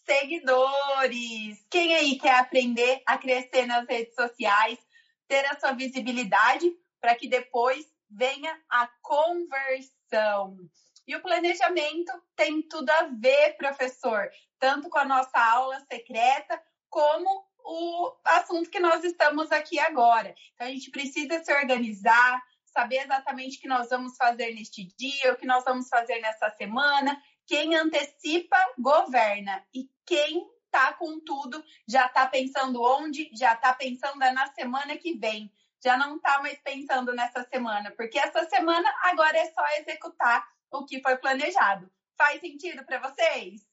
seguidores. 0.05 1.65
Quem 1.71 1.95
aí 1.95 2.19
quer 2.19 2.39
aprender 2.39 3.03
a 3.07 3.19
crescer 3.19 3.67
nas 3.67 3.87
redes 3.87 4.15
sociais, 4.15 4.79
ter 5.27 5.45
a 5.47 5.59
sua 5.59 5.73
visibilidade 5.73 6.71
para 7.01 7.15
que 7.15 7.29
depois 7.29 7.87
venha 8.11 8.59
a 8.69 8.89
conversão? 9.03 10.59
E 11.07 11.15
o 11.15 11.23
planejamento 11.23 12.13
tem 12.35 12.63
tudo 12.63 12.91
a 12.91 13.09
ver, 13.09 13.57
professor, 13.59 14.31
tanto 14.59 14.89
com 14.89 14.99
a 14.99 15.05
nossa 15.05 15.39
aula 15.39 15.79
secreta, 15.81 16.61
como 16.89 17.45
o 17.65 18.15
assunto 18.25 18.71
que 18.71 18.81
nós 18.81 19.03
estamos 19.05 19.51
aqui 19.51 19.79
agora. 19.79 20.35
Então, 20.55 20.67
a 20.67 20.71
gente 20.71 20.91
precisa 20.91 21.43
se 21.43 21.53
organizar, 21.53 22.43
saber 22.65 22.99
exatamente 22.99 23.59
o 23.59 23.61
que 23.61 23.69
nós 23.69 23.89
vamos 23.89 24.17
fazer 24.17 24.55
neste 24.55 24.85
dia, 24.97 25.33
o 25.33 25.37
que 25.37 25.47
nós 25.47 25.65
vamos 25.65 25.89
fazer 25.89 26.21
nessa 26.21 26.51
semana. 26.51 27.21
Quem 27.47 27.75
antecipa, 27.75 28.57
governa. 28.79 29.65
E 29.75 29.89
quem 30.07 30.47
está 30.67 30.93
com 30.95 31.21
tudo, 31.21 31.63
já 31.87 32.07
está 32.07 32.27
pensando 32.27 32.83
onde, 32.83 33.31
já 33.35 33.55
está 33.55 33.73
pensando 33.73 34.19
na 34.19 34.47
semana 34.49 34.97
que 34.97 35.17
vem. 35.17 35.53
Já 35.83 35.97
não 35.97 36.17
está 36.17 36.41
mais 36.41 36.59
pensando 36.63 37.13
nessa 37.13 37.45
semana, 37.45 37.93
porque 37.97 38.19
essa 38.19 38.45
semana 38.49 38.91
agora 39.03 39.37
é 39.37 39.47
só 39.53 39.63
executar 39.79 40.45
o 40.73 40.85
que 40.85 41.01
foi 41.01 41.17
planejado. 41.19 41.91
Faz 42.17 42.41
sentido 42.41 42.85
para 42.85 43.01
vocês? 43.01 43.67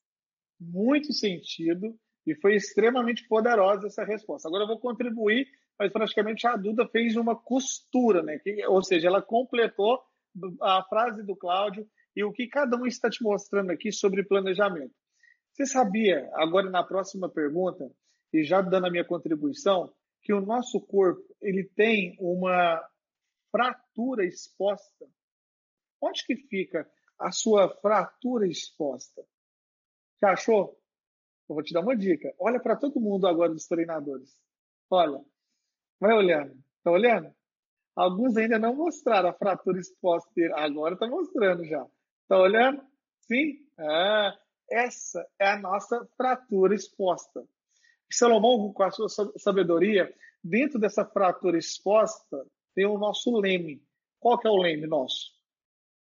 Muito 0.59 1.13
sentido 1.13 1.97
e 2.25 2.35
foi 2.35 2.55
extremamente 2.55 3.27
poderosa 3.27 3.87
essa 3.87 4.03
resposta. 4.03 4.47
Agora 4.47 4.63
eu 4.63 4.67
vou 4.67 4.79
contribuir, 4.79 5.47
mas 5.79 5.91
praticamente 5.91 6.45
a 6.45 6.55
Duda 6.55 6.87
fez 6.87 7.15
uma 7.15 7.35
costura, 7.35 8.21
né? 8.21 8.39
Ou 8.67 8.83
seja, 8.83 9.07
ela 9.07 9.21
completou 9.21 10.01
a 10.61 10.83
frase 10.83 11.23
do 11.23 11.35
Cláudio 11.35 11.87
e 12.15 12.23
o 12.23 12.31
que 12.31 12.47
cada 12.47 12.77
um 12.77 12.85
está 12.85 13.09
te 13.09 13.23
mostrando 13.23 13.71
aqui 13.71 13.91
sobre 13.91 14.23
planejamento. 14.23 14.93
Você 15.51 15.65
sabia, 15.65 16.29
agora 16.33 16.69
na 16.69 16.83
próxima 16.83 17.29
pergunta, 17.29 17.89
e 18.33 18.43
já 18.43 18.61
dando 18.61 18.87
a 18.87 18.91
minha 18.91 19.05
contribuição, 19.05 19.93
que 20.21 20.33
o 20.33 20.41
nosso 20.41 20.79
corpo 20.79 21.23
ele 21.41 21.63
tem 21.75 22.15
uma 22.19 22.81
fratura 23.51 24.25
exposta? 24.25 25.07
Onde 26.01 26.23
que 26.25 26.35
fica 26.35 26.89
a 27.19 27.31
sua 27.31 27.69
fratura 27.81 28.47
exposta? 28.47 29.23
Já 30.21 30.31
achou? 30.31 30.79
Eu 31.49 31.55
vou 31.55 31.63
te 31.63 31.73
dar 31.73 31.81
uma 31.81 31.95
dica. 31.95 32.33
Olha 32.39 32.59
para 32.59 32.77
todo 32.77 33.01
mundo 33.01 33.27
agora 33.27 33.51
dos 33.51 33.67
treinadores. 33.67 34.35
Olha, 34.89 35.23
vai 35.99 36.15
olhando. 36.15 36.55
Tá 36.83 36.91
olhando? 36.91 37.33
Alguns 37.95 38.37
ainda 38.37 38.57
não 38.57 38.75
mostraram 38.75 39.29
a 39.29 39.33
fratura 39.33 39.79
exposta. 39.79 40.29
Agora 40.55 40.97
tá 40.97 41.07
mostrando 41.07 41.65
já. 41.65 41.85
Tá 42.31 42.37
olhando? 42.37 42.81
Sim? 43.27 43.57
Ah, 43.77 44.33
essa 44.69 45.27
é 45.37 45.49
a 45.49 45.59
nossa 45.59 46.07
fratura 46.15 46.73
exposta. 46.73 47.45
Salomão, 48.09 48.71
com 48.71 48.83
a 48.83 48.89
sua 48.89 49.09
sabedoria, 49.35 50.09
dentro 50.41 50.79
dessa 50.79 51.03
fratura 51.03 51.57
exposta, 51.57 52.47
tem 52.73 52.85
o 52.85 52.97
nosso 52.97 53.37
leme. 53.37 53.83
Qual 54.17 54.39
que 54.39 54.47
é 54.47 54.49
o 54.49 54.55
leme 54.55 54.87
nosso? 54.87 55.33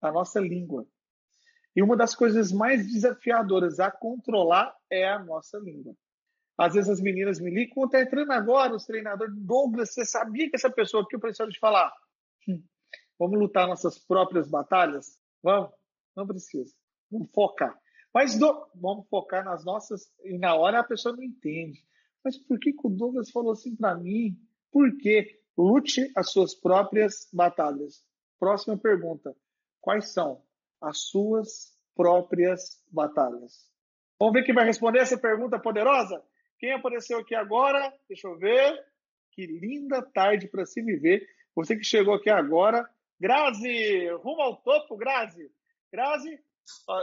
A 0.03 0.13
nossa 0.13 0.39
língua. 0.39 0.87
E 1.75 1.83
uma 1.83 1.97
das 1.97 2.15
coisas 2.15 2.53
mais 2.53 2.93
desafiadoras 2.93 3.81
a 3.81 3.91
controlar 3.91 4.77
é 4.91 5.09
a 5.09 5.19
nossa 5.19 5.57
língua. 5.57 5.95
Às 6.59 6.75
vezes 6.75 6.91
as 6.91 7.01
meninas 7.01 7.41
me 7.41 7.51
ligam, 7.51 7.87
está 7.87 8.03
entrando 8.03 8.33
agora 8.33 8.75
os 8.75 8.85
treinadores. 8.85 9.35
Douglas, 9.39 9.95
você 9.95 10.05
sabia 10.05 10.51
que 10.51 10.57
essa 10.57 10.71
pessoa 10.71 11.03
aqui 11.03 11.17
eu 11.17 11.21
preciso 11.21 11.49
de 11.49 11.59
falar? 11.59 11.91
Hum, 12.47 12.63
vamos 13.19 13.39
lutar 13.39 13.67
nossas 13.67 13.99
próprias 13.99 14.47
batalhas? 14.47 15.19
Vamos? 15.43 15.80
Não 16.17 16.27
precisa. 16.27 16.75
Vamos 17.11 17.31
focar. 17.33 17.79
Mas 18.13 18.39
do... 18.39 18.67
vamos 18.75 19.07
focar 19.09 19.45
nas 19.45 19.65
nossas. 19.65 20.13
E 20.25 20.39
na 20.39 20.55
hora 20.55 20.81
a 20.81 20.85
pessoa 20.85 21.15
não 21.15 21.23
entende. 21.23 21.85
Mas 22.25 22.37
por 22.37 22.59
que, 22.59 22.73
que 22.73 22.87
o 22.87 22.91
Douglas 22.91 23.31
falou 23.31 23.53
assim 23.53 23.75
para 23.77 23.95
mim? 23.95 24.37
Por 24.71 24.97
quê? 24.99 25.41
Lute 25.57 26.11
as 26.17 26.31
suas 26.31 26.55
próprias 26.55 27.29
batalhas. 27.33 28.05
Próxima 28.39 28.77
pergunta. 28.77 29.35
Quais 29.81 30.13
são? 30.13 30.43
as 30.81 30.99
suas 30.99 31.77
próprias 31.95 32.83
batalhas. 32.91 33.69
Vamos 34.19 34.35
ver 34.35 34.45
quem 34.45 34.55
vai 34.55 34.65
responder 34.65 35.01
essa 35.01 35.19
pergunta 35.19 35.59
poderosa? 35.59 36.23
Quem 36.59 36.73
apareceu 36.73 37.19
aqui 37.19 37.35
agora? 37.35 37.93
Deixa 38.09 38.27
eu 38.27 38.37
ver. 38.39 38.79
Que 39.33 39.47
linda 39.47 40.03
tarde 40.03 40.49
para 40.49 40.67
se 40.67 40.83
viver. 40.83 41.27
Você 41.55 41.77
que 41.77 41.85
chegou 41.85 42.15
aqui 42.15 42.31
agora. 42.31 42.89
Grazi, 43.19 44.09
rumo 44.23 44.41
ao 44.41 44.57
topo, 44.57 44.97
Grazi. 44.97 45.51
Grazi, 45.93 46.39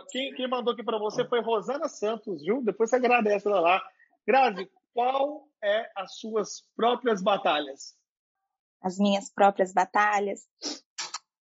quem, 0.10 0.34
quem 0.34 0.48
mandou 0.48 0.74
aqui 0.74 0.84
para 0.84 0.98
você 0.98 1.28
foi 1.28 1.42
Rosana 1.42 1.90
Santos, 1.90 2.42
viu? 2.42 2.64
Depois 2.64 2.90
você 2.90 2.96
agradece 2.96 3.48
ela 3.48 3.60
lá. 3.60 3.84
Grazi, 4.26 4.70
qual 4.94 5.48
é 5.64 5.92
as 5.96 6.18
suas 6.18 6.64
próprias 6.76 7.22
batalhas? 7.22 7.96
As 8.82 8.98
minhas 8.98 9.30
próprias 9.30 9.74
batalhas. 9.74 10.48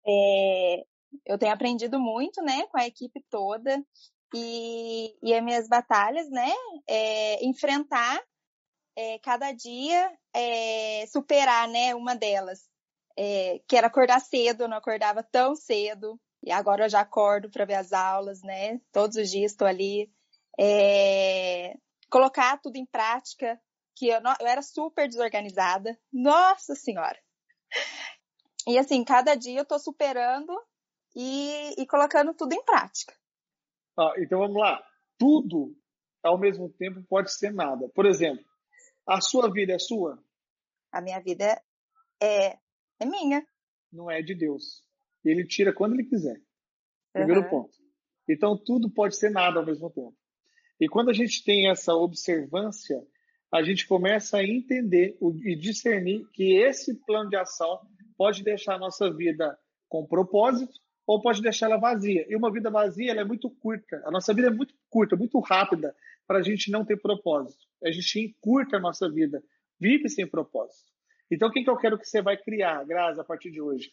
É, 0.06 0.84
eu 1.26 1.38
tenho 1.38 1.52
aprendido 1.52 1.98
muito, 1.98 2.42
né, 2.42 2.66
com 2.66 2.78
a 2.78 2.86
equipe 2.86 3.24
toda 3.28 3.82
e, 4.34 5.16
e 5.22 5.34
as 5.34 5.44
minhas 5.44 5.68
batalhas, 5.68 6.28
né, 6.30 6.50
é 6.88 7.44
enfrentar 7.44 8.22
é, 8.96 9.18
cada 9.18 9.52
dia, 9.52 10.12
é, 10.34 11.06
superar, 11.06 11.68
né, 11.68 11.94
uma 11.94 12.14
delas, 12.14 12.68
é, 13.16 13.60
que 13.68 13.76
era 13.76 13.86
acordar 13.86 14.20
cedo, 14.20 14.62
eu 14.62 14.68
não 14.68 14.76
acordava 14.76 15.22
tão 15.22 15.54
cedo 15.54 16.18
e 16.42 16.50
agora 16.50 16.84
eu 16.84 16.88
já 16.88 17.00
acordo 17.00 17.50
para 17.50 17.64
ver 17.64 17.74
as 17.74 17.92
aulas, 17.92 18.42
né, 18.42 18.80
todos 18.92 19.16
os 19.16 19.30
dias 19.30 19.52
estou 19.52 19.66
ali, 19.66 20.10
é, 20.58 21.76
colocar 22.10 22.58
tudo 22.58 22.76
em 22.76 22.86
prática, 22.86 23.60
que 23.94 24.08
eu, 24.08 24.20
não, 24.20 24.34
eu 24.40 24.46
era 24.46 24.62
super 24.62 25.08
desorganizada, 25.08 25.98
nossa 26.12 26.74
senhora. 26.74 27.18
E 28.66 28.78
assim, 28.78 29.04
cada 29.04 29.34
dia 29.34 29.58
eu 29.58 29.62
estou 29.62 29.78
superando 29.78 30.52
e, 31.16 31.74
e 31.80 31.86
colocando 31.86 32.32
tudo 32.34 32.52
em 32.52 32.64
prática. 32.64 33.14
Ah, 33.98 34.12
então 34.18 34.38
vamos 34.38 34.56
lá. 34.56 34.82
Tudo 35.18 35.76
ao 36.22 36.38
mesmo 36.38 36.68
tempo 36.70 37.02
pode 37.08 37.32
ser 37.32 37.52
nada. 37.52 37.88
Por 37.88 38.06
exemplo, 38.06 38.44
a 39.06 39.20
sua 39.20 39.50
vida 39.50 39.72
é 39.72 39.78
sua? 39.78 40.22
A 40.92 41.00
minha 41.00 41.20
vida 41.20 41.60
é, 42.20 42.58
é 43.00 43.04
minha. 43.04 43.44
Não 43.92 44.10
é 44.10 44.22
de 44.22 44.34
Deus. 44.34 44.84
Ele 45.24 45.46
tira 45.46 45.72
quando 45.72 45.94
ele 45.94 46.04
quiser. 46.04 46.40
Primeiro 47.12 47.42
uhum. 47.42 47.48
ponto. 47.48 47.76
Então 48.28 48.56
tudo 48.56 48.90
pode 48.90 49.16
ser 49.16 49.30
nada 49.30 49.60
ao 49.60 49.66
mesmo 49.66 49.90
tempo. 49.90 50.16
E 50.80 50.88
quando 50.88 51.10
a 51.10 51.12
gente 51.12 51.44
tem 51.44 51.68
essa 51.70 51.94
observância, 51.94 53.00
a 53.52 53.62
gente 53.62 53.86
começa 53.86 54.38
a 54.38 54.44
entender 54.44 55.16
e 55.44 55.54
discernir 55.54 56.26
que 56.32 56.56
esse 56.56 56.94
plano 57.04 57.28
de 57.28 57.36
ação 57.36 57.80
pode 58.16 58.42
deixar 58.42 58.74
a 58.74 58.78
nossa 58.78 59.12
vida 59.12 59.56
com 59.88 60.06
propósito 60.06 60.72
ou 61.06 61.20
pode 61.20 61.42
deixar 61.42 61.66
ela 61.66 61.76
vazia. 61.76 62.24
E 62.28 62.34
uma 62.34 62.50
vida 62.50 62.70
vazia 62.70 63.12
é 63.12 63.24
muito 63.24 63.50
curta. 63.50 64.02
A 64.06 64.10
nossa 64.10 64.32
vida 64.32 64.48
é 64.48 64.50
muito 64.50 64.74
curta, 64.88 65.16
muito 65.16 65.38
rápida, 65.40 65.94
para 66.26 66.38
a 66.38 66.42
gente 66.42 66.70
não 66.70 66.84
ter 66.84 66.96
propósito. 66.96 67.66
A 67.84 67.90
gente 67.90 68.20
encurta 68.20 68.76
a 68.76 68.80
nossa 68.80 69.10
vida, 69.10 69.42
vive 69.78 70.08
sem 70.08 70.26
propósito. 70.26 70.90
Então, 71.30 71.48
o 71.48 71.52
que, 71.52 71.62
que 71.62 71.70
eu 71.70 71.76
quero 71.76 71.98
que 71.98 72.08
você 72.08 72.22
vai 72.22 72.36
criar, 72.36 72.84
Grazi, 72.84 73.20
a 73.20 73.24
partir 73.24 73.50
de 73.50 73.60
hoje? 73.60 73.90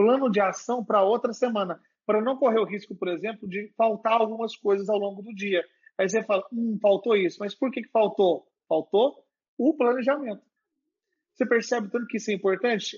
Plano 0.00 0.30
de 0.30 0.40
ação 0.40 0.82
para 0.82 1.02
outra 1.02 1.30
semana, 1.34 1.78
para 2.06 2.22
não 2.22 2.38
correr 2.38 2.58
o 2.58 2.64
risco, 2.64 2.94
por 2.94 3.08
exemplo, 3.08 3.46
de 3.46 3.70
faltar 3.76 4.14
algumas 4.14 4.56
coisas 4.56 4.88
ao 4.88 4.98
longo 4.98 5.20
do 5.20 5.34
dia. 5.34 5.62
Aí 5.98 6.08
você 6.08 6.22
fala, 6.22 6.42
hum, 6.50 6.78
faltou 6.80 7.14
isso, 7.14 7.36
mas 7.38 7.54
por 7.54 7.70
que, 7.70 7.82
que 7.82 7.90
faltou? 7.90 8.46
Faltou 8.66 9.22
o 9.58 9.76
planejamento. 9.76 10.42
Você 11.34 11.44
percebe 11.44 11.90
tanto 11.90 12.06
que 12.06 12.16
isso 12.16 12.30
é 12.30 12.34
importante? 12.34 12.96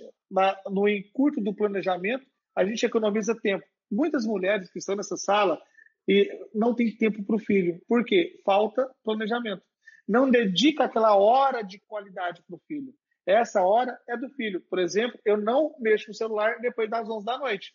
No 0.70 0.88
encurto 0.88 1.40
do 1.40 1.52
planejamento, 1.52 2.24
a 2.54 2.64
gente 2.64 2.86
economiza 2.86 3.34
tempo. 3.34 3.66
Muitas 3.90 4.24
mulheres 4.24 4.70
que 4.70 4.78
estão 4.78 4.94
nessa 4.94 5.16
sala 5.16 5.60
e 6.06 6.30
não 6.54 6.72
têm 6.72 6.96
tempo 6.96 7.24
para 7.24 7.34
o 7.34 7.40
filho. 7.40 7.82
Por 7.88 8.04
quê? 8.04 8.40
Falta 8.44 8.88
planejamento. 9.02 9.64
Não 10.06 10.30
dedica 10.30 10.84
aquela 10.84 11.16
hora 11.16 11.62
de 11.62 11.80
qualidade 11.80 12.44
para 12.46 12.54
o 12.54 12.62
filho. 12.68 12.94
Essa 13.26 13.62
hora 13.62 13.98
é 14.08 14.16
do 14.16 14.28
filho. 14.30 14.60
Por 14.62 14.78
exemplo, 14.78 15.18
eu 15.24 15.36
não 15.36 15.74
mexo 15.78 16.08
no 16.08 16.14
celular 16.14 16.58
depois 16.60 16.90
das 16.90 17.08
11 17.08 17.24
da 17.24 17.38
noite. 17.38 17.74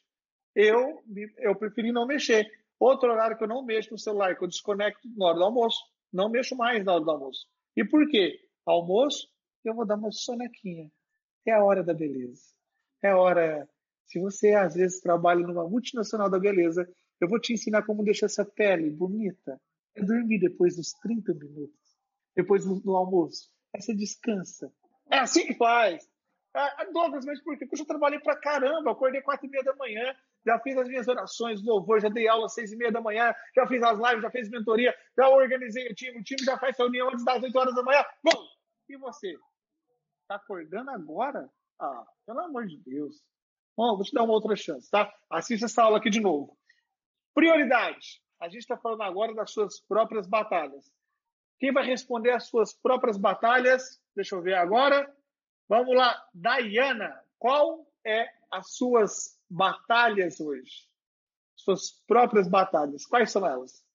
Eu, 0.56 1.04
eu 1.38 1.56
preferi 1.56 1.92
não 1.92 2.06
mexer. 2.06 2.50
Outro 2.80 3.12
horário 3.12 3.38
que 3.38 3.44
eu 3.44 3.48
não 3.48 3.64
mexo 3.64 3.92
no 3.92 4.00
celular, 4.00 4.36
que 4.36 4.44
eu 4.44 4.48
desconecto 4.48 5.08
na 5.16 5.28
hora 5.28 5.38
do 5.38 5.44
almoço. 5.44 5.80
Não 6.12 6.30
mexo 6.30 6.56
mais 6.56 6.84
na 6.84 6.94
hora 6.94 7.04
do 7.04 7.12
almoço. 7.12 7.48
E 7.76 7.86
por 7.86 8.08
quê? 8.10 8.40
Almoço, 8.66 9.28
eu 9.64 9.74
vou 9.74 9.86
dar 9.86 9.96
uma 9.96 10.12
sonequinha. 10.12 10.92
É 11.46 11.52
a 11.52 11.64
hora 11.64 11.84
da 11.84 11.94
beleza. 11.94 12.54
É 13.02 13.10
a 13.10 13.18
hora 13.18 13.68
se 14.08 14.20
você 14.20 14.54
às 14.54 14.74
vezes 14.74 15.02
trabalha 15.02 15.46
numa 15.46 15.68
multinacional 15.70 16.30
da 16.30 16.40
beleza, 16.40 16.90
eu 17.20 17.28
vou 17.28 17.40
te 17.40 17.54
ensinar 17.54 17.86
como 17.86 18.04
deixar 18.04 18.28
essa 18.28 18.46
pele 18.46 18.90
bonita. 18.90 19.60
É 19.94 20.04
dormir 20.04 20.40
depois 20.40 20.76
dos 20.78 20.94
30 20.94 21.34
minutos, 21.34 21.98
depois 22.36 22.64
do, 22.64 22.80
do 22.80 22.96
almoço. 22.96 23.50
Aí 23.76 23.82
você 23.82 23.94
descansa. 23.94 24.72
É 25.10 25.20
assim 25.20 25.46
que 25.48 25.56
faz. 25.56 26.08
Ah, 26.54 26.86
Douglas, 26.92 27.26
mas 27.26 27.42
por 27.42 27.58
quê? 27.58 27.66
Porque 27.66 27.76
eu 27.76 27.80
já 27.80 27.86
trabalhei 27.86 28.20
pra 28.20 28.36
caramba. 28.36 28.92
Acordei 28.92 29.22
quatro 29.22 29.46
e 29.46 29.50
meia 29.50 29.64
da 29.64 29.76
manhã. 29.76 30.16
já 30.46 30.58
fiz 30.60 30.78
as 30.78 30.88
minhas 30.88 31.08
orações, 31.08 31.62
louvor, 31.64 32.00
já 32.00 32.10
dei 32.10 32.28
aula 32.28 32.46
às 32.46 32.54
seis 32.54 32.72
e 32.72 32.78
meia 32.78 32.92
da 32.92 33.02
manhã, 33.02 33.34
já 33.54 33.68
fiz 33.68 33.84
as 33.84 34.00
lives, 34.00 34.22
já 34.22 34.32
fiz 34.32 34.50
mentoria, 34.50 34.96
já 35.18 35.28
organizei 35.28 35.88
o 35.90 35.94
time, 35.94 36.20
o 36.20 36.24
time 36.24 36.42
já 36.44 36.58
faz 36.58 36.78
reunião 36.78 37.10
antes 37.10 37.26
das 37.26 37.44
8 37.44 37.56
horas 37.58 37.76
da 37.76 37.84
manhã. 37.84 38.04
Bom, 38.24 38.48
e 38.88 38.96
você? 38.98 39.38
Tá 40.28 40.36
acordando 40.36 40.90
agora? 40.90 41.50
Ah, 41.80 42.06
pelo 42.26 42.40
amor 42.40 42.66
de 42.66 42.78
Deus. 42.78 43.22
Bom, 43.76 43.96
vou 43.96 44.04
te 44.04 44.14
dar 44.14 44.24
uma 44.24 44.34
outra 44.34 44.56
chance, 44.56 44.90
tá? 44.90 45.14
Assista 45.30 45.66
essa 45.66 45.84
aula 45.84 45.98
aqui 45.98 46.10
de 46.10 46.22
novo. 46.22 46.58
Prioridade. 47.36 48.22
A 48.40 48.48
gente 48.48 48.62
está 48.62 48.78
falando 48.78 49.02
agora 49.04 49.34
das 49.36 49.52
suas 49.52 49.80
próprias 49.82 50.28
batalhas. 50.28 50.92
Quem 51.60 51.72
vai 51.74 51.86
responder 51.86 52.32
as 52.32 52.48
suas 52.48 52.74
próprias 52.74 53.18
batalhas? 53.18 54.00
Deixa 54.18 54.34
eu 54.34 54.42
ver 54.42 54.56
agora. 54.56 55.16
Vamos 55.70 55.96
lá, 55.96 56.28
Dayana. 56.34 57.24
Qual 57.38 57.88
é 58.04 58.28
as 58.52 58.76
suas 58.76 59.40
batalhas 59.48 60.40
hoje? 60.40 60.90
Suas 61.56 61.92
próprias 62.08 62.50
batalhas. 62.50 63.06
Quais 63.06 63.32
são 63.32 63.46
elas? 63.46 63.86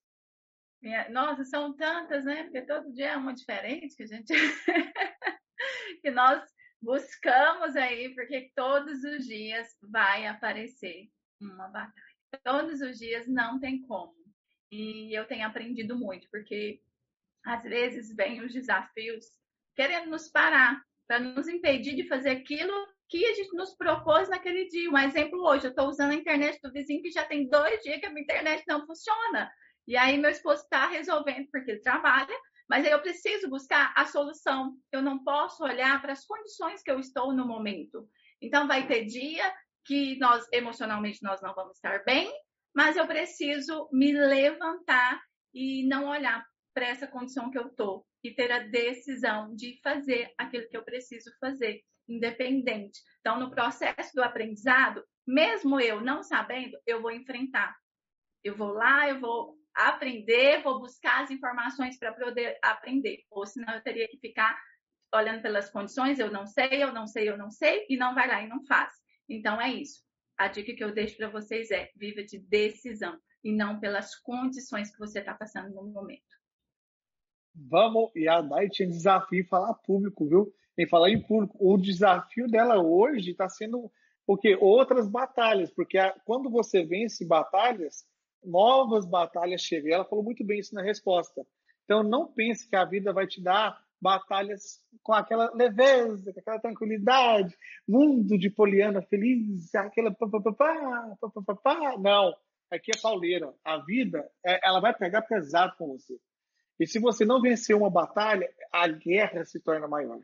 Nossa, 1.10 1.44
são 1.44 1.74
tantas, 1.74 2.24
né? 2.24 2.44
Porque 2.44 2.62
todo 2.62 2.92
dia 2.92 3.10
é 3.10 3.16
uma 3.16 3.34
diferente 3.34 3.96
que 3.96 4.04
a 4.04 4.06
gente 4.06 4.32
que 6.00 6.10
nós 6.12 6.40
buscamos 6.80 7.74
aí, 7.74 8.14
porque 8.14 8.52
todos 8.54 9.02
os 9.02 9.26
dias 9.26 9.76
vai 9.82 10.28
aparecer 10.28 11.10
uma 11.40 11.66
batalha. 11.66 11.92
Todos 12.44 12.80
os 12.80 12.96
dias 12.96 13.26
não 13.26 13.58
tem 13.58 13.82
como. 13.88 14.14
E 14.70 15.18
eu 15.18 15.26
tenho 15.26 15.44
aprendido 15.48 15.98
muito, 15.98 16.28
porque 16.30 16.80
às 17.44 17.64
vezes 17.64 18.14
vêm 18.14 18.40
os 18.40 18.52
desafios 18.52 19.41
querendo 19.74 20.10
nos 20.10 20.28
parar, 20.30 20.80
para 21.06 21.18
nos 21.18 21.48
impedir 21.48 21.94
de 21.94 22.08
fazer 22.08 22.30
aquilo 22.30 22.72
que 23.08 23.24
a 23.26 23.34
gente 23.34 23.54
nos 23.54 23.76
propôs 23.76 24.28
naquele 24.28 24.66
dia. 24.68 24.90
Um 24.90 24.98
exemplo 24.98 25.46
hoje, 25.46 25.66
eu 25.66 25.70
estou 25.70 25.88
usando 25.88 26.12
a 26.12 26.14
internet 26.14 26.58
do 26.62 26.72
vizinho 26.72 27.02
que 27.02 27.10
já 27.10 27.24
tem 27.24 27.48
dois 27.48 27.82
dias 27.82 28.00
que 28.00 28.06
a 28.06 28.10
minha 28.10 28.22
internet 28.22 28.64
não 28.66 28.86
funciona. 28.86 29.50
E 29.86 29.96
aí 29.96 30.16
meu 30.16 30.30
esposo 30.30 30.62
está 30.62 30.86
resolvendo, 30.86 31.48
porque 31.50 31.72
ele 31.72 31.80
trabalha, 31.80 32.34
mas 32.68 32.86
aí 32.86 32.92
eu 32.92 33.02
preciso 33.02 33.50
buscar 33.50 33.92
a 33.94 34.06
solução. 34.06 34.74
Eu 34.90 35.02
não 35.02 35.22
posso 35.22 35.62
olhar 35.62 36.00
para 36.00 36.12
as 36.12 36.24
condições 36.24 36.82
que 36.82 36.90
eu 36.90 36.98
estou 36.98 37.34
no 37.34 37.46
momento. 37.46 38.08
Então 38.40 38.66
vai 38.66 38.86
ter 38.86 39.04
dia 39.04 39.52
que 39.84 40.18
nós 40.18 40.46
emocionalmente 40.52 41.22
nós 41.22 41.42
não 41.42 41.54
vamos 41.54 41.76
estar 41.76 42.02
bem, 42.04 42.32
mas 42.74 42.96
eu 42.96 43.06
preciso 43.06 43.88
me 43.92 44.12
levantar 44.12 45.20
e 45.52 45.86
não 45.86 46.08
olhar 46.08 46.46
para 46.72 46.86
essa 46.86 47.06
condição 47.06 47.50
que 47.50 47.58
eu 47.58 47.66
estou 47.66 48.06
e 48.22 48.30
ter 48.30 48.50
a 48.52 48.60
decisão 48.60 49.54
de 49.54 49.80
fazer 49.82 50.32
aquilo 50.38 50.68
que 50.68 50.76
eu 50.76 50.84
preciso 50.84 51.30
fazer, 51.40 51.82
independente. 52.08 53.00
Então, 53.20 53.38
no 53.38 53.50
processo 53.50 54.14
do 54.14 54.22
aprendizado, 54.22 55.04
mesmo 55.26 55.80
eu 55.80 56.00
não 56.00 56.22
sabendo, 56.22 56.78
eu 56.86 57.02
vou 57.02 57.10
enfrentar. 57.10 57.74
Eu 58.42 58.56
vou 58.56 58.72
lá, 58.72 59.08
eu 59.08 59.20
vou 59.20 59.56
aprender, 59.74 60.62
vou 60.62 60.80
buscar 60.80 61.22
as 61.22 61.30
informações 61.30 61.98
para 61.98 62.12
poder 62.12 62.58
aprender. 62.62 63.24
Ou 63.30 63.46
senão 63.46 63.72
eu 63.74 63.82
teria 63.82 64.08
que 64.08 64.18
ficar 64.18 64.58
olhando 65.14 65.42
pelas 65.42 65.70
condições, 65.70 66.18
eu 66.18 66.30
não 66.30 66.46
sei, 66.46 66.82
eu 66.82 66.92
não 66.92 67.06
sei, 67.06 67.28
eu 67.28 67.36
não 67.36 67.50
sei, 67.50 67.86
e 67.88 67.96
não 67.96 68.14
vai 68.14 68.28
lá 68.28 68.42
e 68.42 68.48
não 68.48 68.64
faz. 68.64 68.92
Então 69.28 69.60
é 69.60 69.72
isso. 69.72 70.02
A 70.36 70.48
dica 70.48 70.74
que 70.74 70.82
eu 70.82 70.92
deixo 70.92 71.16
para 71.16 71.28
vocês 71.28 71.70
é: 71.70 71.90
viva 71.96 72.22
de 72.22 72.38
decisão 72.38 73.18
e 73.44 73.52
não 73.52 73.78
pelas 73.78 74.14
condições 74.16 74.90
que 74.90 74.98
você 74.98 75.20
está 75.20 75.34
passando 75.34 75.74
no 75.74 75.84
momento. 75.84 76.41
Vamos, 77.54 78.10
e 78.14 78.28
a 78.28 78.40
Dai 78.40 78.68
tinha 78.68 78.88
desafio 78.88 79.46
falar 79.46 79.74
público, 79.74 80.26
viu? 80.26 80.52
Em 80.78 80.86
falar 80.86 81.10
em 81.10 81.20
público. 81.20 81.56
O 81.60 81.76
desafio 81.76 82.48
dela 82.48 82.82
hoje 82.82 83.32
está 83.32 83.48
sendo 83.48 83.90
o 84.26 84.36
quê? 84.36 84.56
Outras 84.60 85.08
batalhas, 85.08 85.70
porque 85.70 85.98
a, 85.98 86.12
quando 86.24 86.48
você 86.48 86.84
vence 86.84 87.26
batalhas, 87.26 88.06
novas 88.44 89.06
batalhas 89.06 89.60
chegam. 89.60 89.92
Ela 89.92 90.04
falou 90.04 90.24
muito 90.24 90.44
bem 90.44 90.60
isso 90.60 90.74
na 90.74 90.82
resposta. 90.82 91.46
Então, 91.84 92.02
não 92.02 92.26
pense 92.26 92.68
que 92.68 92.76
a 92.76 92.84
vida 92.84 93.12
vai 93.12 93.26
te 93.26 93.42
dar 93.42 93.78
batalhas 94.00 94.80
com 95.02 95.12
aquela 95.12 95.52
leveza, 95.54 96.32
com 96.32 96.40
aquela 96.40 96.58
tranquilidade, 96.58 97.56
mundo 97.86 98.36
de 98.36 98.50
poliana 98.50 99.00
feliz, 99.02 99.72
aquela 99.74 100.12
pá, 100.12 100.26
pá, 100.28 100.40
pá, 101.46 101.54
pá, 101.54 101.98
Não, 101.98 102.34
aqui 102.70 102.90
é 102.96 103.00
pauleira. 103.00 103.52
A 103.64 103.78
vida, 103.78 104.28
é, 104.44 104.66
ela 104.66 104.80
vai 104.80 104.92
pegar 104.92 105.22
pesado 105.22 105.74
com 105.76 105.88
você. 105.88 106.18
E 106.82 106.86
se 106.88 106.98
você 106.98 107.24
não 107.24 107.40
vencer 107.40 107.76
uma 107.76 107.88
batalha, 107.88 108.52
a 108.72 108.88
guerra 108.88 109.44
se 109.44 109.60
torna 109.60 109.86
maior. 109.86 110.20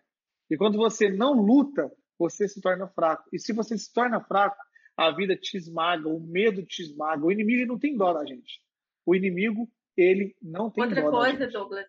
E 0.50 0.56
quando 0.56 0.76
você 0.76 1.09
não 1.09 1.34
luta, 1.34 1.88
você 2.18 2.48
se 2.48 2.61
torna 2.61 2.88
fraco. 2.88 3.28
E 3.32 3.38
se 3.38 3.52
você 3.52 3.78
se 3.78 3.92
torna 3.92 4.20
fraco, 4.20 4.56
a 4.96 5.12
vida 5.12 5.36
te 5.36 5.56
esmaga, 5.56 6.09
o 6.09 6.18
medo 6.18 6.66
te 6.66 6.82
esmaga. 6.82 7.24
O 7.24 7.30
inimigo 7.30 7.64
não 7.64 7.78
tem 7.78 7.96
dó 7.96 8.12
da 8.12 8.26
gente. 8.26 8.61
O 9.06 9.14
inimigo, 9.14 9.70
ele 9.96 10.34
não 10.42 10.68
tem 10.68 10.82
Outra 10.82 11.00
dó 11.00 11.11
coisa, 11.12 11.38
da 11.38 11.44
gente. 11.44 11.52
Douglas, 11.52 11.86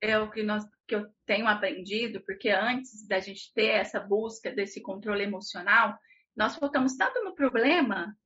é 0.00 0.18
o 0.18 0.30
que, 0.30 0.42
nós, 0.42 0.64
que 0.86 0.94
eu 0.94 1.06
tenho 1.26 1.46
aprendido, 1.46 2.22
porque 2.22 2.48
antes 2.48 3.06
da 3.06 3.20
gente 3.20 3.52
ter 3.52 3.72
essa 3.72 4.00
busca 4.00 4.50
desse 4.50 4.80
controle 4.80 5.22
emocional, 5.22 5.98
nós 6.34 6.56
focamos 6.56 6.96
tanto 6.96 7.22
no 7.22 7.34
problema 7.34 8.16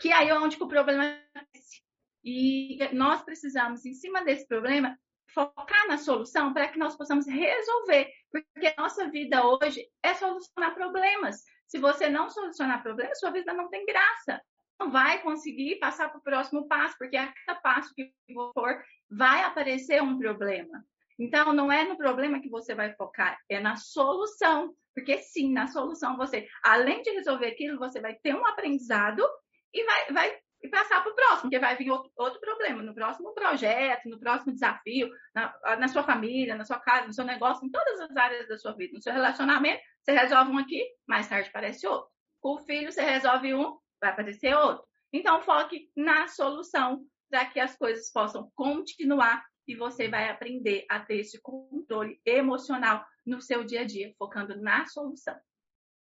que 0.00 0.10
aí 0.10 0.30
é 0.30 0.34
onde 0.36 0.60
o 0.60 0.66
problema 0.66 1.04
aparece. 1.04 1.80
E 2.24 2.76
nós 2.92 3.22
precisamos, 3.22 3.84
em 3.84 3.94
cima 3.94 4.24
desse 4.24 4.48
problema, 4.48 4.98
focar 5.34 5.88
na 5.88 5.98
solução 5.98 6.52
para 6.52 6.68
que 6.68 6.78
nós 6.78 6.96
possamos 6.96 7.26
resolver, 7.26 8.10
porque 8.30 8.66
a 8.66 8.80
nossa 8.80 9.08
vida 9.08 9.46
hoje 9.46 9.86
é 10.02 10.14
solucionar 10.14 10.74
problemas. 10.74 11.42
Se 11.66 11.78
você 11.78 12.08
não 12.08 12.28
solucionar 12.28 12.82
problemas, 12.82 13.18
sua 13.18 13.30
vida 13.30 13.52
não 13.52 13.68
tem 13.68 13.84
graça. 13.86 14.40
Não 14.78 14.90
vai 14.90 15.22
conseguir 15.22 15.76
passar 15.76 16.08
para 16.08 16.18
o 16.18 16.22
próximo 16.22 16.66
passo, 16.66 16.96
porque 16.98 17.16
a 17.16 17.32
cada 17.32 17.60
passo 17.60 17.94
que 17.94 18.12
for, 18.52 18.82
vai 19.10 19.42
aparecer 19.42 20.02
um 20.02 20.18
problema. 20.18 20.84
Então, 21.18 21.52
não 21.52 21.70
é 21.70 21.84
no 21.84 21.96
problema 21.96 22.40
que 22.40 22.48
você 22.48 22.74
vai 22.74 22.92
focar, 22.94 23.38
é 23.48 23.60
na 23.60 23.76
solução. 23.76 24.74
Porque 24.94 25.18
sim, 25.18 25.52
na 25.52 25.68
solução 25.68 26.16
você, 26.16 26.46
além 26.62 27.00
de 27.02 27.10
resolver 27.10 27.46
aquilo, 27.46 27.78
você 27.78 28.00
vai 28.00 28.14
ter 28.16 28.34
um 28.34 28.44
aprendizado 28.46 29.22
e 29.72 29.84
vai, 29.84 30.12
vai 30.12 30.38
e 30.62 30.68
passar 30.68 31.02
para 31.02 31.10
o 31.10 31.14
próximo, 31.14 31.42
porque 31.42 31.58
vai 31.58 31.76
vir 31.76 31.90
outro, 31.90 32.10
outro, 32.16 32.40
problema 32.40 32.82
no 32.82 32.94
próximo 32.94 33.34
projeto, 33.34 34.08
no 34.08 34.18
próximo 34.18 34.52
desafio, 34.52 35.10
na, 35.34 35.52
na, 35.76 35.88
sua 35.88 36.04
família, 36.04 36.54
na 36.54 36.64
sua 36.64 36.78
casa, 36.78 37.06
no 37.06 37.12
seu 37.12 37.24
negócio, 37.24 37.66
em 37.66 37.70
todas 37.70 38.00
as 38.00 38.16
áreas 38.16 38.48
da 38.48 38.56
sua 38.56 38.72
vida. 38.72 38.92
No 38.94 39.02
seu 39.02 39.12
relacionamento, 39.12 39.82
você 40.00 40.12
resolve 40.12 40.52
um 40.52 40.58
aqui, 40.58 40.86
mais 41.06 41.28
tarde 41.28 41.48
aparece 41.48 41.86
outro. 41.86 42.08
Com 42.40 42.54
o 42.54 42.60
filho, 42.60 42.92
você 42.92 43.02
resolve 43.02 43.54
um, 43.54 43.76
vai 44.00 44.10
aparecer 44.10 44.54
outro. 44.54 44.84
Então, 45.12 45.42
foque 45.42 45.90
na 45.96 46.28
solução 46.28 47.04
para 47.28 47.44
que 47.46 47.58
as 47.58 47.76
coisas 47.76 48.10
possam 48.12 48.50
continuar 48.54 49.44
e 49.66 49.74
você 49.74 50.08
vai 50.08 50.28
aprender 50.28 50.84
a 50.88 51.00
ter 51.00 51.20
esse 51.20 51.40
controle 51.40 52.20
emocional 52.24 53.04
no 53.24 53.40
seu 53.40 53.64
dia 53.64 53.82
a 53.82 53.84
dia, 53.84 54.14
focando 54.18 54.60
na 54.60 54.86
solução. 54.86 55.38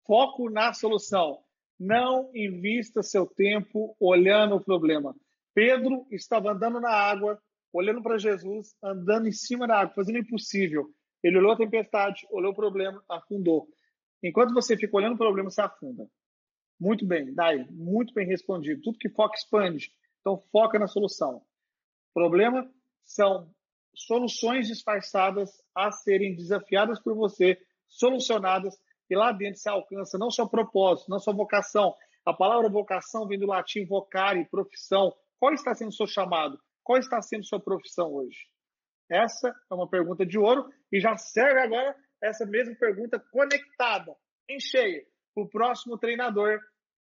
Foco 0.06 0.50
na 0.50 0.74
solução. 0.74 1.44
Não 1.80 2.32
invista 2.34 3.04
seu 3.04 3.26
tempo 3.26 3.96
olhando 4.00 4.56
o 4.56 4.64
problema. 4.64 5.16
Pedro 5.54 6.06
estava 6.12 6.52
andando 6.52 6.80
na 6.80 6.90
água, 6.90 7.42
olhando 7.72 8.02
para 8.02 8.18
Jesus, 8.18 8.76
andando 8.84 9.28
em 9.28 9.32
cima 9.32 9.68
da 9.68 9.82
água, 9.82 9.94
fazendo 9.94 10.16
o 10.16 10.20
impossível. 10.20 10.90
Ele 11.24 11.38
olhou 11.38 11.52
a 11.52 11.58
tempestade, 11.58 12.26
olhou 12.30 12.52
o 12.52 12.56
problema, 12.56 13.04
afundou. 13.10 13.68
Enquanto 14.24 14.54
você 14.54 14.78
fica 14.78 14.96
olhando 14.96 15.16
o 15.16 15.18
problema, 15.18 15.50
você 15.50 15.62
afunda. 15.62 16.08
Muito 16.80 17.06
bem, 17.06 17.34
Dai, 17.34 17.66
muito 17.70 18.14
bem 18.14 18.28
respondido. 18.28 18.82
Tudo 18.82 19.00
que 19.00 19.10
foca 19.10 19.36
expande. 19.36 19.92
Então 20.22 20.38
foca 20.52 20.78
na 20.80 20.88
solução. 20.88 21.42
Problema 22.14 22.70
são 23.04 23.50
soluções 23.94 24.68
disfarçadas 24.68 25.62
a 25.74 25.92
serem 25.92 26.36
desafiadas 26.36 27.00
por 27.00 27.16
você, 27.16 27.58
solucionadas 27.88 28.78
e 29.10 29.16
lá 29.16 29.32
dentro 29.32 29.60
se 29.60 29.70
alcança 29.70 30.18
não 30.18 30.32
só 30.32 30.48
propósito, 30.48 31.10
não 31.10 31.20
só 31.20 31.34
vocação. 31.34 31.96
A 32.26 32.34
palavra 32.34 32.70
vocação 32.70 33.28
vem 33.28 33.38
do 33.38 33.46
latim 33.46 33.86
vocare, 33.86 34.46
profissão. 34.50 35.16
Qual 35.40 35.54
está 35.54 35.76
sendo 35.76 35.90
o 35.90 35.94
seu 35.94 36.08
chamado? 36.08 36.60
Qual 36.84 36.98
está 36.98 37.22
sendo 37.22 37.46
sua 37.46 37.60
profissão 37.60 38.14
hoje? 38.14 38.48
Essa 39.10 39.54
é 39.70 39.74
uma 39.74 39.88
pergunta 39.88 40.26
de 40.26 40.38
ouro 40.38 40.68
e 40.92 41.00
já 41.00 41.16
serve 41.18 41.60
agora 41.60 41.96
essa 42.22 42.46
mesma 42.46 42.76
pergunta 42.76 43.20
conectada, 43.32 44.16
em 44.50 44.60
cheio, 44.60 45.06
para 45.34 45.44
o 45.44 45.50
próximo 45.50 45.98
treinador. 45.98 46.60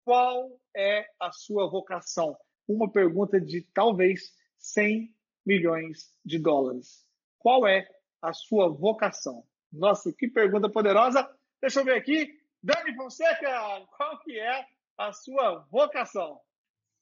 Qual 0.03 0.59
é 0.75 1.07
a 1.19 1.31
sua 1.31 1.69
vocação? 1.69 2.37
Uma 2.67 2.91
pergunta 2.91 3.39
de 3.39 3.61
talvez 3.73 4.33
100 4.57 5.13
milhões 5.45 6.11
de 6.23 6.39
dólares. 6.39 7.05
Qual 7.39 7.67
é 7.67 7.87
a 8.21 8.33
sua 8.33 8.69
vocação? 8.69 9.45
Nossa, 9.71 10.11
que 10.11 10.27
pergunta 10.27 10.69
poderosa! 10.69 11.29
Deixa 11.61 11.79
eu 11.79 11.85
ver 11.85 11.97
aqui. 11.97 12.39
Dani 12.61 12.95
Fonseca, 12.95 13.85
qual 13.95 14.19
que 14.19 14.39
é 14.39 14.65
a 14.97 15.11
sua 15.11 15.65
vocação? 15.71 16.39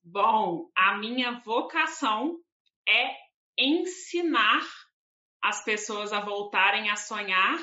Bom, 0.03 0.69
a 0.75 0.97
minha 0.97 1.39
vocação 1.45 2.37
é 2.87 3.15
ensinar 3.57 4.63
as 5.41 5.63
pessoas 5.63 6.11
a 6.11 6.19
voltarem 6.19 6.89
a 6.89 6.95
sonhar 6.95 7.57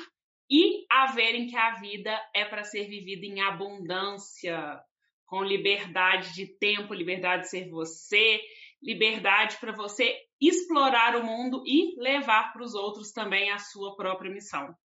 e 0.49 0.85
a 0.89 1.11
verem 1.13 1.47
que 1.47 1.55
a 1.55 1.75
vida 1.75 2.11
é 2.33 2.43
para 2.43 2.63
ser 2.63 2.87
vivida 2.87 3.25
em 3.25 3.41
abundância, 3.41 4.79
com 5.25 5.43
liberdade 5.43 6.33
de 6.33 6.45
tempo, 6.45 6.93
liberdade 6.93 7.43
de 7.43 7.49
ser 7.49 7.69
você, 7.69 8.41
liberdade 8.81 9.57
para 9.57 9.71
você 9.71 10.17
explorar 10.41 11.15
o 11.15 11.23
mundo 11.23 11.63
e 11.65 11.95
levar 11.97 12.51
para 12.51 12.63
os 12.63 12.73
outros 12.73 13.11
também 13.11 13.51
a 13.51 13.59
sua 13.59 13.95
própria 13.95 14.31
missão. 14.31 14.75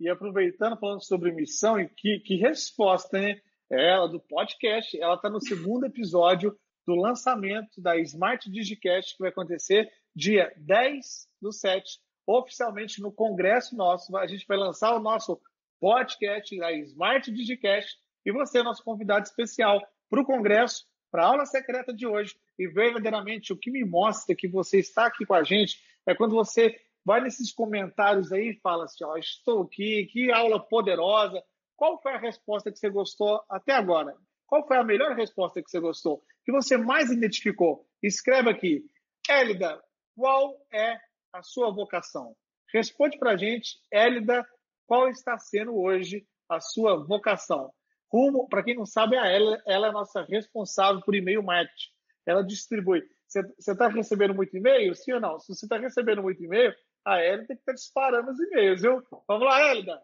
E 0.00 0.08
aproveitando, 0.08 0.78
falando 0.78 1.02
sobre 1.02 1.32
missão, 1.32 1.78
e 1.78 1.88
que, 1.88 2.20
que 2.20 2.36
resposta, 2.36 3.20
né? 3.20 3.40
Ela 3.70 4.08
do 4.08 4.20
podcast, 4.20 4.98
ela 4.98 5.14
está 5.14 5.28
no 5.28 5.40
segundo 5.40 5.84
episódio 5.84 6.56
do 6.86 6.94
lançamento 6.94 7.82
da 7.82 7.98
Smart 7.98 8.50
Digicast, 8.50 9.14
que 9.14 9.20
vai 9.20 9.28
acontecer 9.28 9.90
dia 10.16 10.50
10 10.56 11.28
do 11.40 11.52
7, 11.52 12.00
oficialmente 12.26 13.02
no 13.02 13.12
congresso 13.12 13.76
nosso. 13.76 14.16
A 14.16 14.26
gente 14.26 14.46
vai 14.46 14.56
lançar 14.56 14.94
o 14.94 15.00
nosso 15.00 15.38
podcast 15.78 16.56
da 16.56 16.72
Smart 16.72 17.30
Digicast 17.30 17.98
e 18.24 18.32
você 18.32 18.60
é 18.60 18.62
nosso 18.62 18.82
convidado 18.82 19.26
especial 19.26 19.80
para 20.08 20.20
o 20.20 20.24
congresso, 20.24 20.86
para 21.10 21.24
a 21.24 21.26
aula 21.26 21.46
secreta 21.46 21.92
de 21.92 22.06
hoje. 22.06 22.34
E 22.58 22.66
verdadeiramente 22.66 23.52
o 23.52 23.56
que 23.56 23.70
me 23.70 23.84
mostra 23.84 24.34
que 24.34 24.48
você 24.48 24.78
está 24.78 25.06
aqui 25.06 25.26
com 25.26 25.34
a 25.34 25.42
gente 25.42 25.80
é 26.06 26.14
quando 26.14 26.34
você 26.34 26.74
vai 27.08 27.22
nesses 27.22 27.50
comentários 27.54 28.30
aí 28.30 28.50
e 28.50 28.60
fala 28.60 28.84
assim: 28.84 29.02
ó, 29.02 29.16
estou 29.16 29.62
aqui, 29.62 30.06
que 30.12 30.30
aula 30.30 30.60
poderosa. 30.60 31.42
Qual 31.74 31.98
foi 32.02 32.12
a 32.12 32.18
resposta 32.18 32.70
que 32.70 32.78
você 32.78 32.90
gostou 32.90 33.42
até 33.48 33.72
agora? 33.72 34.14
Qual 34.46 34.66
foi 34.66 34.76
a 34.76 34.84
melhor 34.84 35.16
resposta 35.16 35.62
que 35.62 35.70
você 35.70 35.80
gostou? 35.80 36.22
Que 36.44 36.52
você 36.52 36.76
mais 36.76 37.10
identificou? 37.10 37.86
Escreve 38.02 38.50
aqui. 38.50 38.84
Élida, 39.26 39.82
qual 40.14 40.54
é 40.70 40.98
a 41.32 41.42
sua 41.42 41.72
vocação? 41.72 42.36
Responde 42.74 43.18
para 43.18 43.32
a 43.32 43.36
gente, 43.38 43.78
Élida, 43.90 44.46
qual 44.86 45.08
está 45.08 45.38
sendo 45.38 45.78
hoje 45.78 46.26
a 46.46 46.60
sua 46.60 47.02
vocação? 47.06 47.72
Rumo, 48.12 48.48
para 48.48 48.62
quem 48.62 48.76
não 48.76 48.84
sabe, 48.84 49.16
a 49.16 49.26
ela, 49.26 49.62
ela 49.66 49.86
é 49.86 49.90
a 49.90 49.92
nossa 49.92 50.22
responsável 50.24 51.00
por 51.02 51.14
e-mail 51.14 51.42
marketing. 51.42 51.90
Ela 52.26 52.44
distribui. 52.44 53.02
Você 53.26 53.70
está 53.70 53.88
recebendo 53.88 54.34
muito 54.34 54.54
e-mail? 54.56 54.94
Sim 54.94 55.12
ou 55.12 55.20
não? 55.20 55.38
Se 55.38 55.54
você 55.54 55.64
está 55.64 55.78
recebendo 55.78 56.22
muito 56.22 56.42
e-mail, 56.42 56.74
a 57.08 57.18
Hélida 57.22 57.46
tem 57.46 57.56
que 57.56 57.62
estar 57.62 57.72
disparando 57.72 58.30
os 58.30 58.38
e-mails, 58.38 58.82
viu? 58.82 59.02
Vamos 59.26 59.46
lá, 59.46 59.60
Hélida! 59.60 60.02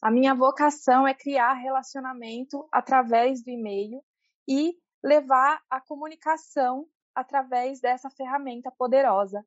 A 0.00 0.10
minha 0.10 0.34
vocação 0.34 1.06
é 1.06 1.12
criar 1.12 1.54
relacionamento 1.54 2.68
através 2.70 3.42
do 3.42 3.50
e-mail 3.50 4.00
e 4.48 4.76
levar 5.02 5.60
a 5.68 5.80
comunicação 5.80 6.86
através 7.14 7.80
dessa 7.80 8.10
ferramenta 8.10 8.70
poderosa, 8.70 9.44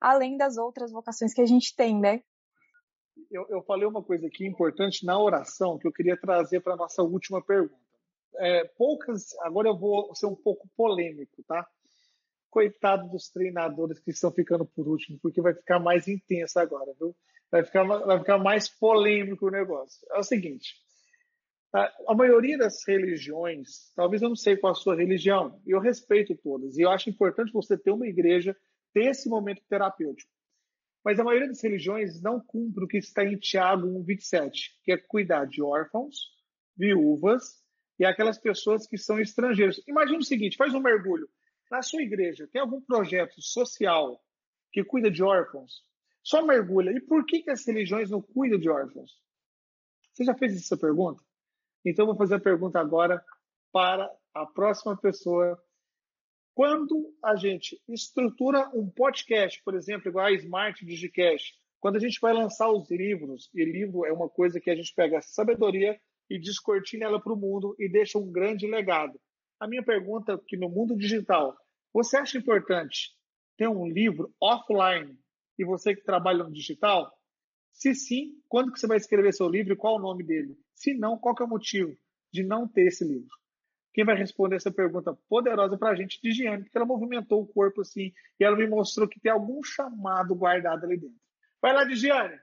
além 0.00 0.36
das 0.36 0.58
outras 0.58 0.92
vocações 0.92 1.32
que 1.32 1.40
a 1.40 1.46
gente 1.46 1.74
tem, 1.74 1.98
né? 1.98 2.22
Eu, 3.30 3.46
eu 3.48 3.62
falei 3.62 3.86
uma 3.86 4.02
coisa 4.02 4.26
aqui 4.26 4.46
importante 4.46 5.06
na 5.06 5.18
oração 5.18 5.78
que 5.78 5.86
eu 5.86 5.92
queria 5.92 6.20
trazer 6.20 6.60
para 6.60 6.74
a 6.74 6.76
nossa 6.76 7.02
última 7.02 7.42
pergunta. 7.42 7.80
É, 8.38 8.64
poucas, 8.76 9.34
agora 9.40 9.68
eu 9.68 9.78
vou 9.78 10.14
ser 10.14 10.26
um 10.26 10.36
pouco 10.36 10.68
polêmico, 10.76 11.42
tá? 11.44 11.66
Coitado 12.50 13.08
dos 13.08 13.28
treinadores 13.28 13.98
que 13.98 14.10
estão 14.10 14.30
ficando 14.32 14.64
por 14.64 14.88
último, 14.88 15.18
porque 15.20 15.40
vai 15.40 15.54
ficar 15.54 15.78
mais 15.78 16.08
intenso 16.08 16.58
agora, 16.58 16.92
viu? 16.98 17.14
vai 17.50 17.64
ficar, 17.64 17.84
vai 17.84 18.18
ficar 18.18 18.38
mais 18.38 18.68
polêmico 18.68 19.46
o 19.46 19.50
negócio. 19.50 20.06
É 20.12 20.18
o 20.18 20.22
seguinte: 20.22 20.74
a, 21.74 21.92
a 22.08 22.14
maioria 22.14 22.58
das 22.58 22.86
religiões, 22.86 23.92
talvez 23.94 24.22
eu 24.22 24.28
não 24.28 24.36
sei 24.36 24.56
qual 24.56 24.72
a 24.72 24.76
sua 24.76 24.96
religião, 24.96 25.60
e 25.66 25.70
eu 25.70 25.80
respeito 25.80 26.36
todas, 26.36 26.76
e 26.76 26.82
eu 26.82 26.90
acho 26.90 27.10
importante 27.10 27.52
você 27.52 27.76
ter 27.76 27.90
uma 27.90 28.06
igreja, 28.06 28.56
ter 28.92 29.06
esse 29.10 29.28
momento 29.28 29.62
terapêutico. 29.68 30.30
Mas 31.04 31.20
a 31.20 31.24
maioria 31.24 31.46
das 31.46 31.62
religiões 31.62 32.20
não 32.20 32.40
cumpre 32.40 32.84
o 32.84 32.88
que 32.88 32.98
está 32.98 33.24
em 33.24 33.38
Tiago 33.38 33.86
1,27, 33.86 34.50
que 34.82 34.92
é 34.92 34.96
cuidar 34.96 35.46
de 35.46 35.62
órfãos, 35.62 36.16
viúvas 36.76 37.62
e 37.96 38.04
aquelas 38.04 38.38
pessoas 38.38 38.88
que 38.88 38.98
são 38.98 39.20
estrangeiros. 39.20 39.80
Imagina 39.86 40.18
o 40.18 40.24
seguinte: 40.24 40.56
faz 40.56 40.74
um 40.74 40.80
mergulho. 40.80 41.28
Na 41.70 41.82
sua 41.82 42.02
igreja, 42.02 42.48
tem 42.52 42.60
algum 42.60 42.80
projeto 42.80 43.40
social 43.42 44.20
que 44.72 44.84
cuida 44.84 45.10
de 45.10 45.22
órfãos, 45.22 45.82
só 46.22 46.44
mergulha. 46.44 46.90
E 46.90 47.00
por 47.00 47.24
que, 47.24 47.42
que 47.42 47.50
as 47.50 47.66
religiões 47.66 48.10
não 48.10 48.20
cuidam 48.20 48.58
de 48.58 48.68
órfãos? 48.68 49.12
Você 50.12 50.24
já 50.24 50.34
fez 50.34 50.56
essa 50.56 50.76
pergunta? 50.76 51.22
Então, 51.84 52.06
vou 52.06 52.16
fazer 52.16 52.36
a 52.36 52.40
pergunta 52.40 52.80
agora 52.80 53.24
para 53.72 54.10
a 54.34 54.46
próxima 54.46 54.96
pessoa. 54.96 55.60
Quando 56.54 57.14
a 57.22 57.36
gente 57.36 57.80
estrutura 57.88 58.68
um 58.74 58.88
podcast, 58.88 59.62
por 59.62 59.74
exemplo, 59.74 60.08
igual 60.08 60.26
a 60.26 60.32
Smart 60.32 60.84
Digicast, 60.84 61.54
quando 61.78 61.96
a 61.96 62.00
gente 62.00 62.18
vai 62.20 62.32
lançar 62.32 62.70
os 62.70 62.90
livros, 62.90 63.50
e 63.54 63.64
livro 63.64 64.04
é 64.04 64.12
uma 64.12 64.28
coisa 64.28 64.58
que 64.58 64.70
a 64.70 64.74
gente 64.74 64.94
pega 64.94 65.18
a 65.18 65.22
sabedoria 65.22 66.00
e 66.28 66.38
descortina 66.38 67.04
ela 67.04 67.20
para 67.20 67.32
o 67.32 67.36
mundo 67.36 67.76
e 67.78 67.88
deixa 67.88 68.18
um 68.18 68.32
grande 68.32 68.66
legado. 68.66 69.20
A 69.58 69.66
minha 69.66 69.82
pergunta 69.82 70.32
é 70.32 70.38
que 70.38 70.56
no 70.56 70.68
mundo 70.68 70.96
digital, 70.96 71.56
você 71.92 72.18
acha 72.18 72.36
importante 72.36 73.12
ter 73.56 73.68
um 73.68 73.86
livro 73.86 74.34
offline 74.40 75.18
e 75.58 75.64
você 75.64 75.94
que 75.94 76.04
trabalha 76.04 76.44
no 76.44 76.52
digital? 76.52 77.10
Se 77.72 77.94
sim, 77.94 78.34
quando 78.48 78.72
que 78.72 78.78
você 78.78 78.86
vai 78.86 78.98
escrever 78.98 79.32
seu 79.32 79.48
livro 79.48 79.72
e 79.72 79.76
qual 79.76 79.96
o 79.96 80.00
nome 80.00 80.22
dele? 80.22 80.58
Se 80.74 80.92
não, 80.92 81.18
qual 81.18 81.34
é 81.40 81.44
o 81.44 81.48
motivo 81.48 81.96
de 82.32 82.42
não 82.42 82.68
ter 82.68 82.88
esse 82.88 83.04
livro? 83.04 83.30
Quem 83.94 84.04
vai 84.04 84.14
responder 84.14 84.56
essa 84.56 84.70
pergunta 84.70 85.14
poderosa 85.26 85.78
para 85.78 85.90
a 85.90 85.94
gente 85.94 86.20
de 86.20 86.30
Giane, 86.32 86.64
porque 86.64 86.76
ela 86.76 86.86
movimentou 86.86 87.40
o 87.40 87.46
corpo 87.46 87.80
assim 87.80 88.12
e 88.38 88.44
ela 88.44 88.54
me 88.54 88.66
mostrou 88.66 89.08
que 89.08 89.18
tem 89.18 89.32
algum 89.32 89.62
chamado 89.62 90.34
guardado 90.34 90.84
ali 90.84 90.98
dentro. 90.98 91.16
Vai 91.62 91.72
lá, 91.72 91.82
Digiane. 91.84 92.38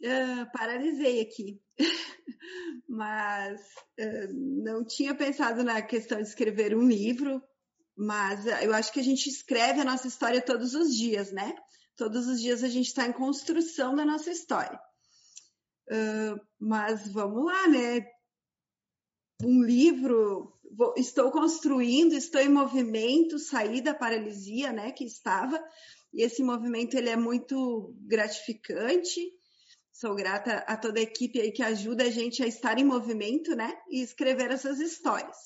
Uh, 0.00 0.46
paralisei 0.52 1.20
aqui, 1.20 1.60
mas 2.88 3.60
uh, 3.98 4.32
não 4.32 4.84
tinha 4.84 5.12
pensado 5.12 5.64
na 5.64 5.82
questão 5.82 6.22
de 6.22 6.28
escrever 6.28 6.76
um 6.76 6.86
livro, 6.86 7.42
mas 7.96 8.46
uh, 8.46 8.62
eu 8.62 8.72
acho 8.72 8.92
que 8.92 9.00
a 9.00 9.02
gente 9.02 9.28
escreve 9.28 9.80
a 9.80 9.84
nossa 9.84 10.06
história 10.06 10.40
todos 10.40 10.72
os 10.74 10.94
dias, 10.94 11.32
né? 11.32 11.52
Todos 11.96 12.28
os 12.28 12.40
dias 12.40 12.62
a 12.62 12.68
gente 12.68 12.86
está 12.86 13.08
em 13.08 13.12
construção 13.12 13.96
da 13.96 14.04
nossa 14.04 14.30
história. 14.30 14.78
Mas 16.60 17.08
vamos 17.08 17.44
lá, 17.46 17.66
né? 17.66 18.06
Um 19.42 19.64
livro, 19.64 20.52
vou, 20.76 20.94
estou 20.96 21.32
construindo, 21.32 22.12
estou 22.12 22.40
em 22.40 22.48
movimento, 22.48 23.36
saí 23.38 23.80
da 23.80 23.94
paralisia, 23.94 24.70
né? 24.72 24.92
Que 24.92 25.04
estava. 25.04 25.60
E 26.12 26.22
esse 26.22 26.42
movimento 26.42 26.96
ele 26.96 27.08
é 27.08 27.16
muito 27.16 27.94
gratificante. 28.02 29.37
Sou 29.98 30.14
grata 30.14 30.58
a 30.58 30.76
toda 30.76 31.00
a 31.00 31.02
equipe 31.02 31.40
aí 31.40 31.50
que 31.50 31.62
ajuda 31.62 32.04
a 32.04 32.10
gente 32.10 32.42
a 32.42 32.46
estar 32.46 32.78
em 32.78 32.84
movimento, 32.84 33.56
né? 33.56 33.76
E 33.88 34.00
escrever 34.00 34.50
essas 34.50 34.78
histórias. 34.78 35.36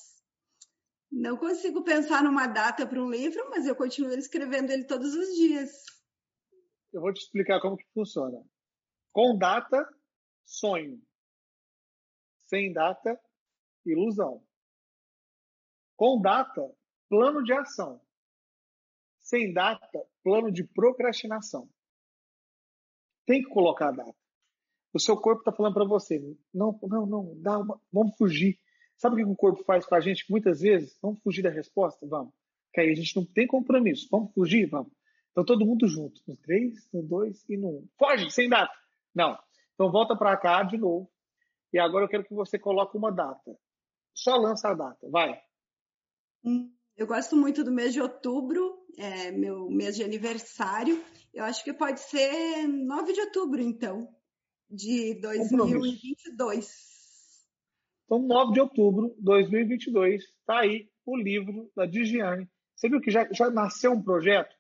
Não 1.10 1.36
consigo 1.36 1.82
pensar 1.82 2.22
numa 2.22 2.46
data 2.46 2.86
para 2.86 3.02
um 3.02 3.10
livro, 3.10 3.48
mas 3.50 3.66
eu 3.66 3.76
continuo 3.76 4.12
escrevendo 4.12 4.70
ele 4.70 4.84
todos 4.84 5.14
os 5.14 5.34
dias 5.36 5.70
eu 6.92 7.00
vou 7.00 7.12
te 7.12 7.22
explicar 7.22 7.60
como 7.60 7.76
que 7.76 7.88
funciona. 7.94 8.44
Com 9.12 9.36
data, 9.36 9.88
sonho. 10.44 11.02
Sem 12.46 12.72
data, 12.72 13.18
ilusão. 13.84 14.44
Com 15.96 16.20
data, 16.20 16.70
plano 17.08 17.42
de 17.42 17.52
ação. 17.52 18.00
Sem 19.20 19.52
data, 19.52 20.06
plano 20.22 20.52
de 20.52 20.64
procrastinação. 20.64 21.68
Tem 23.24 23.42
que 23.42 23.48
colocar 23.48 23.88
a 23.88 23.92
data. 23.92 24.21
O 24.92 25.00
seu 25.00 25.16
corpo 25.16 25.40
está 25.40 25.52
falando 25.52 25.74
para 25.74 25.84
você, 25.84 26.18
não, 26.52 26.78
não, 26.82 27.06
não, 27.06 27.32
dá 27.40 27.58
uma, 27.58 27.80
vamos 27.90 28.14
fugir. 28.16 28.58
Sabe 28.96 29.14
o 29.14 29.24
que 29.24 29.32
o 29.32 29.36
corpo 29.36 29.64
faz 29.64 29.86
com 29.86 29.94
a 29.94 30.00
gente 30.00 30.30
muitas 30.30 30.60
vezes? 30.60 30.96
Vamos 31.00 31.20
fugir 31.22 31.42
da 31.42 31.50
resposta? 31.50 32.06
Vamos. 32.06 32.32
Que 32.72 32.80
aí 32.80 32.90
a 32.90 32.94
gente 32.94 33.16
não 33.16 33.24
tem 33.24 33.46
compromisso. 33.46 34.06
Vamos 34.10 34.32
fugir? 34.32 34.66
Vamos. 34.66 34.92
Então 35.30 35.44
todo 35.44 35.64
mundo 35.64 35.88
junto, 35.88 36.20
no 36.28 36.36
3, 36.36 36.88
no 36.92 37.02
2 37.02 37.44
e 37.48 37.56
no 37.56 37.68
1. 37.68 37.70
Um. 37.70 37.88
Foge, 37.98 38.30
sem 38.30 38.48
data. 38.48 38.72
Não. 39.14 39.36
Então 39.74 39.90
volta 39.90 40.14
para 40.14 40.36
cá 40.36 40.62
de 40.62 40.76
novo. 40.76 41.10
E 41.72 41.78
agora 41.78 42.04
eu 42.04 42.08
quero 42.08 42.24
que 42.24 42.34
você 42.34 42.58
coloque 42.58 42.96
uma 42.96 43.10
data. 43.10 43.58
Só 44.14 44.36
lança 44.36 44.68
a 44.68 44.74
data, 44.74 45.08
vai. 45.08 45.40
Hum, 46.44 46.70
eu 46.96 47.06
gosto 47.06 47.34
muito 47.34 47.64
do 47.64 47.72
mês 47.72 47.94
de 47.94 48.00
outubro, 48.00 48.84
é 48.98 49.30
meu 49.30 49.70
mês 49.70 49.96
de 49.96 50.04
aniversário. 50.04 51.02
Eu 51.32 51.44
acho 51.44 51.64
que 51.64 51.72
pode 51.72 51.98
ser 52.00 52.68
9 52.68 53.12
de 53.14 53.20
outubro, 53.20 53.62
então, 53.62 54.06
de 54.72 55.14
2022. 55.20 56.92
Então, 58.06 58.18
9 58.26 58.52
de 58.54 58.60
outubro 58.60 59.14
de 59.16 59.22
2022, 59.22 60.22
está 60.22 60.60
aí 60.60 60.88
o 61.04 61.16
livro 61.16 61.70
da 61.76 61.86
Digiane. 61.86 62.48
Você 62.74 62.88
viu 62.88 63.00
que 63.00 63.10
já, 63.10 63.30
já 63.32 63.50
nasceu 63.50 63.92
um 63.92 64.02
projeto? 64.02 64.54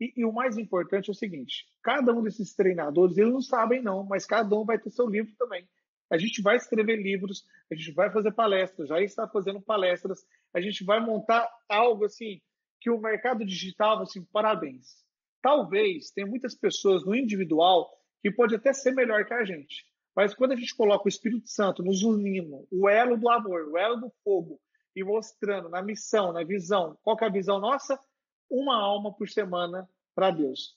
E, 0.00 0.12
e, 0.16 0.24
o 0.24 0.32
mais 0.32 0.58
importante 0.58 1.08
é 1.08 1.12
o 1.12 1.14
seguinte: 1.14 1.64
cada 1.82 2.12
um 2.12 2.22
desses 2.22 2.54
treinadores, 2.54 3.16
eles 3.16 3.32
não 3.32 3.40
sabem 3.40 3.82
não, 3.82 4.04
mas 4.04 4.26
cada 4.26 4.54
um 4.54 4.64
vai 4.64 4.78
ter 4.78 4.90
seu 4.90 5.08
livro 5.08 5.32
também. 5.38 5.66
A 6.10 6.18
gente 6.18 6.42
vai 6.42 6.56
escrever 6.56 6.96
livros, 6.96 7.44
a 7.70 7.74
gente 7.74 7.92
vai 7.92 8.10
fazer 8.10 8.32
palestras, 8.32 8.88
já 8.88 9.00
está 9.00 9.26
fazendo 9.26 9.60
palestras, 9.60 10.24
a 10.52 10.60
gente 10.60 10.84
vai 10.84 11.00
montar 11.00 11.48
algo 11.68 12.04
assim 12.04 12.40
que 12.80 12.90
o 12.90 13.00
mercado 13.00 13.44
digital, 13.44 14.02
assim, 14.02 14.22
parabéns. 14.24 15.02
Talvez 15.40 16.10
tenha 16.10 16.26
muitas 16.26 16.54
pessoas 16.54 17.04
no 17.04 17.14
individual 17.14 17.90
que 18.24 18.30
pode 18.30 18.54
até 18.54 18.72
ser 18.72 18.92
melhor 18.92 19.26
que 19.26 19.34
a 19.34 19.44
gente. 19.44 19.84
Mas 20.16 20.34
quando 20.34 20.52
a 20.52 20.56
gente 20.56 20.74
coloca 20.74 21.04
o 21.04 21.10
Espírito 21.10 21.46
Santo 21.46 21.82
nos 21.82 22.02
unindo, 22.02 22.66
o 22.70 22.88
elo 22.88 23.18
do 23.18 23.28
amor, 23.28 23.68
o 23.68 23.76
elo 23.76 23.96
do 23.96 24.10
fogo, 24.24 24.58
e 24.96 25.04
mostrando 25.04 25.68
na 25.68 25.82
missão, 25.82 26.32
na 26.32 26.42
visão. 26.42 26.96
Qual 27.02 27.18
que 27.18 27.24
é 27.24 27.26
a 27.26 27.30
visão 27.30 27.60
nossa? 27.60 28.00
Uma 28.48 28.80
alma 28.80 29.12
por 29.14 29.28
semana 29.28 29.86
para 30.14 30.30
Deus. 30.30 30.74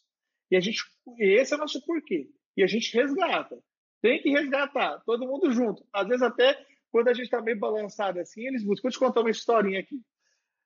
E 0.52 0.58
a 0.58 0.60
gente, 0.60 0.84
esse 1.18 1.54
é 1.54 1.56
o 1.56 1.60
nosso 1.62 1.82
porquê. 1.86 2.30
E 2.58 2.64
a 2.64 2.68
gente 2.68 2.94
resgata. 2.94 3.58
Tem 4.02 4.22
que 4.22 4.30
resgatar, 4.30 5.02
todo 5.06 5.26
mundo 5.26 5.50
junto. 5.50 5.88
Às 5.94 6.06
vezes 6.06 6.24
até 6.24 6.62
quando 6.92 7.08
a 7.08 7.14
gente 7.14 7.26
está 7.26 7.42
meio 7.42 7.58
balançado 7.58 8.20
assim, 8.20 8.46
eles 8.46 8.62
buscam. 8.62 8.90
Vou 8.90 8.92
te 8.92 9.00
contar 9.00 9.22
uma 9.22 9.30
historinha 9.30 9.80
aqui. 9.80 10.02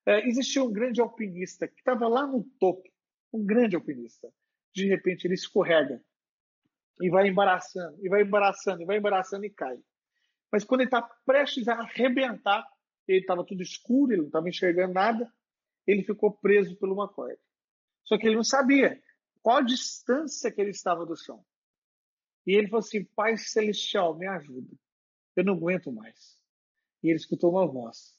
É, 0.07 0.27
existia 0.27 0.63
um 0.63 0.73
grande 0.73 0.99
alpinista 0.99 1.67
que 1.67 1.77
estava 1.77 2.07
lá 2.07 2.25
no 2.25 2.43
topo, 2.59 2.89
um 3.32 3.45
grande 3.45 3.75
alpinista. 3.75 4.34
De 4.73 4.88
repente 4.88 5.27
ele 5.27 5.36
escorrega 5.36 6.01
e 6.99 7.09
vai 7.09 7.27
embaraçando, 7.27 7.97
e 8.05 8.09
vai 8.09 8.21
embaraçando, 8.21 8.81
e 8.81 8.85
vai 8.85 8.97
embaraçando 8.97 9.45
e 9.45 9.49
cai. 9.49 9.77
Mas 10.51 10.63
quando 10.63 10.81
ele 10.81 10.87
está 10.87 11.01
prestes 11.25 11.67
a 11.67 11.75
arrebentar, 11.75 12.67
ele 13.07 13.19
estava 13.19 13.45
tudo 13.45 13.61
escuro, 13.61 14.11
ele 14.11 14.21
não 14.21 14.27
estava 14.27 14.49
enxergando 14.49 14.93
nada, 14.93 15.31
ele 15.87 16.03
ficou 16.03 16.31
preso 16.31 16.75
por 16.75 16.89
uma 16.89 17.07
corda. 17.07 17.39
Só 18.03 18.17
que 18.17 18.27
ele 18.27 18.35
não 18.35 18.43
sabia 18.43 19.01
qual 19.41 19.57
a 19.57 19.61
distância 19.61 20.51
que 20.51 20.61
ele 20.61 20.71
estava 20.71 21.05
do 21.05 21.15
chão. 21.15 21.43
E 22.45 22.53
ele 22.53 22.67
falou 22.67 22.79
assim: 22.79 23.03
Pai 23.03 23.37
Celestial, 23.37 24.17
me 24.17 24.27
ajuda. 24.27 24.75
Eu 25.35 25.43
não 25.43 25.53
aguento 25.53 25.91
mais. 25.91 26.37
E 27.03 27.07
ele 27.07 27.17
escutou 27.17 27.51
uma 27.51 27.67
voz: 27.67 28.15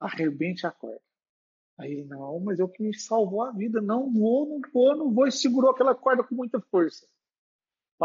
Arrebente 0.00 0.66
a 0.66 0.70
corda. 0.70 1.00
Aí 1.78 1.92
ele: 1.92 2.04
Não, 2.04 2.40
mas 2.40 2.58
eu 2.58 2.68
que 2.68 2.82
me 2.82 2.94
salvou 2.94 3.42
a 3.42 3.52
vida. 3.52 3.80
Não 3.80 4.12
vou, 4.12 4.48
não 4.48 4.60
vou, 4.72 4.96
não 4.96 5.12
vou. 5.12 5.26
E 5.26 5.32
segurou 5.32 5.70
aquela 5.70 5.94
corda 5.94 6.24
com 6.24 6.34
muita 6.34 6.60
força. 6.60 7.06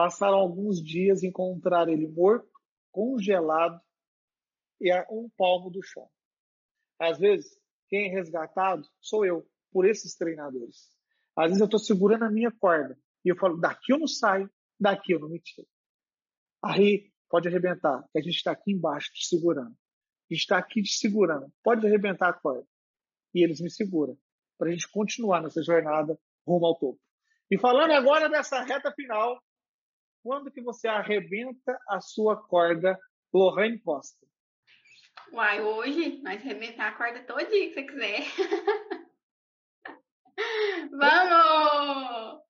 Passaram 0.02 0.38
alguns 0.38 0.82
dias, 0.82 1.24
encontraram 1.24 1.91
ele 1.91 2.08
morto, 2.08 2.50
congelado 2.89 3.82
e 4.80 4.89
a 4.89 5.06
um 5.12 5.30
palmo 5.36 5.70
do 5.70 5.84
chão. 5.84 6.10
Às 6.97 7.20
vezes, 7.20 7.60
quem 7.89 8.08
é 8.08 8.14
resgatado 8.14 8.88
sou 9.02 9.26
eu, 9.26 9.45
por 9.74 9.86
esses 9.86 10.16
treinadores. 10.16 10.88
Às 11.36 11.47
vezes 11.47 11.60
eu 11.60 11.66
estou 11.66 11.82
segurando 11.82 12.24
a 12.24 12.32
minha 12.32 12.50
corda 12.50 12.97
e 13.26 13.30
eu 13.30 13.36
falo, 13.36 13.58
daqui 13.58 13.91
eu 13.91 14.00
não 14.00 14.08
saio, 14.08 14.50
daqui 14.80 15.12
eu 15.12 15.20
não 15.20 15.28
me 15.28 15.38
tiro. 15.38 15.68
Aí 16.64 17.12
pode 17.30 17.50
arrebentar, 17.50 18.02
que 18.10 18.20
a 18.20 18.22
gente 18.22 18.38
está 18.38 18.54
aqui 18.54 18.72
embaixo 18.72 19.12
te 19.12 19.28
segurando. 19.28 19.72
A 20.32 20.34
gente 20.34 20.43
está 20.43 20.60
aqui 20.60 20.82
te 20.82 20.93
segurando. 20.93 21.52
Pode 21.62 21.86
arrebentar 21.86 22.30
a 22.30 22.34
corda. 22.39 22.66
E 23.36 23.43
eles 23.43 23.60
me 23.60 23.70
seguram 23.70 24.18
para 24.58 24.70
a 24.70 24.72
gente 24.72 24.89
continuar 24.89 25.43
nessa 25.43 25.62
jornada 25.62 26.18
rumo 26.47 26.68
ao 26.68 26.80
topo. 26.80 27.02
E 27.52 27.60
falando 27.60 27.91
agora 27.91 28.30
dessa 28.30 28.64
reta 28.64 28.93
final, 28.93 29.43
quando 30.24 30.51
que 30.51 30.61
você 30.61 30.88
arrebenta 30.88 31.80
a 31.88 31.99
sua 31.99 32.36
corda, 32.36 32.97
Lorraine 33.34 33.80
Costa? 33.80 34.26
Uai, 35.32 35.61
hoje, 35.61 36.22
nós 36.22 36.41
arrebentar 36.41 36.88
a 36.89 36.97
corda 36.97 37.24
todo 37.24 37.45
dia 37.47 37.67
que 37.70 37.74
você 37.74 37.84
quiser. 37.84 38.22
Vamos! 40.91 42.41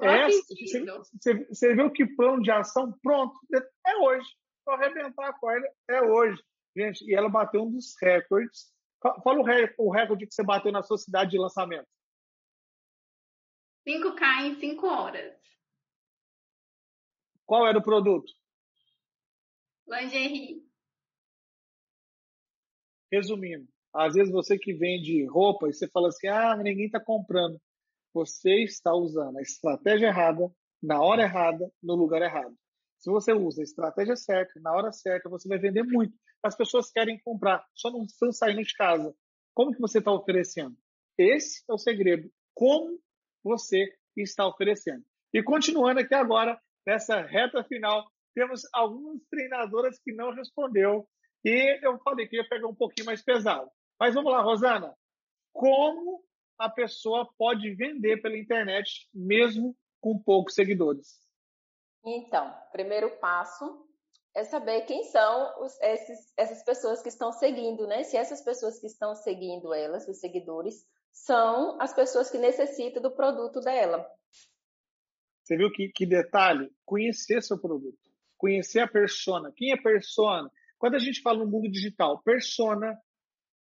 É, 0.00 0.28
você, 0.30 1.44
você 1.44 1.74
viu 1.74 1.90
que 1.90 2.06
plano 2.06 2.42
de 2.42 2.50
ação 2.50 2.92
pronto? 3.02 3.34
É 3.86 3.96
hoje. 3.98 4.28
Para 4.64 4.74
arrebentar 4.74 5.28
a 5.28 5.32
corda 5.32 5.68
é 5.90 6.00
hoje. 6.02 6.40
Gente, 6.76 7.04
e 7.04 7.14
ela 7.14 7.28
bateu 7.28 7.62
um 7.62 7.70
dos 7.70 7.94
recordes. 8.00 8.72
Fala 9.02 9.40
o, 9.40 9.42
recorde, 9.42 9.74
o 9.78 9.90
recorde 9.90 10.26
que 10.26 10.34
você 10.34 10.42
bateu 10.44 10.72
na 10.72 10.82
sua 10.82 10.96
cidade 10.96 11.32
de 11.32 11.38
lançamento. 11.38 11.88
5K 13.86 14.44
em 14.44 14.54
5 14.60 14.86
horas. 14.86 15.34
Qual 17.52 17.66
era 17.66 17.78
o 17.78 17.82
produto? 17.82 18.32
Lingerie. 19.86 20.62
Resumindo, 23.12 23.68
às 23.94 24.14
vezes 24.14 24.32
você 24.32 24.58
que 24.58 24.72
vende 24.72 25.26
roupa 25.26 25.68
e 25.68 25.74
você 25.74 25.86
fala 25.86 26.08
assim, 26.08 26.28
ah, 26.28 26.56
ninguém 26.56 26.86
está 26.86 26.98
comprando. 26.98 27.60
Você 28.14 28.64
está 28.64 28.94
usando 28.94 29.36
a 29.36 29.42
estratégia 29.42 30.06
errada, 30.06 30.50
na 30.82 31.02
hora 31.02 31.24
errada, 31.24 31.70
no 31.82 31.94
lugar 31.94 32.22
errado. 32.22 32.56
Se 32.96 33.10
você 33.10 33.34
usa 33.34 33.60
a 33.60 33.64
estratégia 33.64 34.16
certa, 34.16 34.58
na 34.58 34.72
hora 34.72 34.90
certa, 34.90 35.28
você 35.28 35.46
vai 35.46 35.58
vender 35.58 35.82
muito. 35.82 36.16
As 36.42 36.56
pessoas 36.56 36.90
querem 36.90 37.20
comprar, 37.22 37.62
só 37.74 37.90
não 37.90 38.04
estão 38.04 38.32
saindo 38.32 38.64
de 38.64 38.72
casa. 38.72 39.14
Como 39.52 39.74
que 39.74 39.78
você 39.78 39.98
está 39.98 40.10
oferecendo? 40.10 40.74
Esse 41.18 41.62
é 41.68 41.74
o 41.74 41.76
segredo. 41.76 42.32
Como 42.54 42.98
você 43.44 43.94
está 44.16 44.48
oferecendo. 44.48 45.04
E 45.34 45.42
continuando 45.42 46.00
aqui 46.00 46.14
agora, 46.14 46.58
nessa 46.86 47.20
reta 47.20 47.62
final, 47.64 48.04
temos 48.34 48.62
algumas 48.72 49.22
treinadoras 49.30 49.98
que 49.98 50.12
não 50.12 50.32
respondeu. 50.32 51.08
E 51.44 51.80
eu 51.82 51.98
falei 51.98 52.26
que 52.26 52.36
ia 52.36 52.48
pegar 52.48 52.68
um 52.68 52.74
pouquinho 52.74 53.06
mais 53.06 53.22
pesado. 53.22 53.70
Mas 53.98 54.14
vamos 54.14 54.32
lá, 54.32 54.40
Rosana. 54.40 54.96
Como 55.52 56.24
a 56.58 56.68
pessoa 56.68 57.28
pode 57.36 57.74
vender 57.74 58.22
pela 58.22 58.38
internet 58.38 59.08
mesmo 59.12 59.76
com 60.00 60.18
poucos 60.18 60.54
seguidores? 60.54 61.20
Então, 62.04 62.52
primeiro 62.72 63.10
passo 63.18 63.86
é 64.34 64.44
saber 64.44 64.82
quem 64.82 65.04
são 65.04 65.62
os, 65.62 65.78
esses, 65.80 66.32
essas 66.36 66.62
pessoas 66.64 67.02
que 67.02 67.08
estão 67.08 67.32
seguindo, 67.32 67.86
né? 67.86 68.02
Se 68.02 68.16
essas 68.16 68.40
pessoas 68.42 68.78
que 68.78 68.86
estão 68.86 69.14
seguindo 69.14 69.74
elas, 69.74 70.08
os 70.08 70.18
seguidores, 70.18 70.86
são 71.12 71.80
as 71.80 71.92
pessoas 71.92 72.30
que 72.30 72.38
necessitam 72.38 73.02
do 73.02 73.10
produto 73.10 73.60
dela. 73.60 74.08
Você 75.52 75.56
viu 75.58 75.70
que, 75.70 75.88
que 75.90 76.06
detalhe? 76.06 76.70
Conhecer 76.82 77.42
seu 77.42 77.58
produto, 77.58 77.98
conhecer 78.38 78.80
a 78.80 78.88
persona. 78.88 79.52
Quem 79.54 79.70
é 79.70 79.76
persona? 79.76 80.50
Quando 80.78 80.94
a 80.94 80.98
gente 80.98 81.20
fala 81.20 81.44
no 81.44 81.50
mundo 81.50 81.70
digital, 81.70 82.22
persona, 82.22 82.98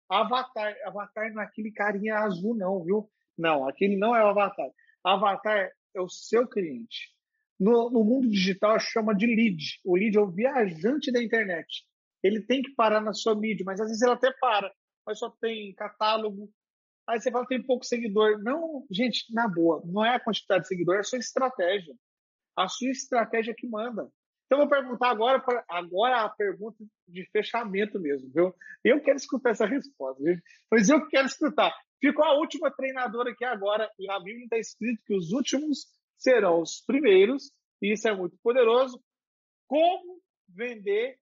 avatar, 0.09 0.73
avatar 0.85 1.33
não 1.33 1.41
é 1.41 1.45
aquele 1.45 1.69
carinha 1.69 2.19
azul, 2.19 2.55
não, 2.55 2.81
viu? 2.81 3.09
Não, 3.37 3.67
aquele 3.67 3.97
não 3.97 4.15
é 4.15 4.23
o 4.23 4.29
avatar. 4.29 4.69
Avatar 5.03 5.69
é 5.93 5.99
o 5.99 6.07
seu 6.07 6.47
cliente. 6.47 7.09
No, 7.59 7.89
no 7.89 8.05
mundo 8.05 8.29
digital 8.29 8.79
chama 8.79 9.13
de 9.13 9.25
lead. 9.25 9.61
O 9.83 9.97
lead 9.97 10.17
é 10.17 10.21
o 10.21 10.31
viajante 10.31 11.11
da 11.11 11.21
internet. 11.21 11.83
Ele 12.23 12.41
tem 12.41 12.61
que 12.61 12.73
parar 12.73 13.01
na 13.01 13.11
sua 13.11 13.35
mídia, 13.35 13.65
mas 13.65 13.81
às 13.81 13.87
vezes 13.87 14.01
ele 14.01 14.13
até 14.13 14.31
para, 14.39 14.71
mas 15.05 15.19
só 15.19 15.29
tem 15.29 15.73
catálogo, 15.75 16.49
Aí 17.07 17.19
você 17.19 17.31
fala, 17.31 17.45
tem 17.47 17.61
pouco 17.61 17.85
seguidor. 17.85 18.41
Não, 18.41 18.85
gente, 18.91 19.33
na 19.33 19.47
boa, 19.47 19.81
não 19.85 20.05
é 20.05 20.15
a 20.15 20.19
quantidade 20.19 20.63
de 20.63 20.67
seguidor, 20.67 20.95
é 20.95 20.99
a 20.99 21.03
sua 21.03 21.19
estratégia. 21.19 21.93
A 22.55 22.67
sua 22.67 22.89
estratégia 22.89 23.53
que 23.55 23.67
manda. 23.67 24.09
Então, 24.45 24.59
eu 24.59 24.67
vou 24.67 24.69
perguntar 24.69 25.09
agora, 25.09 25.41
agora 25.69 26.25
a 26.25 26.29
pergunta 26.29 26.83
de 27.07 27.25
fechamento 27.31 27.97
mesmo, 27.99 28.29
viu? 28.33 28.53
Eu 28.83 29.01
quero 29.01 29.15
escutar 29.15 29.51
essa 29.51 29.65
resposta, 29.65 30.21
gente. 30.21 30.43
Mas 30.69 30.89
eu 30.89 31.07
quero 31.07 31.25
escutar. 31.25 31.73
Ficou 32.01 32.25
a 32.25 32.33
última 32.33 32.69
treinadora 32.69 33.31
aqui 33.31 33.45
agora, 33.45 33.89
e 33.97 34.09
a 34.11 34.19
Bíblia 34.19 34.43
está 34.43 34.57
escrito 34.57 35.01
que 35.05 35.15
os 35.15 35.31
últimos 35.31 35.87
serão 36.17 36.61
os 36.61 36.81
primeiros, 36.85 37.51
e 37.81 37.93
isso 37.93 38.07
é 38.07 38.13
muito 38.13 38.37
poderoso. 38.43 39.01
Como 39.67 40.21
vender, 40.49 41.17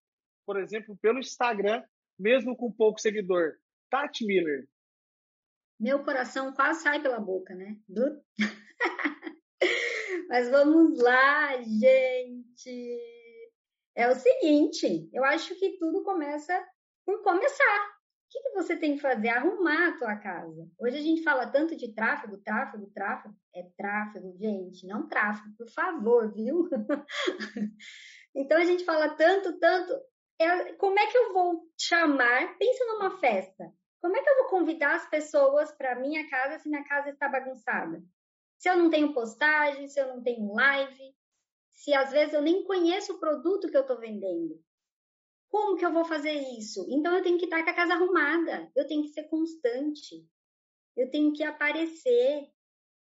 por 0.45 0.59
exemplo, 0.59 0.97
pelo 1.01 1.19
Instagram, 1.19 1.83
mesmo 2.17 2.55
com 2.55 2.71
pouco 2.71 2.99
seguidor? 2.99 3.53
Tati 3.91 4.25
Miller, 4.25 4.67
meu 5.79 6.03
coração 6.03 6.51
quase 6.53 6.81
sai 6.83 7.01
pela 7.01 7.19
boca, 7.19 7.55
né? 7.55 7.77
Mas 10.29 10.49
vamos 10.49 10.99
lá, 10.99 11.61
gente. 11.61 12.99
É 13.95 14.09
o 14.09 14.15
seguinte, 14.15 15.09
eu 15.13 15.23
acho 15.23 15.55
que 15.55 15.77
tudo 15.77 16.03
começa 16.03 16.53
por 17.05 17.23
começar. 17.23 17.99
O 18.29 18.31
que, 18.31 18.41
que 18.43 18.51
você 18.51 18.77
tem 18.77 18.95
que 18.95 19.01
fazer? 19.01 19.29
Arrumar 19.29 19.89
a 19.89 19.97
tua 19.97 20.15
casa. 20.17 20.69
Hoje 20.79 20.97
a 20.97 21.01
gente 21.01 21.23
fala 21.23 21.47
tanto 21.47 21.75
de 21.75 21.93
tráfego, 21.93 22.37
tráfego, 22.37 22.85
tráfego. 22.93 23.35
É 23.55 23.63
tráfego, 23.75 24.37
gente, 24.37 24.85
não 24.85 25.07
tráfego, 25.07 25.55
por 25.57 25.67
favor, 25.69 26.31
viu? 26.31 26.69
então 28.35 28.57
a 28.57 28.65
gente 28.65 28.85
fala 28.85 29.15
tanto, 29.15 29.57
tanto. 29.57 29.93
É, 30.39 30.73
como 30.73 30.99
é 30.99 31.07
que 31.07 31.17
eu 31.17 31.33
vou 31.33 31.63
chamar? 31.75 32.55
Pensa 32.57 32.85
numa 32.85 33.17
festa. 33.17 33.73
Como 34.01 34.15
é 34.15 34.23
que 34.23 34.29
eu 34.29 34.37
vou 34.37 34.47
convidar 34.47 34.95
as 34.95 35.09
pessoas 35.09 35.71
para 35.71 35.95
minha 35.95 36.29
casa 36.29 36.59
se 36.59 36.69
minha 36.69 36.83
casa 36.83 37.09
está 37.09 37.27
bagunçada? 37.27 38.01
Se 38.57 38.69
eu 38.69 38.77
não 38.77 38.89
tenho 38.89 39.13
postagem, 39.13 39.87
se 39.87 39.99
eu 39.99 40.07
não 40.07 40.21
tenho 40.21 40.53
live, 40.53 41.15
se 41.69 41.93
às 41.93 42.11
vezes 42.11 42.33
eu 42.33 42.41
nem 42.41 42.63
conheço 42.63 43.13
o 43.13 43.19
produto 43.19 43.69
que 43.69 43.77
eu 43.77 43.81
estou 43.81 43.99
vendendo. 43.99 44.61
Como 45.49 45.75
que 45.75 45.85
eu 45.85 45.91
vou 45.91 46.05
fazer 46.05 46.33
isso? 46.57 46.85
Então 46.89 47.15
eu 47.15 47.23
tenho 47.23 47.37
que 47.37 47.45
estar 47.45 47.63
com 47.63 47.69
a 47.69 47.73
casa 47.73 47.93
arrumada, 47.93 48.71
eu 48.75 48.87
tenho 48.87 49.01
que 49.03 49.09
ser 49.09 49.23
constante, 49.23 50.27
eu 50.95 51.09
tenho 51.09 51.33
que 51.33 51.43
aparecer, 51.43 52.49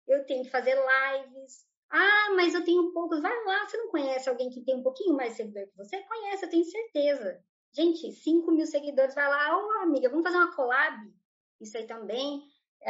eu 0.08 0.26
tenho 0.26 0.44
que 0.44 0.50
fazer 0.50 0.76
lives. 0.76 1.66
Ah, 1.90 2.34
mas 2.36 2.54
eu 2.54 2.64
tenho 2.66 2.92
poucos. 2.92 3.22
Vai 3.22 3.46
lá, 3.46 3.66
você 3.66 3.78
não 3.78 3.90
conhece 3.90 4.28
alguém 4.28 4.50
que 4.50 4.64
tem 4.66 4.76
um 4.76 4.84
pouquinho 4.84 5.16
mais 5.16 5.34
seguidor 5.34 5.68
que 5.68 5.78
você? 5.78 6.02
Conhece, 6.04 6.46
eu 6.46 6.50
tenho 6.50 6.66
certeza. 6.66 7.44
Gente, 7.76 8.12
5 8.12 8.52
mil 8.52 8.66
seguidores, 8.66 9.14
vai 9.14 9.28
lá, 9.28 9.58
ô 9.58 9.68
oh, 9.68 9.84
amiga, 9.84 10.10
vamos 10.10 10.24
fazer 10.24 10.38
uma 10.38 10.56
collab? 10.56 11.14
Isso 11.60 11.78
aí 11.78 11.86
também 11.86 12.42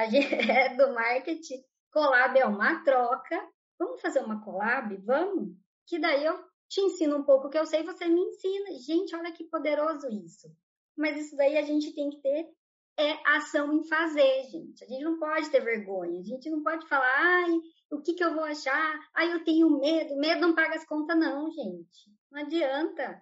gente 0.04 0.34
é 0.52 0.76
do 0.76 0.94
marketing. 0.94 1.64
Collab 1.92 2.38
é 2.38 2.46
uma 2.46 2.84
troca. 2.84 3.42
Vamos 3.80 4.02
fazer 4.02 4.20
uma 4.20 4.44
collab? 4.44 4.96
Vamos? 4.98 5.56
Que 5.88 6.00
daí 6.00 6.26
eu 6.26 6.38
te 6.68 6.82
ensino 6.82 7.18
um 7.18 7.24
pouco 7.24 7.48
o 7.48 7.50
que 7.50 7.58
eu 7.58 7.66
sei 7.66 7.84
você 7.84 8.08
me 8.08 8.20
ensina. 8.20 8.78
Gente, 8.86 9.16
olha 9.16 9.32
que 9.32 9.46
poderoso 9.46 10.08
isso. 10.10 10.50
Mas 10.98 11.18
isso 11.18 11.36
daí 11.36 11.58
a 11.58 11.62
gente 11.62 11.94
tem 11.94 12.10
que 12.10 12.22
ter 12.22 12.50
é 12.98 13.12
ação 13.36 13.74
em 13.74 13.84
fazer, 13.84 14.44
gente. 14.46 14.84
A 14.84 14.88
gente 14.88 15.04
não 15.04 15.20
pode 15.20 15.50
ter 15.50 15.60
vergonha, 15.60 16.18
a 16.18 16.24
gente 16.24 16.50
não 16.50 16.64
pode 16.64 16.88
falar, 16.88 17.14
ai, 17.14 17.52
o 17.92 18.02
que, 18.02 18.14
que 18.14 18.24
eu 18.24 18.34
vou 18.34 18.46
achar? 18.46 19.00
Ai, 19.14 19.34
eu 19.34 19.44
tenho 19.44 19.70
medo. 19.80 20.16
Medo 20.16 20.40
não 20.40 20.56
paga 20.56 20.76
as 20.76 20.86
contas, 20.86 21.18
não, 21.18 21.52
gente. 21.52 22.10
Não 22.32 22.42
adianta. 22.42 23.22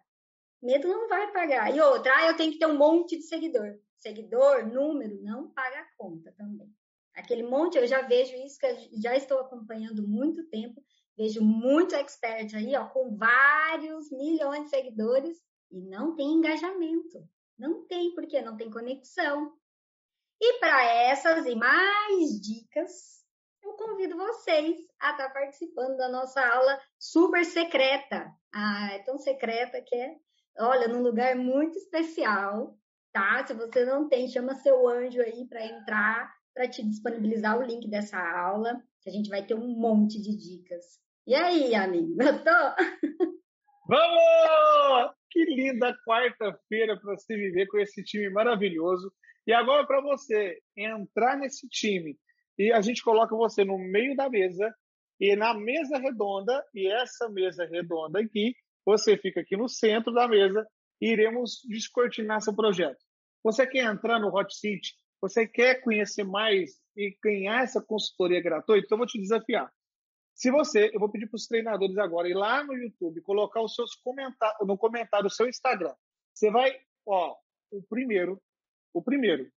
Medo 0.64 0.88
não 0.88 1.09
vai 1.09 1.30
pagar. 1.34 1.76
E 1.76 1.82
outra, 1.82 2.16
ah, 2.16 2.28
eu 2.28 2.38
tenho 2.38 2.53
que 2.53 2.57
ter 2.57 2.68
um 2.68 2.78
monte 2.78 3.18
de 3.18 3.24
seguidor. 3.24 3.78
Seguidor, 3.97 4.66
número, 4.66 5.22
não 5.22 5.51
paga 5.51 5.82
a 5.82 5.88
conta 5.97 6.32
também. 6.38 6.74
Aquele 7.14 7.43
monte, 7.43 7.78
eu 7.78 7.86
já 7.86 8.01
vejo 8.01 8.34
isso, 8.38 8.57
que 8.57 8.66
eu 8.66 8.78
já 9.01 9.14
estou 9.14 9.41
acompanhando 9.41 10.07
muito 10.07 10.41
tempo, 10.45 10.82
vejo 11.18 11.43
muito 11.43 11.93
expert 11.95 12.55
aí, 12.55 12.74
ó, 12.78 12.88
com 12.88 13.16
vários 13.16 14.09
milhões 14.09 14.64
de 14.64 14.70
seguidores 14.70 15.38
e 15.70 15.82
não 15.82 16.16
tem 16.16 16.32
engajamento. 16.32 17.28
Não 17.59 17.86
tem, 17.86 18.16
porque 18.16 18.41
não 18.41 18.55
tem 18.55 18.72
conexão. 18.72 19.53
E 20.41 20.59
para 20.59 20.82
essas 20.86 21.45
e 21.45 21.55
mais 21.55 22.39
dicas, 22.41 23.24
eu 23.61 23.74
convido 23.74 24.16
vocês 24.16 24.78
a 24.99 25.11
estar 25.11 25.28
tá 25.28 25.30
participando 25.30 25.97
da 25.97 26.07
nossa 26.07 26.41
aula 26.41 26.82
super 26.97 27.43
secreta. 27.43 28.34
Ah, 28.53 28.93
é 28.93 28.99
tão 28.99 29.18
secreta 29.18 29.82
que 29.82 29.95
é, 29.95 30.16
olha, 30.60 30.88
num 30.88 31.01
lugar 31.01 31.36
muito 31.36 31.78
especial, 31.78 32.78
tá? 33.12 33.45
Se 33.45 33.54
você 33.54 33.86
não 33.86 34.08
tem, 34.08 34.28
chama 34.28 34.56
seu 34.56 34.88
anjo 34.88 35.22
aí 35.22 35.45
para 35.47 35.66
entrar, 35.66 36.34
para 36.54 36.68
te 36.68 36.84
disponibilizar 36.84 37.58
o 37.58 37.64
link 37.64 37.88
dessa 37.89 38.18
aula, 38.18 38.82
que 39.01 39.10
a 39.10 39.14
gente 39.14 39.30
vai 39.30 39.45
ter 39.45 39.56
um 39.56 39.68
monte 39.68 40.22
de 40.22 40.36
dicas. 40.36 40.99
E 41.26 41.34
aí, 41.36 41.74
amigo, 41.74 42.16
gostou? 42.16 42.54
Vamos! 43.88 45.14
Que 45.30 45.43
linda 45.45 45.97
quarta-feira 46.06 46.99
para 46.99 47.18
se 47.18 47.36
viver 47.36 47.68
com 47.68 47.80
esse 47.80 48.04
time 48.04 48.30
maravilhoso. 48.30 49.12
E 49.45 49.51
agora 49.51 49.86
para 49.86 50.01
você 50.01 50.60
entrar 50.78 51.38
nesse 51.38 51.68
time 51.68 52.18
e 52.58 52.72
a 52.72 52.82
gente 52.82 53.04
coloca 53.04 53.36
você 53.36 53.66
no 53.66 53.78
meio 53.78 54.16
da 54.16 54.30
mesa 54.30 54.74
e 55.20 55.36
na 55.36 55.54
mesa 55.54 55.97
redonda, 55.97 56.64
e 56.74 56.88
essa 56.88 57.30
mesa 57.30 57.66
redonda 57.66 58.20
aqui, 58.20 58.56
você 58.86 59.17
fica 59.17 59.41
aqui 59.41 59.55
no 59.55 59.69
centro 59.69 60.13
da 60.13 60.27
mesa 60.27 60.65
e 61.01 61.11
iremos 61.11 61.61
descortinar 61.67 62.41
seu 62.41 62.55
projeto. 62.55 63.03
Você 63.43 63.67
quer 63.67 63.86
entrar 63.86 64.19
no 64.19 64.34
Hot 64.34 64.55
Seat? 64.55 64.93
Você 65.21 65.47
quer 65.47 65.81
conhecer 65.81 66.23
mais 66.23 66.71
e 66.95 67.17
ganhar 67.23 67.63
essa 67.63 67.81
consultoria 67.81 68.41
gratuita? 68.41 68.86
Então 68.86 68.95
eu 68.95 68.99
vou 68.99 69.07
te 69.07 69.19
desafiar. 69.19 69.71
Se 70.36 70.49
você, 70.49 70.91
eu 70.93 70.99
vou 70.99 71.09
pedir 71.09 71.27
para 71.27 71.38
os 71.38 71.47
treinadores 71.47 71.97
agora 71.97 72.27
ir 72.27 72.34
lá 72.34 72.63
no 72.63 72.73
YouTube, 72.73 73.21
colocar 73.21 73.61
os 73.61 73.75
seus 73.75 73.95
comentários, 73.95 74.67
no 74.67 74.77
comentário 74.77 75.27
do 75.27 75.34
seu 75.34 75.47
Instagram. 75.47 75.93
Você 76.34 76.49
vai, 76.49 76.75
ó, 77.05 77.36
o 77.71 77.84
primeiro, 77.84 78.41
o 78.93 79.01
primeiro 79.01 79.49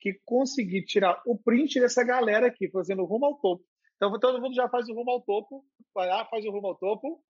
que 0.00 0.18
conseguir 0.24 0.84
tirar 0.84 1.20
o 1.26 1.36
print 1.36 1.78
dessa 1.80 2.02
galera 2.02 2.46
aqui, 2.46 2.70
fazendo 2.70 3.04
rumo 3.04 3.26
ao 3.26 3.34
topo. 3.38 3.64
Então 3.96 4.18
todo 4.18 4.40
mundo 4.40 4.54
já 4.54 4.68
faz 4.68 4.88
o 4.88 4.94
rumo 4.94 5.10
ao 5.10 5.20
topo, 5.20 5.64
vai 5.94 6.08
lá, 6.08 6.24
faz 6.26 6.44
o 6.46 6.50
rumo 6.50 6.68
ao 6.68 6.76
topo, 6.76 7.22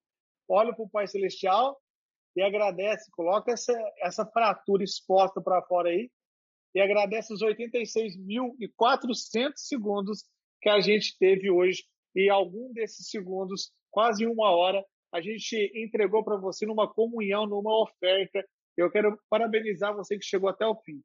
olha 0.50 0.74
para 0.74 0.84
o 0.84 0.90
Pai 0.90 1.06
Celestial 1.06 1.80
e 2.36 2.42
agradece, 2.42 3.08
coloca 3.12 3.52
essa, 3.52 3.72
essa 4.02 4.26
fratura 4.26 4.82
exposta 4.82 5.40
para 5.40 5.62
fora 5.62 5.90
aí 5.90 6.10
e 6.74 6.80
agradece 6.80 7.32
os 7.32 7.40
86.400 7.42 9.52
segundos 9.56 10.24
que 10.60 10.68
a 10.68 10.80
gente 10.80 11.16
teve 11.18 11.48
hoje 11.50 11.84
e 12.14 12.28
algum 12.28 12.72
desses 12.72 13.08
segundos, 13.08 13.70
quase 13.90 14.26
uma 14.26 14.50
hora, 14.50 14.84
a 15.12 15.20
gente 15.20 15.72
entregou 15.74 16.24
para 16.24 16.36
você 16.36 16.66
numa 16.66 16.92
comunhão, 16.92 17.46
numa 17.46 17.82
oferta. 17.82 18.44
Eu 18.76 18.90
quero 18.90 19.18
parabenizar 19.28 19.94
você 19.94 20.18
que 20.18 20.24
chegou 20.24 20.48
até 20.48 20.66
o 20.66 20.74
fim. 20.76 21.00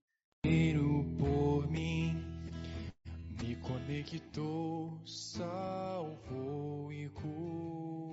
Por 1.17 1.67
mim, 1.69 2.15
me 3.41 3.55
conectou, 3.57 4.99
salvou 5.05 6.91
e 6.91 7.09
curou. 7.09 8.04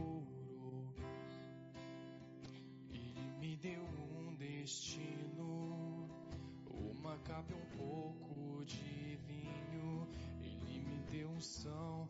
destino. 4.63 6.09
Uma 6.71 7.17
capa 7.19 7.53
um 7.53 7.77
pouco 7.77 8.65
de 8.65 9.19
vinho, 9.27 10.07
ele 10.41 10.81
me 10.81 11.03
deu 11.11 11.29
um 11.29 11.41
são 11.41 12.09